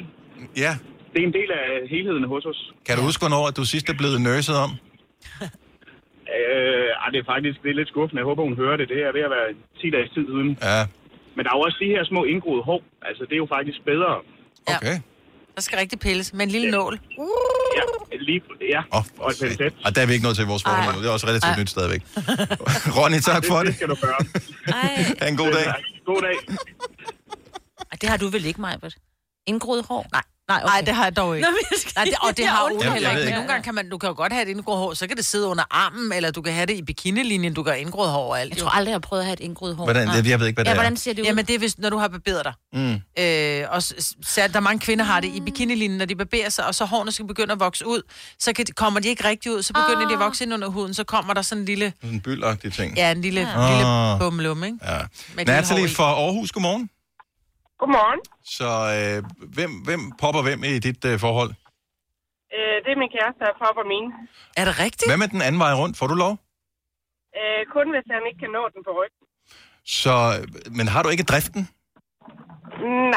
Ja. 0.58 0.72
Det 1.14 1.20
er 1.24 1.28
en 1.32 1.34
del 1.34 1.50
af 1.62 1.66
helheden 1.90 2.24
hos 2.28 2.46
os. 2.46 2.74
Kan 2.86 2.98
du 2.98 3.04
huske, 3.04 3.22
hvornår 3.22 3.48
at 3.48 3.58
du 3.58 3.66
sidst 3.66 3.90
er 3.90 3.98
blevet 4.02 4.22
nørset 4.22 4.56
om? 4.66 4.72
Øh, 6.38 6.90
ej, 7.04 7.10
det 7.14 7.20
er 7.20 7.28
faktisk 7.34 7.58
det 7.64 7.70
er 7.72 7.78
lidt 7.82 7.90
skuffende. 7.94 8.20
Jeg 8.22 8.28
håber, 8.32 8.44
hun 8.50 8.56
hører 8.64 8.78
det. 8.78 8.90
Det 8.94 9.00
er 9.08 9.12
ved 9.18 9.24
at 9.28 9.34
være 9.38 9.50
10 9.82 9.90
dages 9.96 10.12
tid 10.16 10.26
siden. 10.32 10.50
Ja. 10.70 10.80
Men 11.36 11.42
der 11.44 11.50
er 11.52 11.58
jo 11.58 11.64
også 11.68 11.78
de 11.84 11.94
her 11.96 12.04
små 12.12 12.22
indgroede 12.34 12.64
hår. 12.70 12.82
Altså, 13.10 13.24
det 13.28 13.34
er 13.38 13.42
jo 13.46 13.50
faktisk 13.58 13.80
bedre. 13.92 14.14
Okay. 14.74 14.96
Der 15.56 15.62
skal 15.62 15.78
rigtig 15.78 16.00
pilles 16.00 16.34
med 16.34 16.46
en 16.46 16.52
lille 16.52 16.72
nål. 16.72 17.00
Ja, 17.78 18.18
lige, 18.18 18.42
ja. 18.70 18.82
Oh, 18.92 19.04
og 19.18 19.32
et. 19.32 19.74
Og 19.86 19.96
der 19.96 20.02
er 20.02 20.06
vi 20.06 20.14
ikke 20.14 20.24
nået 20.24 20.36
til 20.36 20.44
i 20.44 20.48
vores 20.48 20.64
forhold. 20.64 20.98
Det 21.02 21.08
er 21.08 21.12
også 21.12 21.28
relativt 21.28 21.52
Ej. 21.52 21.60
nyt 21.60 21.70
stadigvæk. 21.70 22.02
Ronny, 22.98 23.20
tak 23.20 23.46
for 23.46 23.58
det. 23.58 23.68
Det 23.68 23.76
skal 23.76 23.88
du 23.90 23.96
gøre. 24.02 24.16
Ha' 24.68 25.28
en 25.28 25.38
god 25.38 25.52
dag. 25.52 25.74
God 26.06 26.22
dag. 26.22 26.36
Ej, 27.92 27.98
Det 28.02 28.10
har 28.10 28.18
du 28.18 28.28
vel 28.28 28.46
ikke, 28.46 28.62
Majbert? 28.62 28.96
Indgroet 29.48 29.86
hår? 29.86 30.06
Nej. 30.12 30.24
Nej, 30.50 30.62
okay. 30.64 30.74
Nej, 30.74 30.82
det 30.82 30.96
har 30.96 31.04
jeg 31.04 31.16
dog 31.18 31.36
ikke. 31.38 31.48
Nå, 31.50 31.56
jeg 31.72 31.80
skal- 31.80 31.92
Nej, 31.96 32.06
det, 32.06 32.14
og 32.22 32.38
det 32.38 32.48
har 32.48 32.64
Ole 32.64 32.92
heller 32.94 33.10
ikke. 33.10 33.24
Men 33.24 33.34
nogle 33.34 33.48
gange 33.48 33.64
kan 33.64 33.76
man, 33.76 33.90
du 33.90 33.98
kan 33.98 34.08
jo 34.10 34.16
godt 34.16 34.34
have 34.34 34.44
et 34.44 34.50
indgroet 34.50 34.78
hår, 34.80 34.94
så 34.94 35.08
kan 35.08 35.18
det 35.18 35.26
sidde 35.26 35.48
under 35.48 35.64
armen, 35.72 36.14
eller 36.14 36.32
du 36.32 36.42
kan 36.42 36.54
have 36.54 36.66
det 36.66 36.74
i 36.78 36.82
bikinilinjen, 36.82 37.54
du 37.54 37.64
kan 37.64 37.72
have 37.74 37.82
indgroet 37.82 38.10
hår 38.10 38.30
og 38.30 38.40
alt. 38.42 38.50
Jeg 38.50 38.58
tror 38.58 38.70
aldrig, 38.70 38.90
jeg 38.92 38.96
har 38.96 39.00
prøvet 39.00 39.22
at 39.22 39.26
have 39.26 39.34
et 39.34 39.40
indgroet 39.40 39.76
hår. 39.76 39.84
Hvordan- 39.84 40.08
det- 40.08 40.28
jeg 40.30 40.40
ved 40.40 40.48
ikke, 40.48 40.58
hvad 40.58 40.66
det 40.66 40.70
ja, 40.70 40.76
er. 40.76 40.80
hvordan 40.80 40.98
ser 40.98 41.14
det 41.14 41.22
ud? 41.22 41.26
Jamen, 41.26 41.46
det 41.46 41.56
er, 41.56 41.60
hvis, 41.60 41.78
når 41.78 41.90
du 41.90 41.98
har 41.98 42.08
barberet 42.08 42.46
dig. 42.46 42.54
Mm. 42.74 43.24
Øh, 43.24 43.66
og 43.76 43.84
så, 43.84 43.96
der 44.36 44.56
er 44.56 44.60
mange 44.60 44.80
kvinder 44.80 45.06
har 45.06 45.20
det 45.20 45.28
i 45.36 45.40
bikinilinjen, 45.42 45.98
når 45.98 46.06
de 46.06 46.16
barberer 46.16 46.50
sig, 46.50 46.66
og 46.68 46.76
så 46.76 46.86
hårene 46.86 47.12
skal 47.12 47.28
begynde 47.28 47.52
at 47.54 47.60
vokse 47.60 47.88
ud. 47.88 48.02
Så 48.40 48.54
kan, 48.54 48.66
kommer 48.76 49.00
de 49.00 49.08
ikke 49.08 49.28
rigtig 49.28 49.52
ud, 49.52 49.62
så 49.62 49.74
begynder 49.74 50.08
de 50.08 50.14
at 50.14 50.20
vokse 50.20 50.44
ind 50.44 50.54
under 50.54 50.68
huden, 50.68 50.94
så 50.94 51.04
kommer 51.04 51.34
der 51.34 51.42
sådan 51.42 51.62
en 51.62 51.66
lille, 51.66 51.94
en 52.04 52.22
byldagtig 52.22 52.74
ting. 52.74 52.98
ja, 52.98 53.12
en 53.12 53.22
lille, 53.22 53.42
Ja. 53.42 53.62
ja. 53.62 53.70
lille 53.72 53.86
Ah. 53.86 54.20
bumlum, 54.20 54.64
ikke? 54.64 54.78
Ja. 54.84 55.00
Natalie 55.46 55.90
fra 55.90 56.04
Aarhus, 56.04 56.52
godmorgen. 56.52 56.90
Godmorgen. 57.84 58.22
Så 58.58 58.70
øh, 58.98 59.18
hvem, 59.58 59.72
hvem 59.88 60.02
popper 60.22 60.42
hvem 60.48 60.60
i 60.64 60.80
dit 60.88 61.02
øh, 61.12 61.16
forhold? 61.26 61.52
Øh, 62.58 62.76
det 62.84 62.90
er 62.96 63.00
min 63.04 63.12
kæreste, 63.18 63.40
der 63.48 63.54
popper 63.64 63.86
mine. 63.94 64.10
Er 64.60 64.66
det 64.70 64.76
rigtigt? 64.86 65.08
Hvad 65.10 65.20
med 65.24 65.30
den 65.36 65.42
anden 65.48 65.60
vej 65.66 65.74
rundt? 65.82 65.94
Får 66.00 66.08
du 66.12 66.16
lov? 66.24 66.34
Øh, 67.40 67.62
kun 67.76 67.86
hvis 67.94 68.08
han 68.16 68.24
ikke 68.30 68.40
kan 68.44 68.52
nå 68.58 68.64
den 68.74 68.82
på 68.88 68.92
ryggen. 69.00 69.24
Så, 70.02 70.14
men 70.78 70.86
har 70.94 71.02
du 71.04 71.10
ikke 71.14 71.26
driften? 71.32 71.62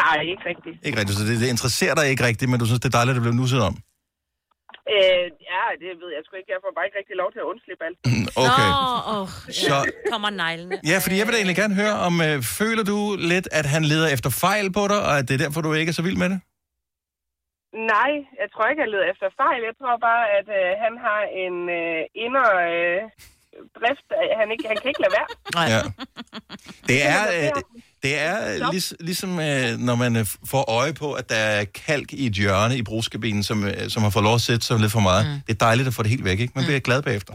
Nej, 0.01 0.19
ikke 0.33 0.45
rigtigt. 0.51 0.77
Ikke 0.87 0.97
rigtigt, 1.01 1.17
så 1.19 1.25
det, 1.29 1.35
det 1.43 1.49
interesserer 1.55 1.95
dig 1.99 2.07
ikke 2.13 2.25
rigtigt, 2.31 2.51
men 2.51 2.59
du 2.61 2.67
synes, 2.67 2.81
det 2.83 2.89
er 2.93 2.97
dejligt, 2.99 3.15
at 3.15 3.19
det 3.19 3.27
blev 3.29 3.37
nusset 3.43 3.61
om. 3.69 3.75
Øh, 4.95 5.25
ja, 5.51 5.63
det 5.83 5.91
ved 6.03 6.11
jeg 6.17 6.23
sgu 6.25 6.33
ikke. 6.41 6.53
Jeg 6.55 6.61
får 6.65 6.73
bare 6.77 6.87
ikke 6.89 6.99
rigtig 7.01 7.17
lov 7.23 7.29
til 7.35 7.41
at 7.45 7.49
undslippe 7.53 7.83
alt. 7.89 7.99
Okay. 8.45 8.69
Nå, 8.71 9.15
oh, 9.15 9.27
Så, 9.69 9.77
kommer 10.13 10.31
neglene. 10.45 10.75
ja, 10.91 10.97
fordi 11.05 11.15
jeg 11.19 11.25
vil 11.27 11.33
da 11.35 11.39
egentlig 11.43 11.61
gerne 11.63 11.75
høre, 11.83 11.95
om 12.09 12.15
øh, 12.27 12.37
føler 12.61 12.85
du 12.93 12.99
lidt, 13.33 13.47
at 13.59 13.67
han 13.75 13.83
leder 13.93 14.09
efter 14.17 14.31
fejl 14.47 14.67
på 14.79 14.83
dig, 14.93 15.01
og 15.09 15.13
at 15.19 15.25
det 15.29 15.35
er 15.35 15.43
derfor, 15.45 15.61
du 15.61 15.69
ikke 15.73 15.91
er 15.95 15.99
så 16.01 16.07
vild 16.09 16.19
med 16.23 16.29
det? 16.33 16.39
Nej, 17.95 18.13
jeg 18.43 18.49
tror 18.53 18.65
ikke, 18.71 18.83
jeg 18.85 18.91
leder 18.95 19.07
efter 19.13 19.27
fejl. 19.43 19.61
Jeg 19.71 19.75
tror 19.81 19.95
bare, 20.09 20.25
at 20.39 20.47
øh, 20.61 20.71
han 20.85 20.95
har 21.07 21.21
en 21.45 21.57
øh, 21.81 22.01
indre 22.25 22.47
øh, 22.75 23.01
drift. 23.79 24.07
at 24.21 24.27
Han, 24.41 24.47
ikke, 24.55 24.65
han 24.71 24.77
kan 24.81 24.89
ikke 24.93 25.03
lade 25.05 25.15
være. 25.19 25.29
Nej. 25.59 25.67
Ja. 25.75 25.81
Det 26.91 26.99
er, 27.15 27.23
øh, 27.37 27.49
det 28.05 28.13
er 28.29 28.37
lig, 28.73 28.83
ligesom, 29.09 29.31
øh, 29.49 29.69
når 29.89 29.95
man 29.95 30.13
øh, 30.21 30.27
får 30.53 30.65
øje 30.81 30.95
på, 31.03 31.09
at 31.21 31.27
der 31.29 31.37
er 31.37 31.65
kalk 31.65 32.13
i 32.13 32.27
et 32.27 32.33
hjørne 32.33 32.75
i 32.81 32.83
brugskabinen, 32.83 33.43
som, 33.43 33.59
øh, 33.69 33.89
som 33.89 34.01
har 34.03 34.11
fået 34.11 34.25
lov 34.29 34.35
at 34.35 34.45
sætte 34.49 34.65
sig 34.67 34.79
lidt 34.85 34.93
for 34.93 35.05
meget. 35.11 35.23
Mm. 35.27 35.41
Det 35.47 35.53
er 35.57 35.61
dejligt 35.69 35.89
at 35.91 35.95
få 35.95 36.03
det 36.03 36.11
helt 36.15 36.25
væk, 36.25 36.39
ikke? 36.41 36.53
Man 36.57 36.65
bliver 36.65 36.81
glad 36.81 37.03
bagefter. 37.03 37.35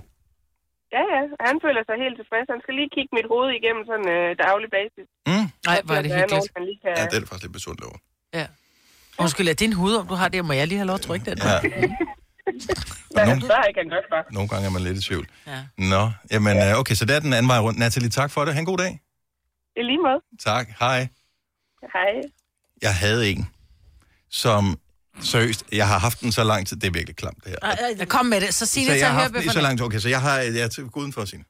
Ja, 0.95 1.04
ja. 1.13 1.21
Han 1.47 1.56
føler 1.65 1.82
sig 1.89 1.95
helt 2.04 2.15
tilfreds. 2.21 2.45
Han 2.54 2.60
skal 2.63 2.74
lige 2.80 2.89
kigge 2.95 3.12
mit 3.17 3.28
hoved 3.34 3.50
igennem 3.60 3.84
sådan 3.89 4.08
øh, 4.17 4.28
daglig 4.45 4.69
basis. 4.78 5.08
Mm. 5.30 5.45
Nej, 5.69 5.78
hvor 5.86 5.95
er 5.95 6.02
det 6.06 6.12
er 6.12 6.26
nogen, 6.34 6.43
hyggeligt. 6.47 6.67
lige 6.69 6.80
kan... 6.84 6.91
Ja, 7.00 7.04
det 7.10 7.15
er 7.17 7.21
det 7.21 7.30
faktisk 7.30 7.45
lidt 7.47 7.56
besundt 7.60 7.82
over. 7.89 7.97
Ja. 8.39 8.45
Undskyld, 9.24 9.47
er 9.47 9.56
en 9.62 9.74
hud, 9.82 9.93
om 10.02 10.06
du 10.12 10.15
har 10.21 10.28
det? 10.28 10.45
Må 10.50 10.54
jeg 10.54 10.67
lige 10.67 10.78
have 10.78 10.88
lov 10.91 11.00
at 11.02 11.06
trykke 11.08 11.26
den? 11.30 11.38
Ja. 11.38 11.58
For. 14.12 14.34
Nogle 14.38 14.50
gange 14.52 14.65
er 14.69 14.74
man 14.76 14.82
lidt 14.82 14.97
i 14.97 15.02
tvivl. 15.08 15.26
Ja. 15.47 15.60
Nå, 15.93 16.04
jamen 16.32 16.58
øh, 16.58 16.80
okay, 16.82 16.95
så 16.95 17.06
det 17.06 17.15
er 17.15 17.19
den 17.19 17.34
anden 17.34 17.50
vej 17.54 17.60
rundt. 17.60 17.80
Natalie, 17.80 18.10
tak 18.10 18.32
for 18.32 18.45
det. 18.45 18.54
Ha' 18.54 18.60
en 18.60 18.65
god 18.65 18.78
dag. 18.78 19.00
I 19.78 19.82
lige 19.84 19.98
måde. 19.98 20.22
Tak. 20.40 20.68
Hej. 20.80 21.08
Hej. 21.94 22.22
Jeg 22.82 22.96
havde 22.96 23.30
en, 23.32 23.50
som 24.30 24.80
seriøst, 25.22 25.66
jeg 25.72 25.88
har 25.88 26.00
haft 26.00 26.22
den 26.22 26.32
så 26.32 26.44
lang 26.44 26.68
tid. 26.68 26.78
Det 26.78 26.88
er 26.88 26.92
virkelig 26.92 27.16
klamt, 27.16 27.44
det 27.44 27.56
her. 27.64 27.76
Ja, 28.00 28.06
kom 28.06 28.26
med 28.26 28.42
det. 28.42 28.54
Så 28.54 28.66
sig 28.66 28.68
så 28.68 28.80
det 28.80 28.86
til 28.88 29.00
jeg 29.00 29.12
har 29.14 29.20
haft 29.22 29.34
den 29.34 29.44
i 29.44 29.48
så 29.50 29.62
lang 29.62 29.78
tid. 29.78 29.86
Okay, 29.86 30.00
så 30.00 30.10
jeg 30.10 30.22
har, 30.22 30.38
jeg 30.40 30.58
er 30.60 30.68
til 30.68 30.84
uden 30.96 31.14
for 31.14 31.26
sin. 31.26 31.44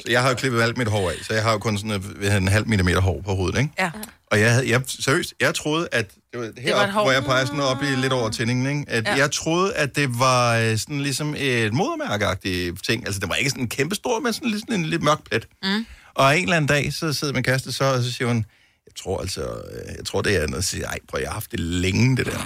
Så 0.00 0.10
jeg 0.10 0.22
har 0.22 0.28
jo 0.28 0.34
klippet 0.34 0.62
alt 0.62 0.76
mit 0.78 0.88
hår 0.88 1.10
af, 1.10 1.16
så 1.22 1.34
jeg 1.34 1.42
har 1.42 1.52
jo 1.52 1.58
kun 1.58 1.78
sådan 1.78 1.90
en, 2.22 2.32
en 2.42 2.48
halv 2.48 2.68
millimeter 2.68 3.00
hår 3.00 3.22
på 3.24 3.34
hovedet, 3.34 3.58
ikke? 3.58 3.70
Ja. 3.78 3.90
Og 4.26 4.40
jeg, 4.40 4.52
havde, 4.52 4.70
jeg, 4.70 4.82
seriøst, 4.86 5.34
jeg 5.40 5.54
troede, 5.54 5.88
at 5.92 6.10
det 6.32 6.40
var 6.40 6.52
heroppe, 6.60 6.84
et 6.86 6.92
hår. 6.92 7.02
hvor 7.02 7.12
jeg 7.12 7.24
peger 7.24 7.44
sådan 7.44 7.60
op 7.60 7.82
i 7.82 7.86
lidt 7.86 8.12
over 8.12 8.30
tændingen, 8.30 8.66
ikke? 8.78 8.90
At 8.92 9.04
Ja. 9.04 9.14
jeg 9.16 9.30
troede, 9.30 9.74
at 9.74 9.96
det 9.96 10.18
var 10.18 10.56
øh, 10.56 10.78
sådan 10.78 11.00
ligesom 11.00 11.34
et 11.38 11.72
modermærkeagtigt 11.72 12.84
ting. 12.84 13.06
Altså, 13.06 13.20
det 13.20 13.28
var 13.28 13.34
ikke 13.34 13.50
sådan 13.50 13.62
en 13.64 13.68
kæmpe 13.68 13.94
stor, 13.94 14.20
men 14.20 14.32
sådan, 14.32 14.48
lidt- 14.50 14.60
sådan 14.60 14.74
en 14.74 14.86
lidt 14.86 15.02
mørk 15.02 15.24
plet. 15.24 15.48
Mm. 15.62 15.86
Og 16.14 16.36
en 16.38 16.42
eller 16.42 16.56
anden 16.56 16.68
dag, 16.68 16.92
så 16.92 17.12
sidder 17.12 17.34
min 17.34 17.42
kæreste 17.42 17.72
så, 17.72 17.84
og 17.84 18.02
så 18.02 18.12
siger 18.12 18.28
hun, 18.28 18.36
jeg 18.86 18.94
tror 19.02 19.20
altså, 19.20 19.40
øh, 19.42 19.94
jeg 19.98 20.04
tror 20.06 20.22
det 20.22 20.36
er 20.36 20.46
noget, 20.46 20.58
at 20.58 20.64
sige, 20.64 20.84
ej, 20.84 20.98
prøv, 21.08 21.20
jeg 21.20 21.28
har 21.28 21.34
haft 21.34 21.50
det 21.52 21.60
længe, 21.60 22.16
det 22.16 22.26
der. 22.26 22.32
Jeg 22.32 22.40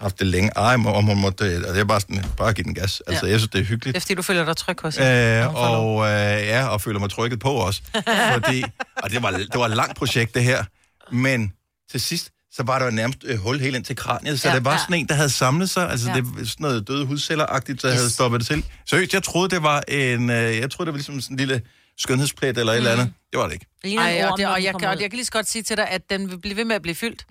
har 0.00 0.04
haft 0.04 0.18
det 0.18 0.26
længe. 0.26 0.50
Ej, 0.56 0.74
om 0.74 1.04
hun 1.04 1.20
måtte, 1.20 1.44
altså, 1.44 1.72
det 1.72 1.80
er 1.80 1.84
bare 1.84 2.00
sådan, 2.00 2.24
bare 2.36 2.52
give 2.52 2.64
den 2.64 2.74
gas. 2.74 3.02
Altså, 3.06 3.26
Ja. 3.26 3.30
jeg 3.32 3.40
synes, 3.40 3.50
det 3.50 3.60
er 3.60 3.64
hyggeligt. 3.64 3.94
Det 3.94 3.96
er 3.96 4.00
fordi, 4.00 4.14
du 4.14 4.22
føler 4.22 4.44
dig 4.44 4.56
tryg 4.56 4.76
hende. 4.82 5.42
Øh, 5.44 5.54
og, 5.54 6.04
øh, 6.06 6.46
ja, 6.46 6.66
og 6.66 6.80
føler 6.80 7.00
mig 7.00 7.10
trykket 7.10 7.40
på 7.40 7.50
også. 7.50 7.82
Fordi, 8.34 8.64
og 9.02 9.10
det 9.10 9.22
var, 9.22 9.30
det 9.30 9.48
var 9.54 9.64
et 9.66 9.76
langt 9.76 9.96
projekt, 9.96 10.34
det 10.34 10.44
her. 10.44 10.64
Men 11.12 11.52
til 11.90 12.00
sidst, 12.00 12.30
så 12.52 12.62
var 12.62 12.78
der 12.78 12.84
jo 12.86 12.90
nærmest 12.90 13.18
øh, 13.24 13.38
hul 13.38 13.60
helt 13.60 13.76
ind 13.76 13.84
til 13.84 13.96
kraniet, 13.96 14.40
så 14.40 14.48
Ja, 14.48 14.54
det 14.54 14.64
var 14.64 14.72
ja. 14.72 14.78
sådan 14.78 14.94
en, 14.96 15.08
der 15.08 15.14
havde 15.14 15.30
samlet 15.30 15.70
sig. 15.70 15.90
Altså, 15.90 16.08
Ja. 16.10 16.14
det 16.16 16.24
var 16.24 16.30
sådan 16.44 16.54
noget 16.58 16.88
døde 16.88 17.06
hudceller-agtigt, 17.06 17.82
der 17.82 17.90
yes. 17.90 17.96
havde 17.96 18.10
stoppet 18.10 18.40
det 18.40 18.46
til. 18.46 18.64
Seriøst, 18.86 19.14
jeg 19.14 19.22
troede, 19.22 19.48
det 19.48 19.62
var 19.62 19.82
en, 19.88 20.30
øh, 20.30 20.36
jeg 20.56 20.70
troede, 20.70 20.86
det 20.86 20.92
var 20.92 20.96
ligesom 20.98 21.20
sådan 21.20 21.34
en 21.34 21.38
lille 21.38 21.62
skønhedsplet 21.98 22.58
eller 22.58 22.72
et 22.72 22.76
eller 22.76 22.92
andet. 22.92 23.12
Det 23.32 23.38
var 23.40 23.46
det 23.46 23.52
ikke. 23.52 23.66
Ej, 23.98 24.24
og, 24.30 24.38
det, 24.38 24.46
og, 24.46 24.64
jeg, 24.64 24.74
kan, 24.80 24.88
og 24.88 25.00
jeg 25.00 25.10
kan 25.10 25.16
lige 25.16 25.24
så 25.24 25.32
godt 25.32 25.48
sige 25.48 25.62
til 25.62 25.76
dig, 25.76 25.88
at 25.88 26.10
den 26.10 26.30
vil 26.30 26.38
blive 26.38 26.56
ved 26.56 26.64
med 26.64 26.76
at 26.76 26.82
blive 26.82 26.94
fyldt. 26.94 27.26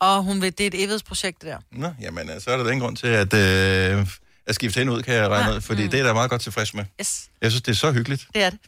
Og 0.00 0.22
hun 0.22 0.42
vil, 0.42 0.58
det 0.58 0.60
er 0.60 0.66
et 0.66 0.74
evighedsprojekt, 0.74 1.42
det 1.42 1.48
der. 1.48 1.58
Nå, 1.72 1.88
jamen, 2.00 2.30
øh, 2.30 2.40
så 2.40 2.50
er 2.50 2.56
der 2.56 2.64
ingen 2.64 2.80
grund 2.80 2.96
til 2.96 3.06
at, 3.06 3.34
øh, 3.34 4.06
at 4.46 4.54
skifte 4.54 4.78
hende 4.78 4.92
ud, 4.92 5.02
kan 5.02 5.14
jeg 5.14 5.28
regne 5.28 5.56
ud, 5.56 5.60
fordi 5.60 5.84
mm. 5.84 5.90
det 5.90 6.00
er 6.00 6.04
da 6.04 6.12
meget 6.12 6.30
godt 6.30 6.42
tilfreds 6.42 6.74
med. 6.74 6.84
Yes, 7.00 7.30
Jeg 7.42 7.50
synes, 7.50 7.62
det 7.62 7.72
er 7.72 7.76
så 7.76 7.92
hyggeligt. 7.92 8.26
det 8.34 8.42
er 8.42 8.50
det. 8.50 8.58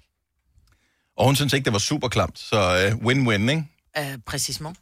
Og 1.17 1.25
hun 1.27 1.37
synes 1.37 1.53
ikke, 1.53 1.65
det 1.65 1.73
var 1.73 1.79
super 1.79 2.09
klamt, 2.09 2.39
så 2.39 2.57
øh, 2.57 2.93
win-win, 3.07 3.51
ikke? 3.51 3.65
Uh, 3.99 4.05
præcis, 4.27 4.61
mor. 4.61 4.75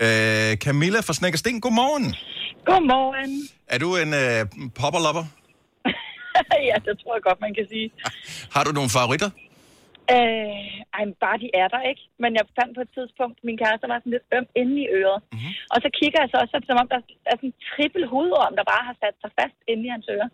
Øh, 0.00 0.56
Camilla 0.56 1.00
fra 1.00 1.12
Snækkersten, 1.12 1.60
godmorgen. 1.60 2.14
Godmorgen. 2.66 3.48
Er 3.66 3.78
du 3.78 3.96
en 3.96 4.14
øh, 4.14 4.46
popperlopper? 4.74 5.24
ja, 6.70 6.76
det 6.86 6.94
tror 7.02 7.14
jeg 7.16 7.22
godt, 7.28 7.40
man 7.40 7.54
kan 7.54 7.66
sige. 7.70 7.90
Har 8.50 8.64
du 8.64 8.72
nogle 8.72 8.90
favoritter? 8.90 9.30
Øh, 10.14 10.70
ej, 10.98 11.02
bare 11.24 11.38
de 11.44 11.48
er 11.62 11.68
der, 11.74 11.82
ikke? 11.92 12.02
Men 12.22 12.30
jeg 12.38 12.44
fandt 12.58 12.72
på 12.78 12.82
et 12.86 12.92
tidspunkt, 12.98 13.36
min 13.48 13.58
kæreste 13.62 13.86
var 13.92 13.98
sådan 14.00 14.14
lidt 14.16 14.26
øm 14.36 14.46
inde 14.60 14.74
i 14.84 14.86
øret. 15.00 15.20
Mhm. 15.22 15.30
Mm-hmm. 15.34 15.72
Og 15.74 15.78
så 15.84 15.88
kigger 15.98 16.18
jeg 16.22 16.28
så 16.32 16.36
også, 16.42 16.52
så 16.54 16.58
som 16.70 16.78
om 16.82 16.88
der 16.92 16.98
er 17.30 17.36
sådan 17.38 17.50
en 17.52 17.56
trippel 17.70 18.02
hudorm, 18.12 18.52
der 18.58 18.64
bare 18.74 18.84
har 18.88 18.96
sat 19.02 19.16
sig 19.22 19.30
fast 19.40 19.58
inde 19.72 19.82
i 19.88 19.90
hans 19.94 20.06
øre. 20.16 20.28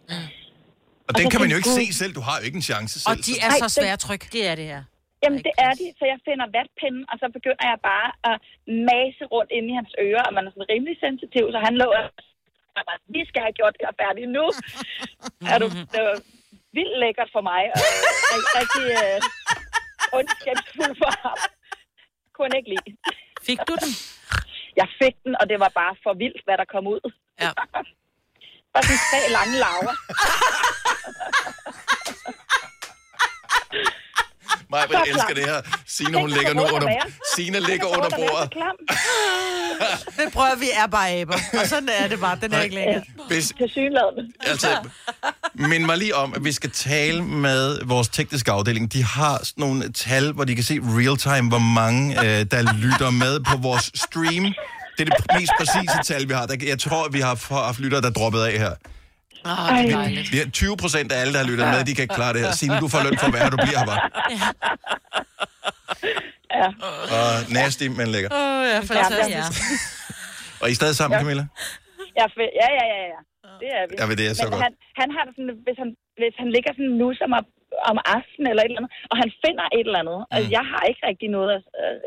Og, 1.07 1.09
Og 1.09 1.12
den 1.19 1.25
så 1.25 1.31
kan 1.33 1.41
man 1.43 1.51
jo 1.53 1.57
ikke 1.61 1.75
se 1.81 1.85
selv. 2.01 2.12
Du 2.19 2.23
har 2.29 2.35
jo 2.39 2.43
ikke 2.49 2.59
en 2.62 2.69
chance 2.73 2.95
selv. 3.03 3.11
Og 3.11 3.15
de 3.27 3.33
er 3.47 3.51
så 3.62 3.67
det- 3.69 3.77
svære 3.79 3.97
at 3.99 4.03
trykke. 4.09 4.27
Det 4.37 4.43
er 4.51 4.55
det 4.61 4.69
her. 4.75 4.83
Jamen, 5.25 5.41
det 5.49 5.55
er 5.67 5.73
de, 5.81 5.87
så 5.99 6.05
jeg 6.12 6.19
finder 6.29 6.47
vatpinden, 6.59 7.03
og 7.11 7.17
så 7.23 7.27
begynder 7.37 7.65
jeg 7.73 7.79
bare 7.93 8.09
at 8.31 8.37
mase 8.91 9.23
rundt 9.35 9.51
inde 9.57 9.69
i 9.73 9.75
hans 9.81 9.93
ører, 10.07 10.25
og 10.29 10.33
man 10.37 10.43
er 10.47 10.51
sådan 10.55 10.71
rimelig 10.75 10.97
sensitiv, 11.07 11.45
så 11.55 11.59
han 11.69 11.75
lå 11.83 11.89
og 12.79 12.83
bare, 12.89 12.99
vi 13.17 13.23
skal 13.31 13.41
have 13.47 13.57
gjort 13.61 13.75
det 13.79 13.85
her 13.89 13.97
færdigt 14.03 14.31
nu. 14.39 14.45
er 15.53 15.59
du, 15.62 15.67
det 15.93 16.01
var 16.09 16.17
vildt 16.77 16.97
lækkert 17.03 17.31
for 17.37 17.43
mig, 17.53 17.62
og 17.75 17.81
rigtig, 18.33 18.53
rigtig 18.61 18.85
øh, 19.03 19.19
ondskabsfuld 20.12 20.95
for 21.03 21.12
ham. 21.23 21.38
Kunne 22.37 22.57
ikke 22.59 22.71
lide. 22.75 22.97
Fik 23.49 23.59
du 23.69 23.75
den? 23.85 23.92
Jeg 24.77 24.88
fik 25.03 25.14
den, 25.25 25.37
og 25.40 25.49
det 25.51 25.61
var 25.61 25.73
bare 25.81 25.95
for 26.03 26.14
vildt, 26.23 26.40
hvad 26.45 26.57
der 26.59 26.64
kom 26.75 26.87
ud. 26.87 27.12
Ja. 27.40 27.51
Bare 28.73 28.85
sådan 28.85 29.03
tre 29.11 29.20
lange 29.37 29.55
laver. 29.64 29.95
Mig, 34.71 34.81
jeg 34.93 35.03
elsker 35.07 35.35
det 35.35 35.45
her. 35.45 35.61
Signe, 35.87 36.21
hun 36.21 36.31
ligger 36.31 36.55
nu 36.55 36.62
under... 36.62 36.89
Signe 37.37 37.61
ligger 37.61 37.87
under 37.87 38.11
bordet. 38.17 38.53
Men 40.19 40.31
prøv 40.31 40.47
at 40.53 40.61
vi 40.61 40.67
er 40.75 40.87
bare 40.87 41.11
aber. 41.11 41.35
Og 41.61 41.67
sådan 41.67 41.89
er 41.99 42.09
det 42.09 42.21
bare. 42.21 42.39
Den 42.43 42.53
er 42.53 42.62
ikke 42.62 42.75
længere. 42.75 43.03
Hvis, 43.29 43.53
altså, 44.41 44.69
Mind 45.55 45.85
mig 45.85 45.99
lige 45.99 46.14
om, 46.14 46.35
at 46.37 46.45
vi 46.45 46.53
skal 46.53 46.71
tale 46.71 47.25
med 47.25 47.79
vores 47.85 48.09
tekniske 48.09 48.53
afdeling. 48.53 48.93
De 48.93 49.05
har 49.05 49.39
sådan 49.39 49.62
nogle 49.62 49.93
tal, 49.93 50.33
hvor 50.33 50.45
de 50.45 50.55
kan 50.55 50.64
se 50.64 50.81
real-time, 50.83 51.49
hvor 51.49 51.59
mange, 51.59 52.19
øh, 52.21 52.47
der 52.51 52.73
lytter 52.73 53.11
med 53.11 53.41
på 53.41 53.57
vores 53.57 53.91
stream. 53.95 54.45
Det 54.99 55.09
er 55.09 55.14
det 55.14 55.41
mest 55.41 55.53
præcise 55.59 55.99
tal, 56.05 56.29
vi 56.29 56.33
har. 56.35 56.57
Jeg 56.67 56.79
tror, 56.79 57.09
vi 57.09 57.21
har 57.21 57.64
haft 57.67 57.81
lyttere, 57.81 58.01
der 58.01 58.09
er 58.09 58.12
droppet 58.12 58.41
af 58.41 58.59
her. 58.59 58.71
Åh, 59.53 59.68
det 59.78 59.92
er 59.92 59.99
dejligt. 60.03 60.32
Vi 60.32 60.38
har 60.42 60.49
20 60.51 60.76
procent 60.82 61.09
af 61.12 61.16
alle, 61.22 61.32
der 61.34 61.40
har 61.42 61.49
lyttet 61.51 61.66
med, 61.72 61.78
de 61.88 61.94
kan 61.97 62.03
ikke 62.07 62.18
klare 62.20 62.32
det 62.36 62.40
her. 62.44 62.53
Signe, 62.61 62.76
du 62.84 62.88
får 62.94 63.01
løn 63.07 63.18
for 63.22 63.28
her, 63.42 63.51
du 63.55 63.59
bliver 63.64 63.78
her 63.82 63.88
bare. 63.92 64.03
Ja. 66.61 66.68
Og 67.16 67.30
nasty, 67.59 67.86
men 67.99 68.07
lækker. 68.14 68.30
Åh, 68.38 68.38
oh, 68.38 68.62
ja, 68.72 68.78
fantastisk. 68.92 69.53
Og 70.61 70.66
I 70.70 70.72
er 70.74 70.78
stadig 70.80 70.97
sammen, 71.01 71.14
Camilla? 71.20 71.44
Ja, 72.20 72.26
ja, 72.62 72.68
ja, 72.78 72.84
ja, 72.94 73.01
ja. 73.14 73.20
Det 73.62 73.68
er 73.78 73.82
vi. 73.88 73.92
Ja, 74.01 74.05
men 74.09 74.14
det 74.18 74.24
er 74.28 74.34
så 74.34 74.44
men 74.44 74.53
godt. 74.53 74.62
Han, 74.66 74.74
han 75.01 75.09
har 75.16 75.24
sådan, 75.36 75.55
hvis 75.66 75.78
han, 75.82 75.90
hvis 76.20 76.34
han 76.42 76.49
ligger 76.57 76.70
sådan 76.76 76.94
nu 77.03 77.09
som 77.20 77.30
op, 77.38 77.49
om 77.90 77.97
aftenen 78.16 78.47
eller 78.51 78.62
et 78.62 78.70
eller 78.70 78.80
andet, 78.82 78.92
og 79.11 79.16
han 79.22 79.30
finder 79.44 79.66
et 79.78 79.86
eller 79.88 80.01
andet. 80.03 80.18
Mm. 80.22 80.32
Altså, 80.34 80.49
jeg 80.59 80.64
har 80.72 80.82
ikke 80.90 81.03
rigtig 81.11 81.28
noget, 81.36 81.51
at, 81.57 81.62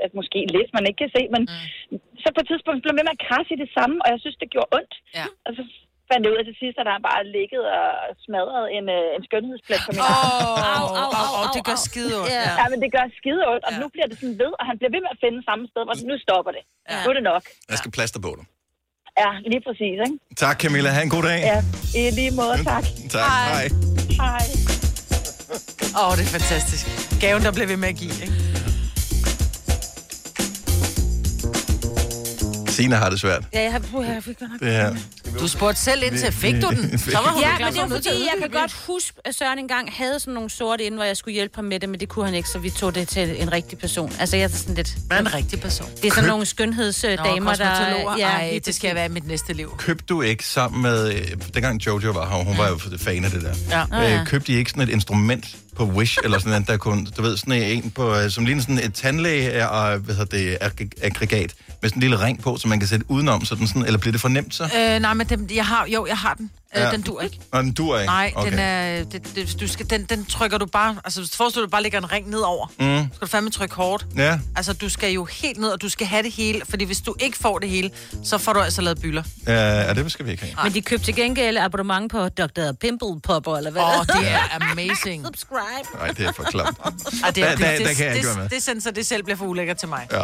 at 0.05 0.11
måske 0.19 0.39
lidt, 0.55 0.69
man 0.77 0.85
ikke 0.87 1.01
kan 1.03 1.11
se, 1.17 1.21
men 1.35 1.41
mm. 1.51 1.97
så 2.23 2.27
på 2.35 2.39
et 2.43 2.47
tidspunkt 2.51 2.79
blev 2.81 2.91
han 2.91 2.99
ved 2.99 3.07
med 3.07 3.17
at 3.17 3.25
krasse 3.27 3.51
i 3.55 3.61
det 3.63 3.71
samme, 3.77 3.95
og 4.03 4.07
jeg 4.13 4.19
synes, 4.23 4.37
det 4.41 4.49
gjorde 4.53 4.71
ondt. 4.77 4.93
Ja. 5.19 5.25
Og 5.45 5.51
så 5.57 5.63
fandt 6.10 6.22
jeg 6.24 6.32
ud 6.34 6.39
af 6.41 6.45
til 6.49 6.57
sidst, 6.64 6.76
at 6.82 6.86
der 6.89 6.95
bare 7.10 7.22
ligget 7.38 7.64
og 7.78 7.88
smadret 8.26 8.64
en, 8.78 8.86
øh, 8.97 9.18
en 9.18 9.24
skønhedsplet 9.28 9.80
på 9.86 9.91
min 9.95 10.03
Åh, 10.05 10.72
arm. 10.72 10.82
au, 10.82 10.86
au, 11.01 11.10
au, 11.22 11.30
au, 11.39 11.45
det 11.55 11.62
gør 11.70 11.78
skide 11.89 12.14
ondt. 12.22 12.32
Ja. 12.38 12.45
ja, 12.62 12.66
men 12.72 12.78
det 12.84 12.89
gør 12.95 13.05
skide 13.20 13.41
ondt, 13.51 13.64
og 13.68 13.72
nu 13.82 13.86
bliver 13.93 14.07
det 14.12 14.16
sådan 14.22 14.38
ved, 14.43 14.51
og 14.60 14.64
han 14.70 14.76
bliver 14.80 14.91
ved 14.95 15.01
med 15.05 15.12
at 15.16 15.20
finde 15.24 15.39
samme 15.49 15.64
sted, 15.72 15.82
hvor 15.88 15.95
nu 16.10 16.16
stopper 16.26 16.51
det. 16.57 16.64
Ja. 16.91 16.99
Nu 17.03 17.07
er 17.12 17.16
det 17.20 17.26
nok. 17.32 17.43
Jeg 17.72 17.78
skal 17.82 17.91
plaster 17.97 18.20
på 18.28 18.32
dig. 18.39 18.45
Ja, 19.24 19.32
lige 19.51 19.62
præcis, 19.68 19.95
ikke? 20.05 20.16
Tak, 20.43 20.55
Camilla. 20.64 20.89
Ha' 20.95 21.01
en 21.10 21.14
god 21.18 21.24
dag. 21.32 21.39
Ja, 21.51 21.57
i 21.99 22.01
lige 22.20 22.32
måde, 22.41 22.55
tak. 22.72 22.86
Tak. 23.18 23.32
Hej. 23.53 23.66
Hej. 24.24 24.45
Åh, 25.99 26.07
oh, 26.07 26.14
det 26.18 26.24
er 26.28 26.32
fantastisk. 26.39 26.84
Gaven, 27.24 27.41
der 27.45 27.51
blev 27.57 27.68
ved 27.74 27.78
med 27.84 27.89
at 27.93 27.97
give, 28.01 28.16
ikke? 28.26 28.36
Signe 32.80 32.95
har 32.95 33.09
det 33.09 33.19
svært. 33.19 33.43
Ja, 33.53 33.61
jeg 33.61 33.71
har, 33.71 33.80
puh, 33.80 34.05
jeg 34.05 34.23
fik 34.23 34.39
godt 34.39 34.51
nok. 34.51 34.59
Det. 35.25 35.39
Du 35.39 35.47
spurgte 35.47 35.82
selv 35.82 36.03
ind 36.03 36.17
til, 36.17 36.32
fik 36.32 36.55
du 36.61 36.69
den? 36.69 36.97
Så 36.99 37.11
var 37.11 37.32
hun 37.32 37.41
Ja, 37.41 37.51
men 37.65 37.73
det 37.73 37.80
er 37.80 37.88
til 37.88 37.95
fordi, 37.95 38.09
jeg 38.09 38.34
kan 38.41 38.49
godt 38.49 38.73
huske, 38.88 39.17
at 39.25 39.36
Søren 39.36 39.59
engang 39.59 39.89
havde 39.93 40.19
sådan 40.19 40.34
nogle 40.34 40.49
sorte 40.49 40.84
inde, 40.84 40.97
hvor 40.97 41.05
jeg 41.05 41.17
skulle 41.17 41.34
hjælpe 41.34 41.55
ham 41.55 41.65
med 41.65 41.80
det, 41.80 41.89
men 41.89 41.99
det 41.99 42.09
kunne 42.09 42.25
han 42.25 42.34
ikke, 42.36 42.49
så 42.49 42.59
vi 42.59 42.69
tog 42.69 42.95
det 42.95 43.07
til 43.07 43.41
en 43.41 43.51
rigtig 43.51 43.77
person. 43.77 44.13
Altså, 44.19 44.38
jeg 44.38 44.43
er 44.43 44.47
sådan 44.47 44.75
lidt... 44.75 44.93
Hvad 45.07 45.17
er 45.17 45.21
en 45.21 45.34
rigtig 45.34 45.61
person? 45.61 45.88
Det 46.01 46.05
er 46.05 46.11
sådan 46.15 46.30
nogle 46.30 46.45
skønhedsdamer, 46.45 47.53
der... 47.53 48.15
Ja, 48.17 48.27
Ej, 48.27 48.59
det 48.65 48.75
skal 48.75 48.88
jeg 48.88 48.95
være 48.95 49.05
i 49.05 49.09
mit 49.09 49.27
næste 49.27 49.53
liv. 49.53 49.75
Købte 49.77 50.05
du 50.09 50.21
ikke 50.21 50.45
sammen 50.45 50.82
med... 50.82 51.13
Øh, 51.13 51.27
dengang 51.53 51.86
Jojo 51.86 52.11
var 52.11 52.30
her, 52.30 52.43
hun 52.43 52.57
var 52.57 52.69
jo 52.69 52.80
fan 52.97 53.25
af 53.25 53.32
det 53.32 53.41
der. 53.41 53.53
Ja. 53.69 53.86
Nå, 53.89 53.97
ja. 53.97 54.19
Øh, 54.19 54.25
købte 54.25 54.53
I 54.53 54.55
ikke 54.55 54.69
sådan 54.69 54.84
et 54.84 54.89
instrument 54.89 55.45
på 55.80 55.86
Wish, 55.86 56.17
eller 56.23 56.39
sådan 56.39 56.49
noget, 56.49 56.67
der 56.67 56.77
kunne, 56.77 57.05
du 57.05 57.21
ved, 57.21 57.38
sådan 57.38 57.53
en 57.53 57.91
på, 57.91 58.15
øh, 58.15 58.30
som 58.30 58.45
ligner 58.45 58.61
sådan 58.61 58.80
et 58.80 58.93
tandlæge 58.93 59.63
øh, 59.63 59.71
og, 59.71 59.97
hvad 59.97 60.15
hedder 60.15 60.38
det, 60.38 60.57
aggregat, 61.01 61.53
med 61.82 61.89
sådan 61.89 61.97
en 61.97 62.01
lille 62.01 62.25
ring 62.25 62.41
på, 62.41 62.57
så 62.57 62.67
man 62.67 62.80
kan 62.80 62.88
sætte 62.88 63.05
udenom, 63.09 63.45
sådan, 63.45 63.67
sådan 63.67 63.86
eller 63.86 63.99
bliver 63.99 64.11
det 64.11 64.21
for 64.21 64.30
nemt 64.30 64.55
så? 64.55 64.63
Øh, 64.63 64.99
nej, 64.99 65.13
men 65.13 65.27
dem, 65.30 65.47
jeg 65.55 65.65
har, 65.65 65.86
jo, 65.88 66.05
jeg 66.05 66.17
har 66.17 66.34
den. 66.34 66.51
Øh, 66.76 66.82
Ja. 66.82 66.91
Den 66.91 67.01
dur 67.01 67.22
ikke. 67.22 67.39
Nå, 67.53 67.61
den 67.61 67.72
dur 67.74 67.99
ikke? 67.99 68.05
Nej, 68.11 68.34
okay. 68.36 68.51
den 68.51 68.59
er, 68.59 69.03
det, 69.03 69.36
det, 69.36 69.55
du 69.59 69.67
skal, 69.67 69.89
den, 69.89 70.03
den 70.03 70.26
trykker 70.26 70.57
du 70.57 70.65
bare, 70.65 70.95
altså 71.05 71.20
hvis 71.22 71.30
du 71.30 71.38
forestiller 71.38 71.65
dig, 71.65 71.72
du 71.72 71.72
bare 71.72 71.84
lægger 71.84 71.97
en 71.99 72.11
ring 72.11 72.30
ned 72.30 72.39
over, 72.39 72.67
Mm. 72.80 73.07
skal 73.15 73.22
du 73.22 73.26
fandme 73.28 73.49
trykke 73.51 73.76
hårdt. 73.76 74.05
Ja, 74.17 74.39
Altså, 74.55 74.74
du 74.74 74.89
skal 74.89 75.11
jo 75.11 75.26
helt 75.26 75.57
ned, 75.59 75.70
og 75.70 75.82
du 75.82 75.89
skal 75.89 76.07
have 76.07 76.24
det 76.24 76.32
hele, 76.32 76.61
fordi 76.70 76.86
hvis 76.86 77.01
du 77.01 77.15
ikke 77.20 77.38
får 77.38 77.59
det 77.59 77.70
hele, 77.70 77.91
så 78.24 78.38
får 78.38 78.53
du 78.53 78.59
altså 78.59 78.82
lavet 78.82 79.01
byller. 79.01 79.24
øh, 79.47 79.53
ja, 79.55 79.93
det 79.93 80.11
skal 80.11 80.26
vi 80.26 80.32
ikke 80.32 80.43
have. 80.43 80.55
Men 80.63 80.74
de 80.74 80.82
købte 80.82 81.05
til 81.05 81.15
gengæld 81.15 81.57
abonnement 81.57 82.11
på 82.11 82.30
Dr. 82.30 82.72
Pimple 82.82 83.22
Popper, 83.24 83.57
eller 83.57 83.72
hvad? 83.72 83.82
Åh, 83.82 84.05
det 84.22 84.32
er 84.32 84.39
amazing. 84.72 85.26
Subscribe. 85.26 85.97
Nej, 85.99 86.07
det 86.07 86.26
er 86.26 86.32
for 86.32 86.43
klamt. 86.43 86.78
Ej, 87.24 87.30
det, 87.32 87.43
er, 87.43 87.49
det, 87.51 87.59
der- 87.59 87.78
det, 87.78 87.86
der 87.88 87.93
kan 87.93 88.05
jeg 88.05 88.15
ikke 88.15 88.28
det, 88.28 88.36
være 88.36 88.43
med. 88.43 88.49
det, 88.49 88.65
det 88.76 88.86
er 88.88 88.91
det 88.91 89.05
selv 89.07 89.24
bliver 89.24 89.38
for 89.38 89.45
ulækkert 89.45 89.78
til 89.78 89.88
mig. 89.89 90.07
Ja. 90.11 90.17
ja. 90.17 90.24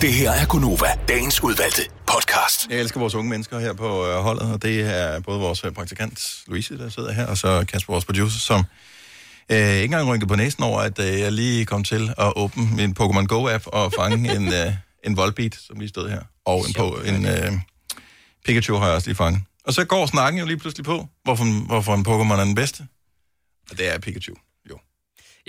Det 0.00 0.12
her 0.12 0.30
er 0.30 0.46
Gunova, 0.46 0.86
dagens 1.08 1.42
udvalgte 1.42 1.82
podcast. 2.06 2.66
Jeg 2.70 2.78
elsker 2.78 3.00
vores 3.00 3.14
unge 3.14 3.30
mennesker 3.30 3.58
her 3.58 3.72
på 3.72 4.06
øh, 4.06 4.14
holdet, 4.14 4.52
og 4.52 4.62
det 4.62 4.80
er 4.80 5.19
både 5.22 5.40
vores 5.40 5.64
øh, 5.64 5.72
praktikant, 5.72 6.42
Louise, 6.46 6.78
der 6.78 6.88
sidder 6.88 7.12
her, 7.12 7.26
og 7.26 7.38
så 7.38 7.64
Kasper, 7.68 7.92
vores 7.92 8.04
producer, 8.04 8.38
som 8.38 8.64
øh, 9.50 9.58
ikke 9.58 9.84
engang 9.84 10.08
rynkede 10.08 10.28
på 10.28 10.36
næsen 10.36 10.62
over, 10.62 10.80
at 10.80 10.98
øh, 10.98 11.20
jeg 11.20 11.32
lige 11.32 11.64
kom 11.64 11.84
til 11.84 12.14
at 12.18 12.32
åbne 12.36 12.68
min 12.76 12.96
Pokémon 13.00 13.26
Go-app 13.26 13.64
og 13.66 13.92
fange 13.92 14.16
en, 14.36 14.52
øh, 14.52 14.74
en 15.04 15.16
Volbeat, 15.16 15.54
som 15.54 15.78
lige 15.78 15.88
stod 15.88 16.10
her, 16.10 16.22
og 16.44 16.64
en, 16.68 16.74
på, 16.74 17.00
en 17.04 17.26
øh, 17.26 17.52
Pikachu 18.44 18.76
har 18.76 18.86
jeg 18.86 18.94
også 18.94 19.08
lige 19.08 19.16
fanget. 19.16 19.42
Og 19.64 19.72
så 19.72 19.84
går 19.84 20.06
snakken 20.06 20.40
jo 20.40 20.46
lige 20.46 20.56
pludselig 20.56 20.84
på, 20.84 21.08
hvorfor, 21.24 21.66
hvorfor 21.66 21.94
en 21.94 22.06
Pokémon 22.08 22.40
er 22.40 22.44
den 22.44 22.54
bedste. 22.54 22.86
Og 23.70 23.78
det 23.78 23.94
er 23.94 23.98
Pikachu. 23.98 24.34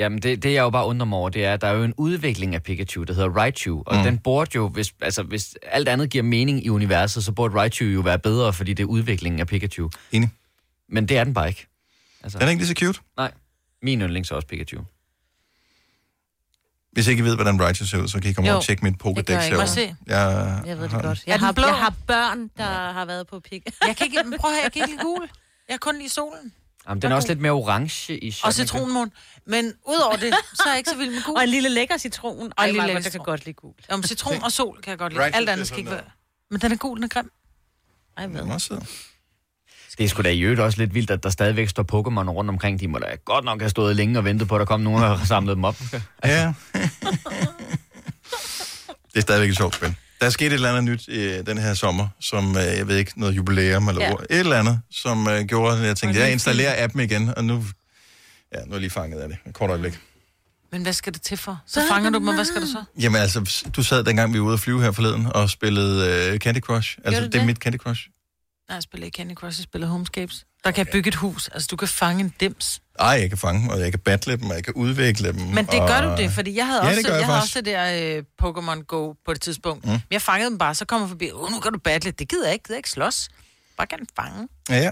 Jamen, 0.02 0.20
det, 0.22 0.44
det 0.44 0.54
jeg 0.54 0.62
jo 0.62 0.70
bare 0.70 0.86
undrer 0.86 1.06
mig 1.06 1.18
over, 1.20 1.30
det 1.30 1.46
er, 1.46 1.54
at 1.54 1.62
der 1.62 1.68
er 1.68 1.74
jo 1.74 1.84
en 1.84 1.94
udvikling 1.98 2.56
af 2.56 2.64
Pikachu, 2.64 3.04
der 3.04 3.14
hedder 3.14 3.30
Raichu, 3.30 3.84
og 3.86 3.96
Mm. 3.98 4.04
den 4.04 4.18
burde 4.18 4.52
jo, 4.56 4.68
hvis, 4.68 4.94
altså, 5.02 5.24
hvis 5.24 5.56
alt 5.64 5.88
andet 5.88 6.10
giver 6.10 6.24
mening 6.24 6.66
i 6.66 6.70
universet, 6.70 7.24
så 7.24 7.32
burde 7.32 7.56
Raichu 7.56 7.86
jo 7.86 8.02
være 8.02 8.20
bedre, 8.20 8.54
fordi 8.54 8.74
det 8.74 8.84
er 8.84 8.88
udviklingen 8.88 9.40
af 9.40 9.48
Pikachu. 9.48 9.90
Enig. 10.12 10.30
Men 10.90 11.06
det 11.08 11.18
er 11.18 11.24
den 11.24 11.34
bare 11.34 11.48
ikke. 11.48 11.68
Altså, 12.24 12.38
Den 12.40 12.48
er 12.48 12.50
ikke 12.52 12.64
lige 12.64 12.68
så 12.76 12.86
cute. 12.86 13.00
Nej. 13.18 13.32
Min 13.82 14.02
yndlings 14.02 14.32
er 14.32 14.36
også 14.36 14.48
Pikachu. 14.48 14.82
Hvis 16.92 17.08
I 17.08 17.12
ikke 17.12 17.24
ved, 17.24 17.36
hvordan 17.36 17.62
Raichu 17.62 17.86
ser 17.86 17.98
ud, 18.02 18.08
så 18.08 18.20
kan 18.22 18.30
I 18.32 18.34
komme 18.34 18.50
Jo, 18.52 18.56
og 18.58 18.64
tjekke 18.64 18.84
mit 18.86 18.94
det 18.94 19.02
gør 19.04 19.10
Pokédex 19.10 19.32
jeg 19.34 19.46
ikke. 19.46 19.56
Må 19.56 19.62
jeg 19.62 19.68
herovre. 19.68 19.68
se? 19.68 19.96
Jeg, 20.08 20.62
Jeg 20.66 20.78
ved 20.78 20.84
det 20.90 21.02
godt. 21.02 21.24
Jeg 21.28 21.40
har, 21.40 21.54
jeg 21.58 21.76
har 21.76 21.94
børn, 22.08 22.50
der 22.58 22.92
har 22.92 23.06
været 23.06 23.28
på 23.28 23.40
pik. 23.40 23.64
Jeg 23.88 23.96
kan 23.98 24.06
ikke, 24.08 24.18
prøv 24.40 24.52
at 24.52 24.56
høre, 24.56 24.64
jeg 24.64 24.72
kan 24.72 24.82
ikke 24.82 24.92
lide 24.96 25.04
gul. 25.04 25.22
Jeg 25.70 25.74
kan 25.74 25.80
kun 25.80 25.98
lide 25.98 26.10
solen. 26.10 26.54
Jamen, 26.88 27.02
den 27.02 27.12
er 27.12 27.16
også 27.16 27.28
lidt 27.28 27.40
mere 27.40 27.52
orange 27.52 28.18
i 28.18 28.36
Og 28.44 28.54
citronmåne. 28.54 29.12
Men 29.46 29.74
udover 29.88 30.16
det, 30.16 30.34
så 30.54 30.64
er 30.66 30.70
jeg 30.70 30.78
ikke 30.78 30.90
så 30.90 30.98
vild 30.98 31.12
med 31.12 31.24
gul. 31.24 31.38
Og 31.38 31.44
en 31.44 31.50
lille 31.50 31.70
lækker 31.70 31.98
citron. 31.98 32.52
Og 32.58 32.64
en 32.64 32.74
lille 32.74 32.88
lækker 32.88 33.02
jeg 33.04 33.12
kan 33.12 33.22
godt 33.22 33.46
lide 33.46 33.54
gul. 33.54 33.74
Om 33.90 34.04
citron 34.04 34.44
og 34.44 34.52
sol 34.52 34.80
kan 34.84 34.90
jeg 34.92 34.98
godt 34.98 35.14
lide. 35.14 35.24
Right, 35.24 35.36
Alt 35.36 35.48
det 35.48 35.54
andet 35.54 35.68
skal 35.68 35.80
ikke 35.80 35.92
være. 35.92 36.04
Men 36.52 36.62
den 36.62 36.72
er 36.72 36.76
gul, 36.76 36.98
den 36.98 37.04
er 37.04 37.08
grim. 37.08 37.32
Ej, 38.18 38.28
hvad? 38.28 38.42
Den 38.42 38.52
er. 38.52 38.86
Det 39.98 40.04
er 40.04 40.08
sgu 40.08 40.22
da 40.22 40.30
i 40.30 40.42
øvrigt 40.42 40.62
også 40.62 40.78
lidt 40.78 40.94
vildt, 40.94 41.12
at 41.12 41.24
der 41.24 41.30
stadigvæk 41.30 41.70
står 41.70 41.84
Pokémon 41.84 42.30
rundt 42.30 42.50
omkring. 42.50 42.80
De 42.80 42.88
må 42.88 42.98
da 42.98 43.16
godt 43.26 43.46
nok 43.46 43.62
have 43.62 43.70
stået 43.70 43.96
længe 43.96 44.20
og 44.20 44.26
ventet 44.26 44.48
på, 44.48 44.56
at 44.56 44.60
der 44.60 44.66
kom 44.66 44.80
nogen 44.80 45.04
og 45.04 45.20
har 45.20 45.26
samlet 45.36 45.56
dem 45.56 45.64
op. 45.64 45.76
Ja. 46.26 46.54
det 49.14 49.18
er 49.18 49.22
stadigvæk 49.22 49.50
et 49.50 49.58
sjovt 49.58 49.76
spil. 49.76 49.96
Der 50.22 50.28
er 50.28 50.32
sket 50.32 50.46
et 50.48 50.54
eller 50.54 50.70
andet 50.70 50.84
nyt 50.84 51.08
i 51.08 51.42
den 51.42 51.58
her 51.58 51.74
sommer, 51.74 52.08
som, 52.20 52.58
øh, 52.58 52.64
jeg 52.64 52.88
ved 52.88 52.98
ikke, 52.98 53.20
noget 53.20 53.34
jubilæum 53.36 53.88
eller 53.88 54.02
Ja. 54.06 54.12
et 54.12 54.40
eller 54.40 54.60
andet, 54.60 54.82
som 54.92 55.28
øh, 55.28 55.46
gjorde, 55.46 55.78
at 55.80 55.86
jeg 55.86 55.98
tænkte, 55.98 56.20
jeg 56.20 56.32
installerer 56.32 56.84
appen 56.84 57.00
igen, 57.02 57.34
og 57.38 57.46
nu, 57.46 57.66
ja, 58.54 58.60
nu 58.60 58.72
er 58.72 58.76
jeg 58.76 58.80
lige 58.80 58.90
fanget 58.90 59.20
af 59.20 59.30
det. 59.30 59.38
Et 59.48 59.54
kort 59.54 59.70
øjeblik. 59.70 60.00
Men 60.72 60.82
hvad 60.82 60.94
skal 60.94 61.14
det 61.14 61.22
til 61.22 61.38
for? 61.38 61.62
Så 61.68 61.82
fanger 61.90 62.10
du 62.10 62.20
dem, 62.20 62.28
og 62.28 62.34
hvad 62.36 62.46
skal 62.46 62.62
du 62.62 62.68
så? 62.68 62.84
Jamen 63.02 63.22
altså, 63.22 63.66
du 63.76 63.84
sad 63.84 64.04
dengang, 64.04 64.34
vi 64.34 64.40
var 64.40 64.46
ude 64.46 64.54
at 64.54 64.60
flyve 64.60 64.82
her 64.82 64.92
forleden, 64.92 65.26
og 65.36 65.50
spillede 65.50 66.30
øh, 66.34 66.40
Candy 66.40 66.60
Crush. 66.60 66.98
Altså, 67.06 67.22
du 67.22 67.26
det 67.26 67.36
er 67.36 67.40
det? 67.40 67.46
mit 67.48 67.58
Candy 67.58 67.78
Crush. 67.78 68.08
Nej, 68.70 68.76
jeg 68.76 68.84
spiller 68.84 69.06
ikke 69.06 69.16
Candy 69.18 69.34
Crush, 69.34 69.60
jeg 69.60 69.64
spiller 69.64 69.88
Homescapes. 69.88 70.46
Der 70.64 70.72
kan 70.72 70.86
bygge 70.92 71.08
et 71.08 71.16
hus. 71.16 71.48
Altså, 71.48 71.68
du 71.72 71.76
kan 71.76 71.88
fange 71.88 72.24
en 72.24 72.34
dims. 72.40 72.82
Ej, 73.00 73.08
jeg 73.08 73.30
kan 73.30 73.38
fange 73.38 73.62
dem, 73.62 73.70
og 73.70 73.80
jeg 73.80 73.92
kan 73.92 74.00
battle 74.00 74.38
dem, 74.38 74.50
og 74.50 74.56
jeg 74.56 74.64
kan 74.64 74.74
udvikle 74.74 75.28
dem. 75.34 75.40
Men 75.42 75.66
det 75.66 75.80
og... 75.80 75.88
gør 75.88 76.02
du 76.02 76.22
det, 76.22 76.32
fordi 76.32 76.56
jeg 76.56 76.66
havde 76.68 76.82
Ja, 76.84 76.88
også, 76.90 77.02
det 77.02 77.08
jeg 77.08 77.18
jeg 77.18 77.26
havde 77.26 77.40
også 77.40 77.62
det 77.62 77.66
der 77.66 78.18
øh, 78.18 78.24
Pokémon 78.44 78.84
Go 78.84 79.14
på 79.26 79.32
et 79.32 79.42
tidspunkt. 79.42 79.86
Mm. 79.86 79.92
Men 79.92 80.02
jeg 80.12 80.22
fangede 80.22 80.50
dem 80.50 80.58
bare, 80.58 80.76
så 80.76 80.86
kommer 80.86 81.08
forbi, 81.08 81.32
oh, 81.34 81.52
nu 81.52 81.60
kan 81.60 81.72
du 81.74 81.80
battle. 81.80 82.12
Det 82.12 82.30
gider 82.30 82.46
jeg 82.46 82.54
ikke, 82.54 82.64
det 82.64 82.68
gider 82.68 82.76
jeg 82.76 82.80
ikke 82.80 82.90
slås. 82.90 83.30
Bare 83.78 83.88
gerne 83.88 84.06
fange. 84.16 84.48
Ja, 84.70 84.78
ja. 84.78 84.90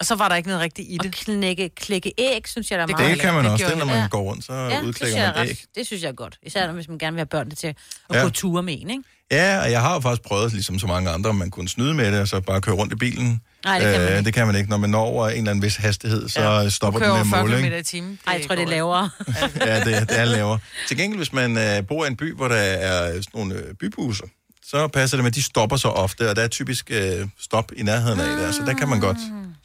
Og 0.00 0.06
så 0.06 0.14
var 0.14 0.28
der 0.28 0.36
ikke 0.36 0.48
noget 0.48 0.62
rigtigt 0.62 0.88
i 0.90 0.96
Og 1.00 1.04
det. 1.04 1.14
knække, 1.14 1.68
klikke 1.68 2.12
æg, 2.18 2.48
synes 2.48 2.70
jeg, 2.70 2.78
der 2.78 2.82
er 2.82 2.86
Det 2.86 2.96
meget. 2.98 3.10
Det 3.12 3.20
kan 3.20 3.34
man 3.34 3.44
det 3.44 3.52
også. 3.52 3.64
Det 3.64 3.72
er, 3.72 3.78
når 3.78 3.84
man 3.84 4.08
går 4.08 4.20
rundt, 4.22 4.44
så 4.44 4.52
Ja, 4.52 4.64
det 4.64 4.72
synes 4.72 4.86
udklikker 4.88 5.18
jeg 5.18 5.26
er 5.28 5.32
man 5.34 5.42
ret, 5.42 5.50
æg. 5.50 5.64
det 5.74 5.86
synes 5.86 6.02
jeg 6.02 6.08
er 6.08 6.12
godt. 6.12 6.38
Især 6.42 6.72
hvis 6.72 6.88
man 6.88 6.98
gerne 6.98 7.14
vil 7.14 7.18
have 7.20 7.26
børnene 7.26 7.54
til 7.54 7.66
at 7.66 7.76
Ja. 8.12 8.22
gå 8.22 8.28
ture 8.30 8.62
med 8.62 8.78
en, 8.80 8.90
ikke? 8.90 9.02
Ja, 9.30 9.60
og 9.60 9.70
jeg 9.70 9.80
har 9.80 9.94
jo 9.94 10.00
faktisk 10.00 10.22
prøvet, 10.22 10.52
ligesom 10.52 10.78
så 10.78 10.86
mange 10.86 11.10
andre, 11.10 11.30
om 11.30 11.36
man 11.36 11.50
kunne 11.50 11.68
snyde 11.68 11.94
med 11.94 12.12
det, 12.12 12.20
og 12.20 12.28
så 12.28 12.40
bare 12.40 12.60
køre 12.60 12.74
rundt 12.74 12.92
i 12.92 12.96
bilen. 12.96 13.40
Nej, 13.64 13.78
det 13.78 13.92
kan 13.92 14.00
man 14.00 14.08
ikke. 14.10 14.24
det 14.24 14.34
kan 14.34 14.46
man 14.46 14.56
ikke. 14.56 14.70
Når 14.70 14.76
man 14.76 14.90
når 14.90 15.00
over 15.00 15.28
en 15.28 15.36
eller 15.36 15.50
anden 15.50 15.62
vis 15.62 15.76
hastighed, 15.76 16.28
så 16.28 16.42
ja. 16.42 16.68
stopper 16.68 17.00
den 17.00 17.06
kører 17.06 17.14
med 17.14 17.20
at 17.20 17.26
40 17.26 17.42
måle, 17.42 17.56
km 17.58 17.64
ikke? 17.64 17.78
i 17.78 17.82
timen. 17.82 18.18
Ej, 18.26 18.32
jeg 18.32 18.46
tror, 18.46 18.54
det 18.54 18.64
er 18.64 18.68
lavere. 18.68 19.10
Ja, 19.66 19.84
det, 19.84 20.08
det 20.08 20.18
er 20.18 20.24
lavere. 20.24 20.58
Til 20.88 20.96
gengæld, 20.96 21.18
hvis 21.18 21.32
man 21.32 21.58
øh, 21.58 21.86
bor 21.86 22.04
i 22.04 22.08
en 22.08 22.16
by, 22.16 22.34
hvor 22.34 22.48
der 22.48 22.56
er 22.56 23.12
sådan 23.12 23.24
nogle 23.34 23.54
øh, 23.54 23.74
bybusser, 23.74 24.24
så 24.66 24.88
passer 24.88 25.16
det 25.16 25.24
med, 25.24 25.30
at 25.30 25.34
de 25.34 25.42
stopper 25.42 25.76
så 25.76 25.88
ofte, 25.88 26.30
og 26.30 26.36
der 26.36 26.42
er 26.42 26.48
typisk 26.48 26.90
øh, 26.90 27.28
stop 27.40 27.72
i 27.76 27.82
nærheden 27.82 28.20
af 28.20 28.36
der, 28.36 28.52
så 28.52 28.62
der 28.66 28.74
kan 28.74 28.88
man 28.88 29.00
godt, 29.00 29.18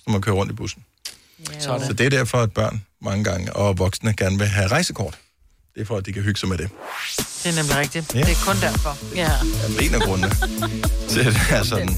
når 0.08 0.12
man 0.12 0.22
kører 0.22 0.36
rundt 0.36 0.52
i 0.52 0.56
bussen. 0.56 0.84
Sådan. 1.60 1.88
Så 1.88 1.94
det 1.94 2.06
er 2.06 2.10
derfor, 2.10 2.38
at 2.38 2.52
børn 2.54 2.84
mange 3.02 3.24
gange 3.24 3.54
og 3.54 3.78
voksne 3.78 4.14
gerne 4.14 4.38
vil 4.38 4.48
have 4.48 4.68
rejsekort. 4.68 5.18
Det 5.76 5.82
er 5.82 5.86
for, 5.86 5.98
at 5.98 6.06
de 6.06 6.14
kan 6.14 6.22
hygge 6.24 6.40
sig 6.40 6.50
med 6.50 6.58
det. 6.58 6.70
Det 7.44 7.52
er 7.52 7.56
nemlig 7.56 7.76
rigtigt. 7.78 8.16
Ja. 8.16 8.20
Det 8.20 8.32
er 8.32 8.46
kun 8.46 8.56
derfor. 8.62 9.16
Ja. 9.16 9.32
Det 9.68 9.82
er 9.86 9.90
en 9.90 9.96
af 9.96 10.02
grundene 10.02 10.30
til, 11.10 11.20
at 11.20 11.26
det 11.34 11.52
er 11.52 11.64
sådan. 11.64 11.90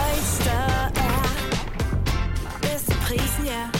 Oyster 0.00 0.62
er 0.96 2.58
bedst 2.62 2.84
til 2.86 2.96
prisen, 3.06 3.44
ja. 3.46 3.79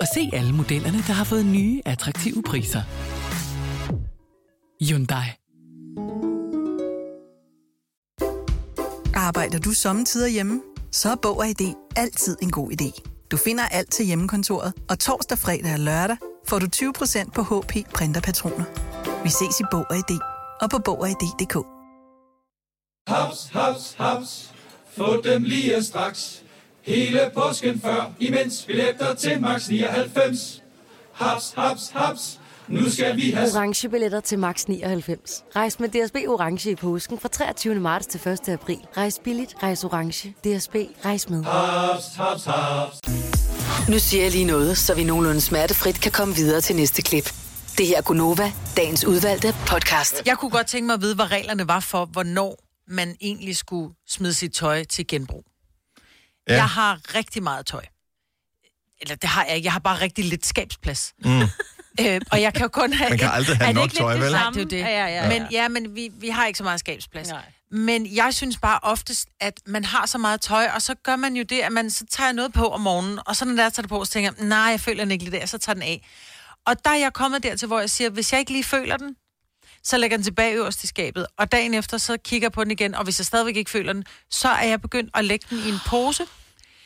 og 0.00 0.06
se 0.14 0.30
alle 0.32 0.52
modellerne, 0.52 0.98
der 0.98 1.12
har 1.12 1.24
fået 1.24 1.46
nye, 1.46 1.82
attraktive 1.84 2.42
priser. 2.42 2.82
Hyundai. 4.84 5.26
Arbejder 9.14 9.58
du 9.58 9.72
sommetider 9.72 10.28
hjemme? 10.28 10.62
Så 10.90 11.10
er 11.10 11.16
Bog 11.22 11.38
og 11.38 11.48
ID 11.48 11.74
altid 11.96 12.36
en 12.42 12.50
god 12.50 12.70
idé. 12.72 13.02
Du 13.30 13.36
finder 13.36 13.64
alt 13.68 13.92
til 13.92 14.06
hjemmekontoret, 14.06 14.72
og 14.88 14.98
torsdag, 14.98 15.38
fredag 15.38 15.72
og 15.72 15.78
lørdag 15.78 16.16
får 16.48 16.58
du 16.58 16.66
20% 16.76 17.30
på 17.30 17.42
HP 17.42 17.92
Printerpatroner. 17.94 18.64
Vi 19.22 19.28
ses 19.28 19.60
i 19.60 19.64
Bog 19.70 19.86
og 19.90 19.96
ID 19.96 20.18
og 20.60 20.70
på 20.70 20.78
Bog 20.78 21.00
og 21.00 21.08
ID.dk. 21.08 21.56
Haps, 23.08 23.48
haps, 23.52 23.94
haps. 23.98 24.54
Få 24.96 25.20
dem 25.24 25.42
lige 25.42 25.82
straks. 25.82 26.42
Hele 26.86 27.30
påsken 27.34 27.80
før, 27.80 28.12
imens 28.20 28.64
billetter 28.66 29.14
til 29.14 29.40
max 29.40 29.68
99. 29.68 30.62
Haps, 31.12 31.52
haps, 31.56 31.90
haps. 31.94 32.40
Nu 32.68 32.90
skal 32.90 33.16
vi 33.16 33.30
have... 33.30 33.48
Orange 33.54 33.88
billetter 33.88 34.20
til 34.20 34.38
max 34.38 34.64
99. 34.64 35.44
Rejs 35.56 35.80
med 35.80 35.88
DSB 35.88 36.16
Orange 36.28 36.70
i 36.70 36.74
påsken 36.74 37.18
fra 37.18 37.28
23. 37.28 37.74
marts 37.74 38.06
til 38.06 38.28
1. 38.28 38.48
april. 38.48 38.78
Rejs 38.96 39.20
billigt, 39.24 39.54
rejs 39.62 39.84
orange. 39.84 40.28
DSB, 40.28 40.74
rejs 41.04 41.30
med. 41.30 41.44
Haps, 41.44 42.04
haps, 42.16 42.44
haps. 42.44 43.00
Nu 43.88 43.98
siger 43.98 44.22
jeg 44.22 44.32
lige 44.32 44.44
noget, 44.44 44.78
så 44.78 44.94
vi 44.94 45.04
nogenlunde 45.04 45.40
smertefrit 45.40 46.00
kan 46.00 46.12
komme 46.12 46.34
videre 46.34 46.60
til 46.60 46.76
næste 46.76 47.02
klip. 47.02 47.34
Det 47.78 47.86
her 47.86 47.96
er 47.96 48.02
Gunova, 48.02 48.52
dagens 48.76 49.04
udvalgte 49.04 49.54
podcast. 49.66 50.22
Jeg 50.26 50.38
kunne 50.38 50.50
godt 50.50 50.66
tænke 50.66 50.86
mig 50.86 50.94
at 50.94 51.00
vide, 51.00 51.14
hvad 51.14 51.30
reglerne 51.30 51.68
var 51.68 51.80
for, 51.80 52.04
hvornår 52.04 52.56
man 52.88 53.16
egentlig 53.20 53.56
skulle 53.56 53.94
smide 54.08 54.34
sit 54.34 54.52
tøj 54.52 54.84
til 54.84 55.06
genbrug. 55.06 55.44
Ja. 56.48 56.54
Jeg 56.54 56.68
har 56.68 57.14
rigtig 57.14 57.42
meget 57.42 57.66
tøj. 57.66 57.84
Eller 59.00 59.14
det 59.14 59.28
har 59.30 59.44
jeg 59.44 59.56
ikke. 59.56 59.66
Jeg 59.66 59.72
har 59.72 59.80
bare 59.80 60.00
rigtig 60.00 60.24
lidt 60.24 60.46
skabsplads. 60.46 61.14
Mm. 61.24 61.40
Øh, 62.00 62.20
og 62.32 62.42
jeg 62.42 62.54
kan 62.54 62.62
jo 62.62 62.68
kun 62.68 62.92
have... 62.92 63.10
Man 63.10 63.18
kan 63.18 63.30
aldrig 63.32 63.56
have 63.56 63.68
Er 63.68 63.72
nok 63.72 63.90
tøj, 63.90 64.18
vel? 64.18 64.32
Nej, 64.32 64.50
det 64.50 64.62
er 64.62 64.66
det. 64.66 64.78
Ja, 64.78 64.88
ja, 64.88 65.06
ja. 65.06 65.28
Men, 65.28 65.46
ja, 65.50 65.68
men 65.68 65.94
vi, 65.94 66.10
vi 66.20 66.28
har 66.28 66.46
ikke 66.46 66.56
så 66.56 66.64
meget 66.64 66.80
skabsplads. 66.80 67.28
Nej. 67.28 67.44
Men 67.70 68.14
jeg 68.14 68.34
synes 68.34 68.58
bare 68.58 68.78
oftest, 68.82 69.28
at 69.40 69.60
man 69.66 69.84
har 69.84 70.06
så 70.06 70.18
meget 70.18 70.40
tøj, 70.40 70.68
og 70.74 70.82
så 70.82 70.94
gør 70.94 71.16
man 71.16 71.36
jo 71.36 71.42
det, 71.42 71.60
at 71.60 71.72
man 71.72 71.90
så 71.90 72.04
tager 72.10 72.32
noget 72.32 72.52
på 72.52 72.68
om 72.68 72.80
morgenen, 72.80 73.18
og 73.26 73.36
så 73.36 73.44
når 73.44 73.54
der 73.62 73.70
tager 73.70 73.82
det 73.82 73.88
på, 73.88 74.04
så 74.04 74.12
tænker 74.12 74.30
jeg, 74.38 74.46
nej, 74.46 74.58
jeg 74.58 74.80
føler 74.80 75.04
den 75.04 75.10
ikke 75.10 75.24
lige 75.24 75.40
der, 75.40 75.46
så 75.46 75.58
tager 75.58 75.74
den 75.74 75.82
af. 75.82 76.06
Og 76.66 76.84
der 76.84 76.90
er 76.90 76.96
jeg 76.96 77.12
kommet 77.12 77.42
dertil, 77.42 77.66
hvor 77.66 77.80
jeg 77.80 77.90
siger, 77.90 78.10
hvis 78.10 78.32
jeg 78.32 78.40
ikke 78.40 78.52
lige 78.52 78.64
føler 78.64 78.96
den, 78.96 79.16
så 79.86 79.96
lægger 79.98 80.16
den 80.16 80.24
tilbage 80.24 80.54
øverst 80.54 80.84
i 80.84 80.86
skabet, 80.86 81.26
og 81.38 81.52
dagen 81.52 81.74
efter, 81.74 81.98
så 81.98 82.16
kigger 82.24 82.44
jeg 82.46 82.52
på 82.52 82.64
den 82.64 82.70
igen, 82.70 82.94
og 82.94 83.04
hvis 83.04 83.18
jeg 83.20 83.26
stadigvæk 83.26 83.56
ikke 83.56 83.70
føler 83.70 83.92
den, 83.92 84.04
så 84.30 84.48
er 84.48 84.64
jeg 84.68 84.80
begyndt 84.82 85.10
at 85.14 85.24
lægge 85.24 85.46
den 85.50 85.58
i 85.58 85.68
en 85.68 85.78
pose, 85.86 86.24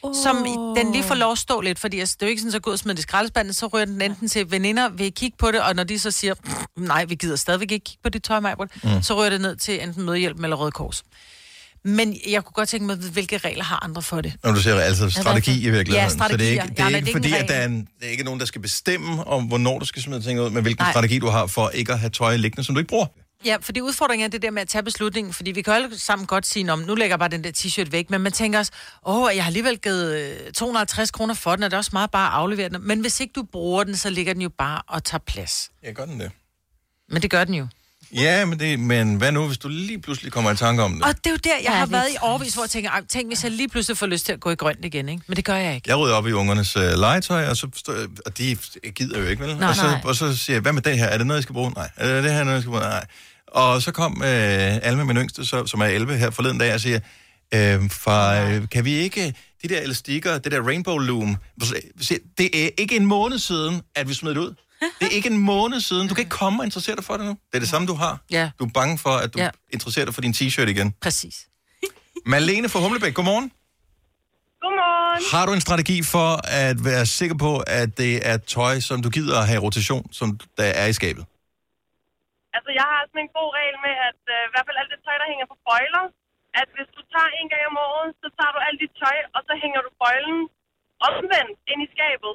oh. 0.03 0.15
som 0.23 0.37
den 0.77 0.93
lige 0.93 1.05
får 1.05 1.15
lov 1.15 1.33
at 1.33 1.39
stå 1.39 1.61
lidt, 1.61 1.79
fordi 1.79 2.01
altså, 2.01 2.17
det 2.21 2.23
er 2.23 2.27
jo 2.27 2.31
ikke 2.31 2.41
sådan, 2.43 2.53
så 2.53 2.61
gå 2.61 2.71
ud 2.71 2.77
smide 2.77 2.95
det 2.97 2.99
i 2.99 3.03
skraldespanden, 3.03 3.55
så 3.55 3.67
rører 3.67 3.85
den 3.85 4.03
enten 4.03 4.29
til 4.29 4.51
veninder, 4.51 4.89
vil 4.89 5.07
I 5.07 5.11
kigge 5.11 5.37
på 5.39 5.51
det, 5.51 5.61
og 5.63 5.77
når 5.77 5.85
de 5.85 5.99
så 5.99 6.11
siger, 6.11 6.35
"Mm, 6.77 6.83
nej, 6.85 7.05
vi 7.05 7.15
gider 7.15 7.37
stadigvæk 7.37 7.71
ikke 7.73 7.85
kigge 7.85 8.03
på 8.03 8.09
dit 8.09 8.23
tøj, 8.23 8.41
Majbert, 8.41 8.71
Mm. 8.85 9.03
så 9.03 9.17
rører 9.17 9.31
det 9.31 9.41
ned 9.41 9.57
til 9.57 9.83
enten 9.83 10.03
Mødehjælpen 10.03 10.45
eller 10.45 10.57
Røde 10.57 10.73
Kors. 10.73 11.03
Men 11.85 12.17
jeg 12.29 12.45
kunne 12.45 12.53
godt 12.53 12.69
tænke 12.69 12.87
mig, 12.87 12.97
hvilke 12.97 13.39
regler 13.39 13.65
har 13.65 13.85
andre 13.85 14.03
for 14.03 14.21
det? 14.21 14.33
Når 14.45 14.53
du 14.53 14.61
siger 14.63 14.81
altså 14.81 15.11
strategi 15.11 15.67
i 15.67 15.71
virkeligheden. 15.71 15.95
Ja, 15.95 16.29
så 16.29 16.37
det 16.37 16.47
er 16.47 16.51
ikke, 16.51 16.63
strategier. 16.63 16.67
det 16.67 16.79
Ja, 16.79 16.85
er 16.85 16.89
men 16.91 16.95
ikke 16.95 17.07
det 17.07 17.11
er 17.11 17.13
fordi, 17.13 17.33
at 17.43 17.49
der 17.49 17.55
er, 17.55 17.65
en, 17.67 17.89
der 18.01 18.07
er 18.07 18.11
ikke 18.11 18.25
nogen, 18.25 18.41
der 18.41 18.47
skal 18.47 18.61
bestemme 18.61 19.27
om, 19.27 19.45
hvornår 19.45 19.79
du 19.79 19.85
skal 19.85 20.03
smide 20.03 20.23
ting 20.23 20.41
ud, 20.41 20.51
men 20.51 20.63
hvilken 20.63 20.83
Nej. 20.83 20.93
strategi 20.93 21.19
du 21.19 21.27
har 21.29 21.47
for 21.47 21.69
ikke 21.71 21.93
at 21.93 21.99
have 21.99 22.11
tøj 22.11 22.37
liggende, 22.37 22.65
som 22.65 22.75
du 22.75 22.79
ikke 22.79 22.89
bruger. 22.89 23.07
Ja, 23.45 23.57
fordi 23.61 23.81
udfordringen 23.81 24.27
er 24.27 24.31
det 24.31 24.43
der 24.43 24.51
med 24.51 24.63
at 24.63 24.69
tage 24.69 24.83
beslutningen, 24.83 25.33
fordi 25.33 25.51
vi 25.51 25.63
kan 25.63 25.73
alle 25.73 25.99
sammen 25.99 26.27
godt 26.27 26.47
sige, 26.47 26.73
om 26.73 26.79
nu 26.79 26.95
lægger 26.95 27.13
jeg 27.13 27.19
bare 27.19 27.29
den 27.29 27.45
der 27.45 27.51
t-shirt 27.57 27.91
væk, 27.91 28.11
men 28.11 28.21
man 28.21 28.33
tænker 28.33 28.59
også, 28.59 28.73
åh, 29.07 29.31
jeg 29.35 29.45
har 29.45 29.49
alligevel 29.49 29.79
givet 29.79 30.17
øh, 30.47 30.53
250 30.53 31.11
kroner 31.11 31.35
for 31.35 31.55
den, 31.57 31.63
og 31.65 31.71
det 31.71 31.75
er 31.75 31.79
også 31.79 31.91
meget 31.93 32.11
bare 32.11 32.27
at 32.27 32.35
aflevere 32.35 32.69
den. 32.69 32.77
Men 32.81 33.01
hvis 33.01 33.21
ikke 33.21 33.33
du 33.33 33.43
bruger 33.43 33.85
den, 33.85 33.97
så 33.97 34.11
ligger 34.11 34.33
den 34.33 34.43
jo 34.43 34.49
bare 34.59 34.83
og 34.89 35.05
tager 35.05 35.23
plads. 35.27 35.71
Ja, 35.85 35.93
gør 35.93 36.05
den 36.05 36.21
det. 36.21 36.31
Men 37.09 37.23
det 37.23 37.31
gør 37.31 37.45
den 37.45 37.55
jo. 37.55 37.67
Ja, 38.15 38.45
men, 38.45 38.59
det, 38.61 38.81
men 38.81 39.15
hvad 39.17 39.33
nu, 39.33 39.47
hvis 39.47 39.59
du 39.59 39.69
lige 39.69 40.01
pludselig 40.01 40.33
kommer 40.33 40.51
i 40.51 40.57
tanke 40.57 40.83
om 40.83 40.93
det? 40.95 41.03
Og 41.03 41.15
det 41.17 41.27
er 41.27 41.31
jo 41.31 41.37
der, 41.45 41.51
jeg 41.57 41.63
Ja, 41.65 41.71
har 41.71 41.87
været 41.87 42.09
i 42.13 42.17
årvis, 42.23 42.55
hvor 42.55 42.63
jeg 42.63 42.71
tænker, 42.71 42.91
"Ej, 42.91 43.05
tænk 43.09 43.29
hvis 43.29 43.45
jeg 43.45 43.53
lige 43.53 43.69
pludselig 43.69 43.97
får 43.97 44.07
lyst 44.07 44.27
til 44.27 44.33
at 44.33 44.41
gå 44.41 44.51
i 44.51 44.55
grønt 44.55 44.85
igen, 44.85 45.09
ikke? 45.09 45.23
Men 45.27 45.37
det 45.37 45.45
gør 45.45 45.55
jeg 45.57 45.75
ikke. 45.75 45.89
Jeg 45.91 45.99
rydder 45.99 46.15
op 46.15 46.27
i 46.27 46.33
ungernes 46.33 46.77
øh, 46.77 46.83
legetøj, 46.83 47.47
og, 47.49 47.57
så, 47.57 47.69
stå- 47.77 47.93
og 48.27 48.39
de 48.39 48.57
gider 48.95 49.21
jo 49.21 49.27
ikke, 49.27 49.43
vel? 49.43 49.57
Nej, 49.57 49.69
og, 49.69 49.77
så, 49.77 49.83
nej. 49.83 50.01
og 50.05 50.17
så 50.17 50.37
siger 50.37 50.55
jeg, 50.55 50.61
hvad 50.63 50.73
med 50.73 50.83
det 50.83 50.99
her? 50.99 51.07
Er 51.07 51.19
det 51.19 51.27
noget, 51.27 51.39
jeg 51.39 51.43
skal 51.43 51.53
bruge? 51.53 51.71
Nej. 51.77 51.91
Er 51.97 52.15
det 52.15 52.25
det 52.25 52.33
her 52.33 52.45
noget, 52.45 52.55
jeg 52.55 52.63
skal 52.63 52.71
bruge? 52.71 52.81
Nej. 52.83 53.05
Og 53.47 53.83
så 53.83 53.93
kom 53.93 54.23
øh, 54.25 54.29
Alma, 54.83 55.05
min 55.05 55.17
yngste, 55.17 55.47
så, 55.47 55.67
som 55.67 55.81
er 55.81 55.85
11 55.87 56.17
her 56.17 56.31
forleden 56.31 56.59
dag, 56.59 56.75
og 56.75 56.81
siger, 56.81 57.01
øh, 57.55 57.91
far, 57.91 58.35
øh, 58.41 58.69
kan 58.69 58.85
vi 58.85 58.93
ikke, 58.93 59.35
de 59.63 59.69
der 59.69 59.81
elastikker, 59.81 60.39
det 60.39 60.53
der 60.53 60.61
rainbow 60.63 60.99
loom, 60.99 61.37
det 62.39 62.65
er 62.65 62.69
ikke 62.79 62.97
en 62.97 63.07
måned 63.07 63.39
siden, 63.39 63.81
at 63.95 64.09
vi 64.09 64.15
smed 64.15 64.31
det 64.31 64.39
ud. 64.41 64.55
Det 65.01 65.07
er 65.11 65.15
ikke 65.19 65.31
en 65.37 65.39
måned 65.53 65.81
siden. 65.89 66.09
Du 66.09 66.15
kan 66.15 66.23
ikke 66.25 66.37
komme 66.43 66.57
og 66.61 66.65
interessere 66.69 66.97
dig 66.97 67.05
for 67.09 67.15
det 67.19 67.25
nu. 67.31 67.35
Det 67.51 67.55
er 67.59 67.63
det 67.67 67.69
samme, 67.75 67.87
du 67.93 67.95
har. 68.05 68.15
Ja. 68.31 68.45
Du 68.59 68.65
er 68.69 68.73
bange 68.81 68.95
for, 69.05 69.15
at 69.25 69.29
du 69.35 69.39
Ja. 69.45 69.51
interesserer 69.77 70.05
dig 70.09 70.15
for 70.17 70.21
din 70.27 70.35
t-shirt 70.39 70.69
igen. 70.77 70.89
Præcis. 71.07 71.37
Malene 72.35 72.69
fra 72.73 72.79
Humlebæk, 72.85 73.15
godmorgen. 73.19 73.49
Godmorgen. 74.65 75.21
Har 75.35 75.43
du 75.47 75.53
en 75.59 75.65
strategi 75.69 75.99
for 76.15 76.31
at 76.65 76.77
være 76.91 77.05
sikker 77.19 77.37
på, 77.47 77.53
at 77.81 77.89
det 78.03 78.13
er 78.31 78.37
tøj, 78.57 78.75
som 78.89 78.97
du 79.05 79.09
gider 79.17 79.37
at 79.43 79.47
have 79.51 79.59
i 79.61 79.65
rotation, 79.69 80.03
som 80.19 80.27
der 80.59 80.69
er 80.83 80.87
i 80.93 80.95
skabet? 81.01 81.25
Altså, 82.57 82.71
jeg 82.79 82.87
har 82.93 83.01
sådan 83.11 83.23
en 83.27 83.33
god 83.39 83.49
regel 83.59 83.77
med, 83.87 83.95
at 84.11 84.21
øh, 84.35 84.41
i 84.49 84.51
hvert 84.53 84.67
fald 84.69 84.79
alt 84.83 84.91
det 84.95 85.01
tøj, 85.07 85.17
der 85.23 85.27
hænger 85.33 85.47
på 85.53 85.57
bøjler, 85.69 86.05
at 86.61 86.69
hvis 86.77 86.89
du 86.97 87.01
tager 87.15 87.31
en 87.41 87.47
gang 87.53 87.63
om 87.71 87.77
året, 87.89 88.09
så 88.23 88.27
tager 88.39 88.53
du 88.57 88.59
alt 88.69 88.79
dit 88.85 88.95
tøj, 89.03 89.19
og 89.37 89.41
så 89.49 89.53
hænger 89.63 89.81
du 89.87 89.91
bøjlen 90.03 90.39
omvendt 91.09 91.57
ind 91.73 91.81
i 91.87 91.89
skabet. 91.95 92.35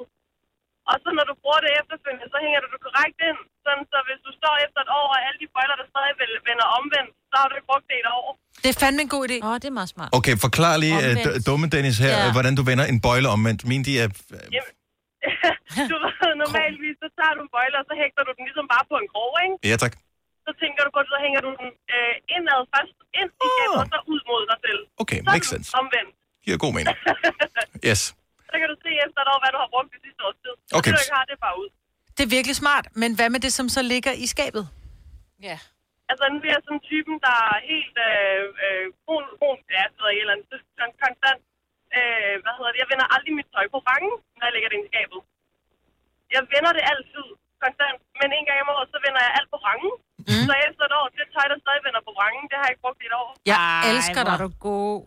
Og 0.90 0.96
så 1.02 1.08
når 1.18 1.24
du 1.30 1.34
bruger 1.42 1.60
det 1.66 1.70
efterfølgende, 1.80 2.26
så 2.34 2.38
hænger 2.44 2.60
du 2.64 2.68
det 2.74 2.80
korrekt 2.86 3.18
ind. 3.28 3.38
Sådan, 3.64 3.84
så 3.92 3.98
hvis 4.08 4.20
du 4.26 4.30
står 4.40 4.54
efter 4.66 4.80
et 4.86 4.90
år, 5.00 5.06
og 5.14 5.18
alle 5.26 5.38
de 5.42 5.48
bøjler, 5.56 5.76
der 5.80 5.86
stadig 5.92 6.12
vender 6.50 6.66
omvendt, 6.78 7.10
så 7.30 7.34
har 7.40 7.46
du 7.50 7.54
ikke 7.58 7.68
brugt 7.72 7.86
det 7.90 7.96
i 7.98 8.02
et 8.04 8.10
år. 8.18 8.26
Det 8.64 8.68
er 8.74 8.78
fandme 8.84 9.00
en 9.06 9.12
god 9.16 9.22
idé. 9.28 9.36
Åh, 9.46 9.50
oh, 9.52 9.56
det 9.62 9.68
er 9.72 9.76
meget 9.80 9.90
smart. 9.96 10.10
Okay, 10.18 10.34
forklar 10.46 10.74
lige, 10.84 10.96
uh, 11.10 11.38
dumme 11.48 11.66
Dennis 11.74 11.96
her, 12.06 12.14
Ja. 12.22 12.32
hvordan 12.36 12.52
du 12.58 12.62
vender 12.70 12.84
en 12.92 12.98
bøjle 13.06 13.28
omvendt. 13.36 13.60
Min, 13.70 13.80
de 13.88 13.92
er... 14.02 14.08
Jamen, 14.56 14.72
du 15.92 15.96
ved, 16.04 16.32
normalvis, 16.44 16.94
så 17.02 17.08
tager 17.18 17.32
du 17.36 17.40
en 17.46 17.50
bøjle, 17.56 17.74
og 17.80 17.84
så 17.88 17.94
hægter 18.02 18.22
du 18.28 18.30
den 18.36 18.42
ligesom 18.48 18.66
bare 18.74 18.84
på 18.90 18.94
en 19.02 19.08
krog, 19.12 19.32
ikke? 19.44 19.56
Ja, 19.70 19.76
tak. 19.84 19.94
Så 20.46 20.50
tænker 20.62 20.80
du 20.86 20.90
på 20.96 21.00
det, 21.04 21.08
så 21.14 21.18
hænger 21.24 21.40
du 21.46 21.50
den 21.60 21.68
øh, 21.94 22.14
indad 22.36 22.60
først, 22.74 22.96
ind 23.20 23.30
i 23.44 23.46
skabet, 23.54 23.78
og 23.82 23.86
så 23.92 23.98
ud 24.12 24.20
mod 24.30 24.42
dig 24.50 24.58
selv. 24.66 24.80
Okay, 25.02 25.18
Sådan 25.20 25.32
makes 25.34 25.48
sense. 25.54 25.68
Omvendt. 25.80 26.10
Giver 26.44 26.58
god 26.64 26.72
mening. 26.76 26.96
Yes. 27.90 28.02
Så 28.56 28.60
kan 28.62 28.70
du 28.74 28.78
se 28.86 28.90
efter 29.06 29.18
et 29.24 29.28
år, 29.34 29.38
hvad 29.42 29.50
du 29.54 29.58
har 29.64 29.70
brugt 29.74 29.88
det 29.94 30.00
sidste 30.06 30.20
års 30.26 30.38
tid. 30.44 30.54
Så 30.68 30.72
Okay. 30.78 30.90
det, 30.90 30.96
du 30.98 31.02
ikke 31.04 31.16
har, 31.18 31.24
det 31.30 31.36
bare 31.46 31.56
ud. 31.62 31.68
Det 32.16 32.22
er 32.26 32.30
virkelig 32.38 32.56
smart, 32.64 32.84
men 33.02 33.10
hvad 33.18 33.28
med 33.34 33.40
det, 33.46 33.52
som 33.58 33.66
så 33.76 33.80
ligger 33.92 34.12
i 34.24 34.26
skabet? 34.34 34.64
Ja. 35.48 35.56
Altså, 36.10 36.24
nu 36.32 36.36
er 36.48 36.52
jeg 36.56 36.62
sådan 36.66 36.84
typen, 36.92 37.14
der 37.26 37.34
er 37.50 37.56
helt 37.72 37.96
øh, 38.10 38.42
øh, 38.64 38.84
brun, 39.04 39.24
brun, 39.40 39.58
ja, 39.76 39.82
det 39.92 39.96
ved 40.00 40.08
jeg, 40.10 40.16
et 40.18 40.22
eller 40.24 40.34
andet, 40.36 40.60
kon- 40.78 40.96
konstant. 41.04 41.40
Øh, 41.96 42.34
hvad 42.44 42.52
hedder 42.58 42.72
det? 42.72 42.78
Jeg 42.82 42.88
vender 42.92 43.06
aldrig 43.14 43.32
mit 43.40 43.48
tøj 43.54 43.66
på 43.74 43.78
rangen, 43.90 44.14
når 44.38 44.44
jeg 44.48 44.54
lægger 44.56 44.68
det 44.70 44.76
ind 44.78 44.86
i 44.88 44.92
skabet. 44.92 45.20
Jeg 46.34 46.42
vender 46.54 46.72
det 46.78 46.84
altid, 46.92 47.26
konstant. 47.64 47.98
Men 48.20 48.28
en 48.38 48.44
gang 48.48 48.58
om 48.64 48.68
året, 48.74 48.88
så 48.94 48.98
vender 49.06 49.20
jeg 49.26 49.32
alt 49.38 49.48
på 49.54 49.58
rangen. 49.68 49.92
Mm. 50.28 50.44
Så 50.48 50.52
efter 50.68 50.82
et 50.88 50.94
år, 51.00 51.06
det 51.16 51.24
tøj, 51.36 51.46
der 51.52 51.58
stadig 51.64 51.82
vender 51.86 52.02
på 52.08 52.12
rangen, 52.22 52.44
det 52.50 52.56
har 52.58 52.64
jeg 52.66 52.72
ikke 52.74 52.84
brugt 52.86 53.00
i 53.04 53.06
et 53.10 53.16
år. 53.22 53.28
Jeg 53.52 53.58
Ej, 53.82 53.90
elsker 53.92 54.20
hvor 54.22 54.28
dig. 54.30 54.36
er 54.36 54.42
du 54.46 54.50
god. 54.70 54.98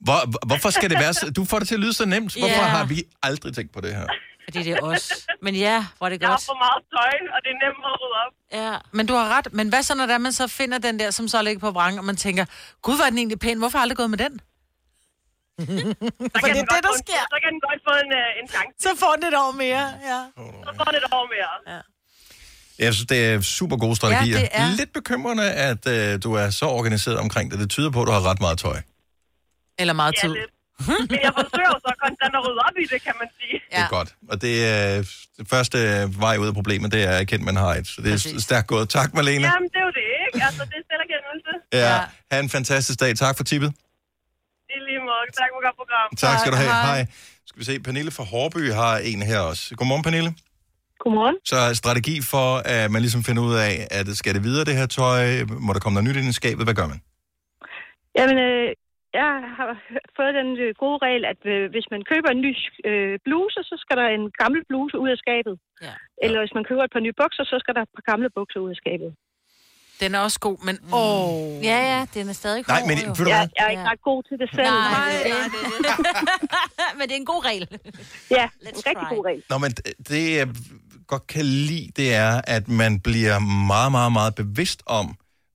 Hvor, 0.00 0.46
hvorfor 0.46 0.70
skal 0.70 0.90
det 0.90 0.98
være 0.98 1.14
så... 1.14 1.30
Du 1.30 1.44
får 1.44 1.58
det 1.58 1.68
til 1.68 1.74
at 1.74 1.80
lyde 1.80 1.92
så 1.92 2.06
nemt. 2.06 2.32
Hvorfor 2.38 2.54
Ja. 2.64 2.74
har 2.76 2.84
vi 2.84 3.02
aldrig 3.22 3.54
tænkt 3.54 3.72
på 3.72 3.80
det 3.80 3.94
her? 3.94 4.06
Fordi 4.44 4.58
det 4.62 4.72
er 4.72 4.80
os. 4.82 5.12
Men 5.42 5.54
ja, 5.54 5.86
hvor 5.98 6.06
er 6.06 6.10
det 6.10 6.20
Jeg 6.20 6.28
har 6.28 6.32
godt. 6.34 6.44
for 6.44 6.58
meget 6.66 6.82
tøj, 6.94 7.14
og 7.34 7.38
det 7.44 7.50
er 7.54 7.58
nemt 7.64 7.82
at 7.90 7.94
rydde 8.02 8.16
op. 8.26 8.32
Ja. 8.72 8.78
Men 8.92 9.06
du 9.06 9.14
har 9.14 9.28
ret. 9.38 9.52
Men 9.52 9.68
hvad 9.68 9.82
så, 9.82 9.94
når 9.94 10.06
der 10.06 10.18
man 10.18 10.32
så 10.32 10.46
finder 10.46 10.78
den 10.78 10.98
der, 10.98 11.10
som 11.10 11.28
så 11.28 11.42
ligger 11.42 11.60
på 11.60 11.70
vrang, 11.70 11.98
og 11.98 12.04
man 12.04 12.16
tænker, 12.16 12.44
gud, 12.82 12.96
var 12.96 13.04
den 13.10 13.18
egentlig 13.18 13.38
pæn, 13.38 13.58
hvorfor 13.58 13.78
har 13.78 13.82
jeg 13.82 13.84
aldrig 13.84 13.96
gået 13.96 14.10
med 14.10 14.18
den? 14.18 14.40
For 15.58 15.64
det 15.64 16.60
er 16.60 16.64
godt 16.64 16.76
det, 16.76 16.82
der 16.82 16.92
en- 16.92 17.04
sker. 17.06 17.22
Så 17.34 17.38
kan 17.42 17.50
den 17.54 17.60
godt 17.68 17.80
få 17.88 17.94
en, 18.04 18.10
øh, 18.20 18.40
en 18.42 18.48
chance. 18.48 18.74
Så 18.80 18.88
får 19.02 19.12
den 19.16 19.24
et 19.24 19.34
år 19.44 19.50
mere, 19.52 19.84
ja. 20.10 20.20
Så 20.66 20.72
får 20.76 20.84
den 20.84 20.94
et 20.94 21.04
år 21.12 21.24
mere. 21.34 21.74
Ja. 21.76 21.80
Jeg 22.84 22.94
synes, 22.94 23.06
det 23.06 23.26
er 23.26 23.40
super 23.40 23.76
gode 23.76 23.96
strategier. 23.96 24.36
Ja, 24.36 24.42
det 24.42 24.48
er. 24.52 24.68
Lidt 24.76 24.92
bekymrende, 24.92 25.50
at 25.52 25.86
øh, 25.88 26.22
du 26.22 26.34
er 26.34 26.50
så 26.50 26.66
organiseret 26.66 27.18
omkring 27.18 27.50
det. 27.50 27.58
Det 27.60 27.70
tyder 27.70 27.90
på, 27.90 28.02
at 28.02 28.06
du 28.06 28.12
har 28.12 28.30
ret 28.30 28.40
meget 28.40 28.58
tøj. 28.58 28.80
Eller 29.78 29.94
meget 30.02 30.14
Ja, 30.16 30.20
tid. 30.20 30.34
lidt. 30.40 30.50
Men 31.10 31.18
jeg 31.26 31.32
forsøger 31.40 31.72
så 31.86 31.92
konstant 32.04 32.32
at 32.38 32.42
rydde 32.46 32.60
op 32.68 32.76
i 32.84 32.86
det, 32.92 33.02
kan 33.06 33.14
man 33.20 33.28
sige. 33.40 33.56
Det 33.70 33.78
er 33.84 33.88
godt. 33.98 34.10
Og 34.32 34.36
det 34.42 34.54
er 34.74 34.86
det 35.38 35.46
første 35.54 35.78
vej 36.24 36.36
ud 36.42 36.46
af 36.46 36.54
problemet, 36.54 36.92
det 36.92 37.02
er 37.04 37.10
at 37.10 37.20
erkende, 37.20 37.44
man 37.44 37.56
har 37.56 37.72
et. 37.74 37.86
Så 37.86 38.02
det 38.02 38.08
er 38.08 38.12
Præcis. 38.14 38.42
stærkt 38.42 38.66
gået. 38.66 38.88
Tak, 38.88 39.14
Marlene. 39.14 39.46
Jamen, 39.52 39.68
det 39.72 39.78
er 39.82 39.86
jo 39.90 39.92
det, 40.00 40.06
ikke? 40.26 40.44
Altså, 40.46 40.62
det 40.70 40.76
er 40.82 40.84
selverkendelse. 40.92 41.52
Ja. 41.72 42.00
Ha' 42.32 42.40
en 42.40 42.48
fantastisk 42.48 43.00
dag. 43.00 43.16
Tak 43.16 43.36
for 43.36 43.44
tippet. 43.44 43.70
I 44.70 44.78
lige 44.88 45.00
måde. 45.00 45.24
Tak 45.40 45.48
for 45.54 45.60
godt 45.66 45.76
program. 45.76 46.08
Tak 46.16 46.38
skal 46.40 46.52
du 46.52 46.56
have. 46.56 46.70
Hej. 46.70 47.06
Skal 47.46 47.58
vi 47.60 47.64
se, 47.64 47.80
Pernille 47.80 48.10
fra 48.10 48.24
Hårby 48.24 48.72
har 48.72 48.96
en 48.98 49.22
her 49.22 49.38
også. 49.40 49.74
Godmorgen, 49.74 50.02
Pernille. 50.02 50.34
Godmorgen. 50.98 51.36
Så 51.44 51.74
strategi 51.74 52.22
for, 52.22 52.56
at 52.64 52.90
man 52.90 53.02
ligesom 53.02 53.24
finder 53.24 53.42
ud 53.42 53.54
af, 53.54 53.86
at 53.90 54.06
skal 54.16 54.34
det 54.34 54.42
videre, 54.44 54.64
det 54.64 54.76
her 54.76 54.86
tøj? 54.86 55.44
Må 55.48 55.72
der 55.72 55.80
komme 55.80 55.94
noget 56.02 56.08
nyt 56.08 56.20
ind 56.22 56.28
i 56.28 56.32
skabet? 56.32 56.66
Hvad 56.66 56.74
gør 56.74 56.86
man? 56.86 57.00
Jamen, 58.18 58.38
øh, 58.38 58.68
jeg 59.20 59.32
har 59.58 59.70
fået 60.16 60.32
den 60.40 60.48
øh, 60.64 60.70
gode 60.82 60.98
regel, 61.06 61.22
at 61.32 61.40
øh, 61.52 61.62
hvis 61.74 61.86
man 61.94 62.02
køber 62.12 62.30
en 62.32 62.40
ny 62.46 62.52
øh, 62.90 63.14
bluse, 63.26 63.60
så 63.70 63.76
skal 63.82 63.96
der 64.00 64.06
en 64.18 64.26
gammel 64.42 64.60
bluse 64.70 64.96
ud 65.02 65.10
af 65.14 65.18
skabet. 65.24 65.54
Ja. 65.86 65.94
Eller 66.24 66.38
hvis 66.42 66.54
man 66.56 66.64
køber 66.68 66.82
et 66.84 66.92
par 66.96 67.04
nye 67.06 67.16
bukser, 67.22 67.44
så 67.52 67.56
skal 67.62 67.72
der 67.76 67.82
et 67.86 67.92
par 67.96 68.04
gamle 68.10 68.28
bukser 68.38 68.60
ud 68.64 68.70
af 68.74 68.78
skabet. 68.82 69.10
Den 70.00 70.14
er 70.14 70.20
også 70.26 70.40
god, 70.40 70.58
men 70.68 70.76
åh... 70.92 71.56
Mm. 71.56 71.60
Ja, 71.70 71.78
ja, 71.92 72.00
den 72.14 72.28
er 72.32 72.36
stadig 72.42 72.60
god. 72.64 72.72
Nej, 72.74 72.82
men 72.90 72.96
jo. 72.98 73.08
ved 73.18 73.24
du 73.26 73.30
Jeg, 73.30 73.48
jeg 73.58 73.64
er 73.66 73.70
ikke 73.70 73.88
ret 73.92 74.02
god 74.10 74.20
til 74.28 74.36
det 74.42 74.48
selv. 74.56 74.66
Nej, 74.66 75.12
det 75.24 75.32
er 75.40 75.48
det. 75.54 75.62
men 76.98 77.04
det 77.08 77.14
er 77.16 77.20
en 77.26 77.30
god 77.34 77.42
regel. 77.50 77.64
Ja, 78.30 78.44
en 78.70 78.76
rigtig 78.90 79.06
god 79.14 79.24
regel. 79.28 79.42
Nå, 79.50 79.58
men 79.64 79.70
det 80.10 80.22
jeg 80.40 80.48
godt 81.06 81.26
kan 81.26 81.44
lide, 81.44 81.88
det 81.96 82.14
er, 82.14 82.40
at 82.56 82.68
man 82.68 83.00
bliver 83.00 83.38
meget, 83.72 83.92
meget, 83.92 84.12
meget 84.12 84.34
bevidst 84.34 84.82
om, 84.86 85.06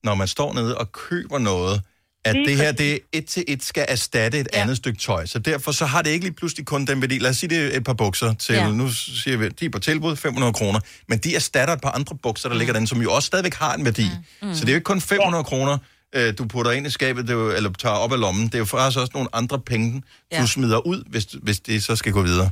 når 0.04 0.14
man 0.14 0.28
står 0.28 0.52
nede 0.52 0.78
og 0.78 0.92
køber 0.92 1.38
noget, 1.38 1.76
at 2.24 2.34
Lige 2.34 2.46
det 2.46 2.56
her, 2.56 2.72
det 2.72 3.00
et 3.12 3.26
til 3.26 3.44
et 3.48 3.62
skal 3.62 3.86
erstatte 3.88 4.40
et 4.40 4.48
ja. 4.52 4.60
andet 4.60 4.76
stykke 4.76 4.98
tøj. 4.98 5.26
Så 5.26 5.38
derfor 5.38 5.72
så 5.72 5.86
har 5.86 6.02
det 6.02 6.10
ikke 6.10 6.24
lige 6.24 6.34
pludselig 6.34 6.66
kun 6.66 6.86
den 6.86 7.00
værdi. 7.00 7.18
Lad 7.18 7.30
os 7.30 7.36
sige, 7.36 7.50
det 7.50 7.74
er 7.74 7.76
et 7.76 7.84
par 7.84 7.92
bukser 7.92 8.32
til, 8.34 8.54
ja. 8.54 8.70
Nu 8.70 8.88
siger 8.92 9.36
vi, 9.36 9.48
de 9.48 9.64
er 9.64 9.70
på 9.70 9.78
tilbud, 9.78 10.16
500 10.16 10.52
kroner. 10.52 10.80
Men 11.08 11.18
de 11.18 11.34
erstatter 11.34 11.74
et 11.74 11.80
par 11.80 11.90
andre 11.90 12.16
bukser, 12.22 12.48
der 12.48 12.54
mm. 12.54 12.58
ligger 12.58 12.74
den, 12.74 12.86
som 12.86 13.02
jo 13.02 13.12
også 13.12 13.26
stadigvæk 13.26 13.54
har 13.54 13.74
en 13.74 13.84
værdi. 13.84 14.10
Mm. 14.42 14.48
Mm. 14.48 14.54
Så 14.54 14.60
det 14.60 14.68
er 14.68 14.72
jo 14.72 14.76
ikke 14.76 14.84
kun 14.84 15.00
500 15.00 15.36
ja. 15.36 15.42
kroner, 15.42 15.78
øh, 16.14 16.38
du 16.38 16.44
putter 16.46 16.72
ind 16.72 16.86
i 16.86 16.90
skabet, 16.90 17.28
det 17.28 17.30
er 17.32 17.38
jo, 17.38 17.50
eller 17.50 17.70
tager 17.78 17.94
op 17.96 18.12
af 18.12 18.20
lommen. 18.20 18.46
Det 18.46 18.54
er 18.54 18.58
jo 18.58 18.64
faktisk 18.64 18.98
også 18.98 19.10
nogle 19.14 19.28
andre 19.32 19.58
penge, 19.58 20.02
ja. 20.32 20.40
du 20.40 20.46
smider 20.46 20.86
ud, 20.86 21.04
hvis, 21.06 21.26
hvis 21.42 21.60
det 21.60 21.84
så 21.84 21.96
skal 21.96 22.12
gå 22.12 22.22
videre. 22.22 22.50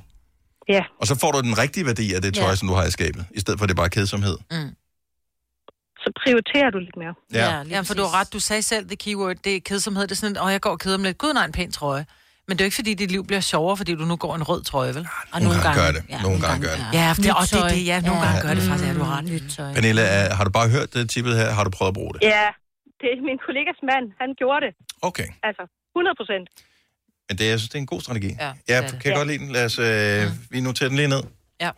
Ja. 0.69 0.83
Og 1.01 1.07
så 1.07 1.15
får 1.15 1.33
du 1.33 1.41
den 1.41 1.59
rigtige 1.59 1.87
værdi 1.87 2.13
af 2.15 2.23
det 2.23 2.35
tøj, 2.35 2.45
Ja. 2.45 2.49
ja. 2.49 2.57
som 2.57 2.69
du 2.69 2.75
har 2.75 2.85
i 2.85 2.91
skabet, 2.91 3.25
i 3.35 3.41
stedet 3.41 3.59
for 3.59 3.65
at 3.65 3.69
det 3.69 3.75
er 3.75 3.77
bare 3.77 3.91
kedsomhed. 3.91 4.37
Mm. 4.51 4.57
Så 6.03 6.09
prioriterer 6.25 6.71
du 6.71 6.79
lidt 6.79 6.97
mere. 7.03 7.15
Ja. 7.33 7.63
ja 7.71 7.81
for 7.81 7.95
du 7.95 8.03
har 8.03 8.21
ret. 8.21 8.33
Du 8.33 8.41
sagde 8.49 8.63
selv, 8.63 8.89
det 8.91 8.99
keyword, 8.99 9.37
det 9.45 9.57
er 9.57 9.61
kedsomhed. 9.61 10.03
Det 10.03 10.11
er 10.13 10.17
sådan, 10.17 10.39
åh, 10.45 10.53
jeg 10.53 10.61
går 10.61 10.71
og 10.71 10.79
keder 10.85 10.97
mig 10.97 11.07
lidt. 11.07 11.19
Gud, 11.19 11.33
nej, 11.33 11.45
en 11.45 11.53
pæn 11.53 11.73
trøje. 11.73 12.07
Men 12.49 12.53
det 12.57 12.61
er 12.63 12.65
jo 12.65 12.67
ikke, 12.67 12.75
fordi 12.83 12.95
dit 12.95 13.11
liv 13.11 13.23
bliver 13.27 13.41
sjovere, 13.41 13.77
fordi 13.77 13.93
du 13.95 14.05
nu 14.13 14.17
går 14.17 14.35
en 14.35 14.43
rød 14.43 14.63
trøje, 14.71 14.95
vel? 14.95 15.09
Og 15.33 15.41
Nogle 15.43 15.61
gange 15.63 15.81
gør 15.83 15.91
det. 15.97 16.03
Nogle 16.23 16.41
gange 16.47 16.61
gør 16.67 16.75
det. 16.81 16.87
Ja, 17.01 17.07
det, 17.17 17.31
og 17.41 17.45
det 17.51 17.61
er 17.61 17.69
det. 17.69 17.87
Ja, 17.93 18.01
nogle 18.01 18.21
tøj. 18.21 18.27
gange 18.27 18.41
gør 18.47 18.55
det 18.55 18.63
Ja. 18.67 18.71
faktisk. 18.73 18.89
Ja, 18.89 18.95
du 18.99 19.03
har 19.11 19.17
ret. 19.19 19.25
Nyt 19.25 19.43
tøj. 19.57 19.73
Pernille, 19.75 20.03
er, 20.03 20.35
har 20.35 20.45
du 20.45 20.51
bare 20.51 20.69
hørt 20.77 20.95
det 20.95 21.11
tippet 21.11 21.37
her? 21.41 21.49
Har 21.59 21.65
du 21.65 21.71
prøvet 21.71 21.91
at 21.91 21.95
bruge 21.95 22.13
det? 22.15 22.21
Ja, 22.23 22.47
det 23.01 23.09
er 23.15 23.19
min 23.31 23.39
kollegas 23.47 23.79
mand. 23.91 24.05
Han 24.21 24.29
gjorde 24.41 24.61
det. 24.67 24.73
Okay. 25.03 25.29
Altså, 25.49 25.63
100 25.97 26.15
procent. 26.21 26.47
Men 27.29 27.39
det, 27.39 27.45
jeg 27.51 27.59
synes, 27.59 27.69
det 27.73 27.79
er 27.81 27.85
en 27.89 27.93
god 27.95 28.01
strategi. 28.01 28.31
Ja, 28.41 28.51
jeg 28.69 28.83
det 28.83 28.93
det. 28.93 29.03
kan 29.03 29.11
Ja. 29.13 29.17
godt 29.19 29.29
lide 29.29 29.39
den. 29.39 29.49
Lad 29.57 29.65
os, 29.65 29.79
øh, 29.79 30.23
vi 30.51 30.61
noterer 30.61 30.89
den 30.89 30.97
lige 30.97 31.09
ned. 31.09 31.23
Ja. 31.61 31.71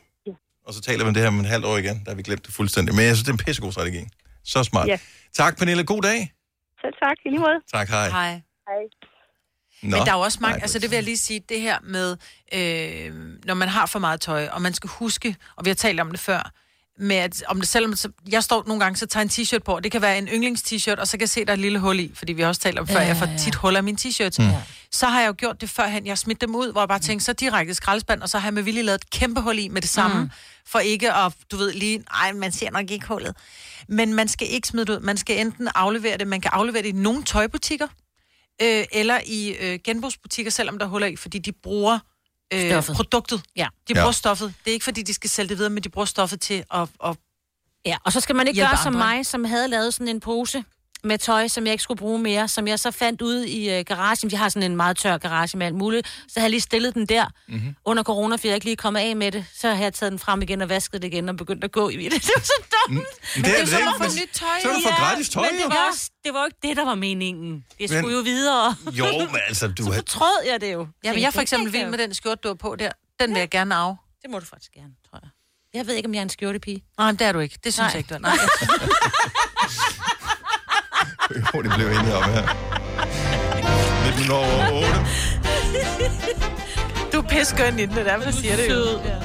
Og 0.66 0.74
så 0.74 0.80
taler 0.80 1.04
vi 1.04 1.08
om 1.08 1.14
det 1.14 1.22
her 1.22 1.28
om 1.28 1.38
en 1.38 1.44
halvt 1.44 1.64
år 1.64 1.76
igen. 1.76 2.02
Der 2.04 2.10
har 2.10 2.14
vi 2.14 2.22
glemt 2.22 2.46
det 2.46 2.54
fuldstændig. 2.54 2.94
Men 2.94 3.04
jeg 3.04 3.16
synes, 3.16 3.24
det 3.26 3.28
er 3.28 3.32
en 3.32 3.44
pissegod 3.44 3.72
strategi. 3.72 4.06
Så 4.44 4.64
smart. 4.64 4.88
Ja. 4.88 4.98
Tak, 5.34 5.58
Pernille. 5.58 5.84
God 5.84 6.02
dag. 6.02 6.32
Selv 6.80 6.94
tak, 7.02 7.16
i 7.24 7.28
lige 7.28 7.40
måde. 7.40 7.58
Tak, 7.72 7.88
hej. 7.88 8.08
Hej. 8.10 8.30
Hej. 8.68 8.82
Nå. 9.82 9.96
Men 9.96 10.06
der 10.06 10.12
er 10.12 10.16
jo 10.16 10.20
også 10.22 10.38
mange, 10.40 10.56
Nej, 10.56 10.62
altså 10.62 10.78
det 10.78 10.90
vil 10.90 10.96
jeg 10.96 11.04
lige 11.04 11.16
sige, 11.18 11.40
det 11.48 11.60
her 11.60 11.78
med, 11.82 12.16
øh, 12.52 13.14
når 13.44 13.54
man 13.54 13.68
har 13.68 13.86
for 13.86 13.98
meget 13.98 14.20
tøj, 14.20 14.46
og 14.46 14.62
man 14.62 14.74
skal 14.74 14.90
huske, 14.90 15.36
og 15.56 15.64
vi 15.64 15.70
har 15.70 15.74
talt 15.74 16.00
om 16.00 16.10
det 16.10 16.20
før, 16.20 16.52
med 16.98 17.16
at, 17.16 17.42
om 17.48 17.60
det 17.60 17.68
selvom, 17.68 17.96
så, 17.96 18.08
jeg 18.30 18.44
står 18.44 18.64
nogle 18.66 18.80
gange, 18.84 18.96
så 18.96 19.06
tager 19.06 19.22
en 19.22 19.28
t-shirt 19.28 19.58
på, 19.64 19.72
og 19.74 19.84
det 19.84 19.92
kan 19.92 20.02
være 20.02 20.18
en 20.18 20.28
yndlings-t-shirt, 20.28 20.98
og 20.98 21.06
så 21.08 21.12
kan 21.12 21.20
jeg 21.20 21.28
se, 21.28 21.40
der 21.44 21.48
er 21.50 21.52
et 21.52 21.58
lille 21.58 21.78
hul 21.78 22.00
i, 22.00 22.10
fordi 22.14 22.32
vi 22.32 22.42
har 22.42 22.48
også 22.48 22.60
talt 22.60 22.78
om 22.78 22.86
før, 22.88 23.00
Ja, 23.00 23.06
jeg 23.06 23.16
får 23.16 23.26
ja, 23.26 23.32
ja. 23.32 23.38
tit 23.38 23.54
huller 23.54 23.80
i 23.80 23.82
mine 23.82 23.98
t-shirts. 24.00 24.42
Mm. 24.42 24.48
Så 24.92 25.06
har 25.06 25.20
jeg 25.20 25.28
jo 25.28 25.34
gjort 25.38 25.60
det 25.60 25.70
førhen, 25.70 26.04
jeg 26.06 26.10
har 26.10 26.16
smidt 26.16 26.40
dem 26.40 26.54
ud, 26.54 26.72
hvor 26.72 26.80
jeg 26.80 26.88
bare 26.88 26.98
tænkte, 26.98 27.24
så 27.24 27.32
direkte 27.32 27.70
i 27.70 27.74
skraldespand, 27.74 28.22
og 28.22 28.28
så 28.28 28.38
har 28.38 28.46
jeg 28.48 28.54
med 28.54 28.62
vilje 28.62 28.82
lavet 28.82 29.00
et 29.04 29.10
kæmpe 29.10 29.40
hul 29.40 29.58
i 29.58 29.68
med 29.68 29.82
det 29.82 29.90
samme, 29.90 30.20
Mm. 30.22 30.30
for 30.66 30.78
ikke 30.78 31.12
at, 31.12 31.32
du 31.50 31.56
ved, 31.56 31.72
lige, 31.72 32.04
ej, 32.14 32.32
man 32.32 32.52
ser 32.52 32.70
nok 32.70 32.90
ikke 32.90 33.06
hullet. 33.06 33.36
Men 33.88 34.14
man 34.14 34.28
skal 34.28 34.46
ikke 34.50 34.68
smide 34.68 34.86
det 34.86 34.92
ud, 34.92 35.00
man 35.00 35.16
skal 35.16 35.38
enten 35.40 35.68
aflevere 35.74 36.18
det, 36.18 36.26
man 36.26 36.40
kan 36.40 36.50
aflevere 36.54 36.82
det 36.82 36.88
i 36.88 36.92
nogle 36.92 37.22
tøjbutikker, 37.22 37.86
øh, 38.62 38.84
eller 38.92 39.20
i 39.26 39.48
øh, 39.60 39.78
genbrugsbutikker, 39.84 40.50
selvom 40.50 40.78
der 40.78 40.86
er 40.86 40.90
huller 40.90 41.06
i, 41.06 41.16
fordi 41.16 41.38
de 41.38 41.52
bruger 41.52 41.98
øh, 42.52 42.70
Stoffet. 42.70 42.96
produktet. 42.96 43.42
Ja. 43.56 43.68
De 43.88 43.92
Ja. 43.94 44.00
bruger 44.00 44.12
stoffet. 44.12 44.54
Det 44.64 44.70
er 44.70 44.72
ikke, 44.74 44.84
fordi 44.84 45.02
de 45.02 45.14
skal 45.14 45.30
sælge 45.30 45.48
det 45.48 45.58
videre, 45.58 45.70
men 45.70 45.82
de 45.82 45.88
bruger 45.88 46.06
stoffet 46.06 46.40
til 46.40 46.64
at... 46.74 46.88
at 47.04 47.16
Ja, 47.86 47.96
og 48.04 48.12
så 48.12 48.20
skal 48.20 48.36
man 48.36 48.48
ikke 48.48 48.60
gøre 48.60 48.76
som 48.76 48.96
andre, 48.96 49.06
mig, 49.06 49.26
som 49.26 49.44
havde 49.44 49.68
lavet 49.68 49.94
sådan 49.94 50.08
en 50.08 50.20
pose 50.20 50.64
med 51.04 51.18
tøj, 51.18 51.48
som 51.48 51.64
jeg 51.66 51.72
ikke 51.72 51.82
skulle 51.82 51.98
bruge 51.98 52.18
mere, 52.18 52.48
som 52.48 52.68
jeg 52.68 52.78
så 52.78 52.90
fandt 52.90 53.22
ude 53.22 53.48
i 53.48 53.70
øh, 53.78 53.84
garagen. 53.84 54.30
Vi 54.30 54.36
har 54.36 54.48
sådan 54.48 54.70
en 54.70 54.76
meget 54.76 54.96
tør 54.96 55.18
garage 55.18 55.58
med 55.58 55.66
alt 55.66 55.74
muligt. 55.74 56.06
Så 56.06 56.32
havde 56.36 56.44
jeg 56.44 56.50
lige 56.50 56.60
stillet 56.60 56.94
den 56.94 57.06
der 57.06 57.26
mm-hmm. 57.48 57.76
under 57.84 58.02
corona, 58.02 58.36
fordi 58.36 58.48
jeg 58.48 58.54
ikke 58.54 58.64
lige 58.64 58.76
kommet 58.76 59.00
af 59.00 59.16
med 59.16 59.32
det. 59.32 59.44
Så 59.54 59.68
har 59.74 59.82
jeg 59.82 59.94
taget 59.94 60.10
den 60.12 60.18
frem 60.18 60.42
igen 60.42 60.62
og 60.62 60.68
vasket 60.68 61.02
det 61.02 61.08
igen 61.08 61.28
og 61.28 61.36
begyndt 61.36 61.64
at 61.64 61.72
gå 61.72 61.88
i 61.88 61.96
det. 62.08 62.12
Det 62.22 62.30
var 62.36 62.42
så 62.42 62.52
dumt. 62.88 62.98
Men 63.36 63.44
det 63.44 63.54
er 63.54 63.58
jo 63.60 63.66
det 63.66 63.72
at 63.72 63.82
få 63.96 64.02
men- 64.02 64.10
nyt 64.22 64.28
tøj. 64.32 64.48
så 64.62 64.68
er 64.68 64.72
du 64.74 64.80
for 64.82 64.96
gratis 65.00 65.28
tøj, 65.28 65.46
Men 65.50 65.60
det 65.60 65.66
var, 65.68 65.88
også, 65.90 66.10
det 66.24 66.34
var 66.34 66.40
jo 66.40 66.44
ikke 66.46 66.58
det, 66.68 66.76
der 66.76 66.84
var 66.84 66.94
meningen. 66.94 67.64
Det 67.78 67.88
skulle 67.88 68.02
Men- 68.02 68.10
jo 68.14 68.18
videre. 68.20 68.76
Jo, 68.92 69.04
men 69.18 69.40
altså, 69.48 69.68
du 69.68 69.84
har... 69.90 69.92
Fortrød 69.94 70.46
jeg 70.46 70.60
det 70.60 70.72
jo. 70.72 70.86
ja, 71.04 71.12
men 71.12 71.22
jeg 71.22 71.32
for 71.32 71.40
eksempel 71.40 71.72
vild 71.72 71.86
med 71.88 71.98
den 71.98 72.14
skjorte, 72.14 72.40
du 72.42 72.48
har 72.48 72.54
på 72.54 72.76
der. 72.78 72.90
Den 73.20 73.30
vil 73.34 73.38
jeg 73.38 73.50
gerne 73.50 73.74
af. 73.74 73.94
Det 74.22 74.30
må 74.30 74.38
du 74.38 74.44
faktisk 74.46 74.72
gerne, 74.72 74.92
tror 75.10 75.18
jeg. 75.22 75.28
Jeg 75.74 75.86
ved 75.86 75.94
ikke, 75.94 76.06
om 76.06 76.14
jeg 76.14 76.18
er 76.18 76.22
en 76.22 76.28
skjortepige. 76.30 76.84
Nej, 76.98 77.06
men 77.06 77.16
det 77.18 77.26
er 77.26 77.32
du 77.32 77.38
ikke. 77.38 77.58
Det 77.64 77.74
synes 77.74 77.78
Nej. 77.78 77.86
jeg 77.88 77.98
ikke, 77.98 78.08
du 78.08 78.14
er. 78.14 78.18
Nej. 78.18 78.32
Jo, 81.30 81.62
det 81.62 81.72
blev 81.76 81.86
enige 81.86 82.16
om 82.16 82.22
her. 82.22 82.44
Lidt 84.04 84.16
minutter 84.18 84.36
over 84.36 84.72
8. 84.72 84.88
Du 87.12 87.18
er 87.18 87.22
pissegøn 87.28 87.78
i 87.78 87.86
den, 87.86 87.90
det 87.90 87.98
er 87.98 88.04
derfor, 88.04 88.24
jeg 88.24 88.34
siger 88.34 88.56
det 88.56 88.70
jo. 88.70 89.21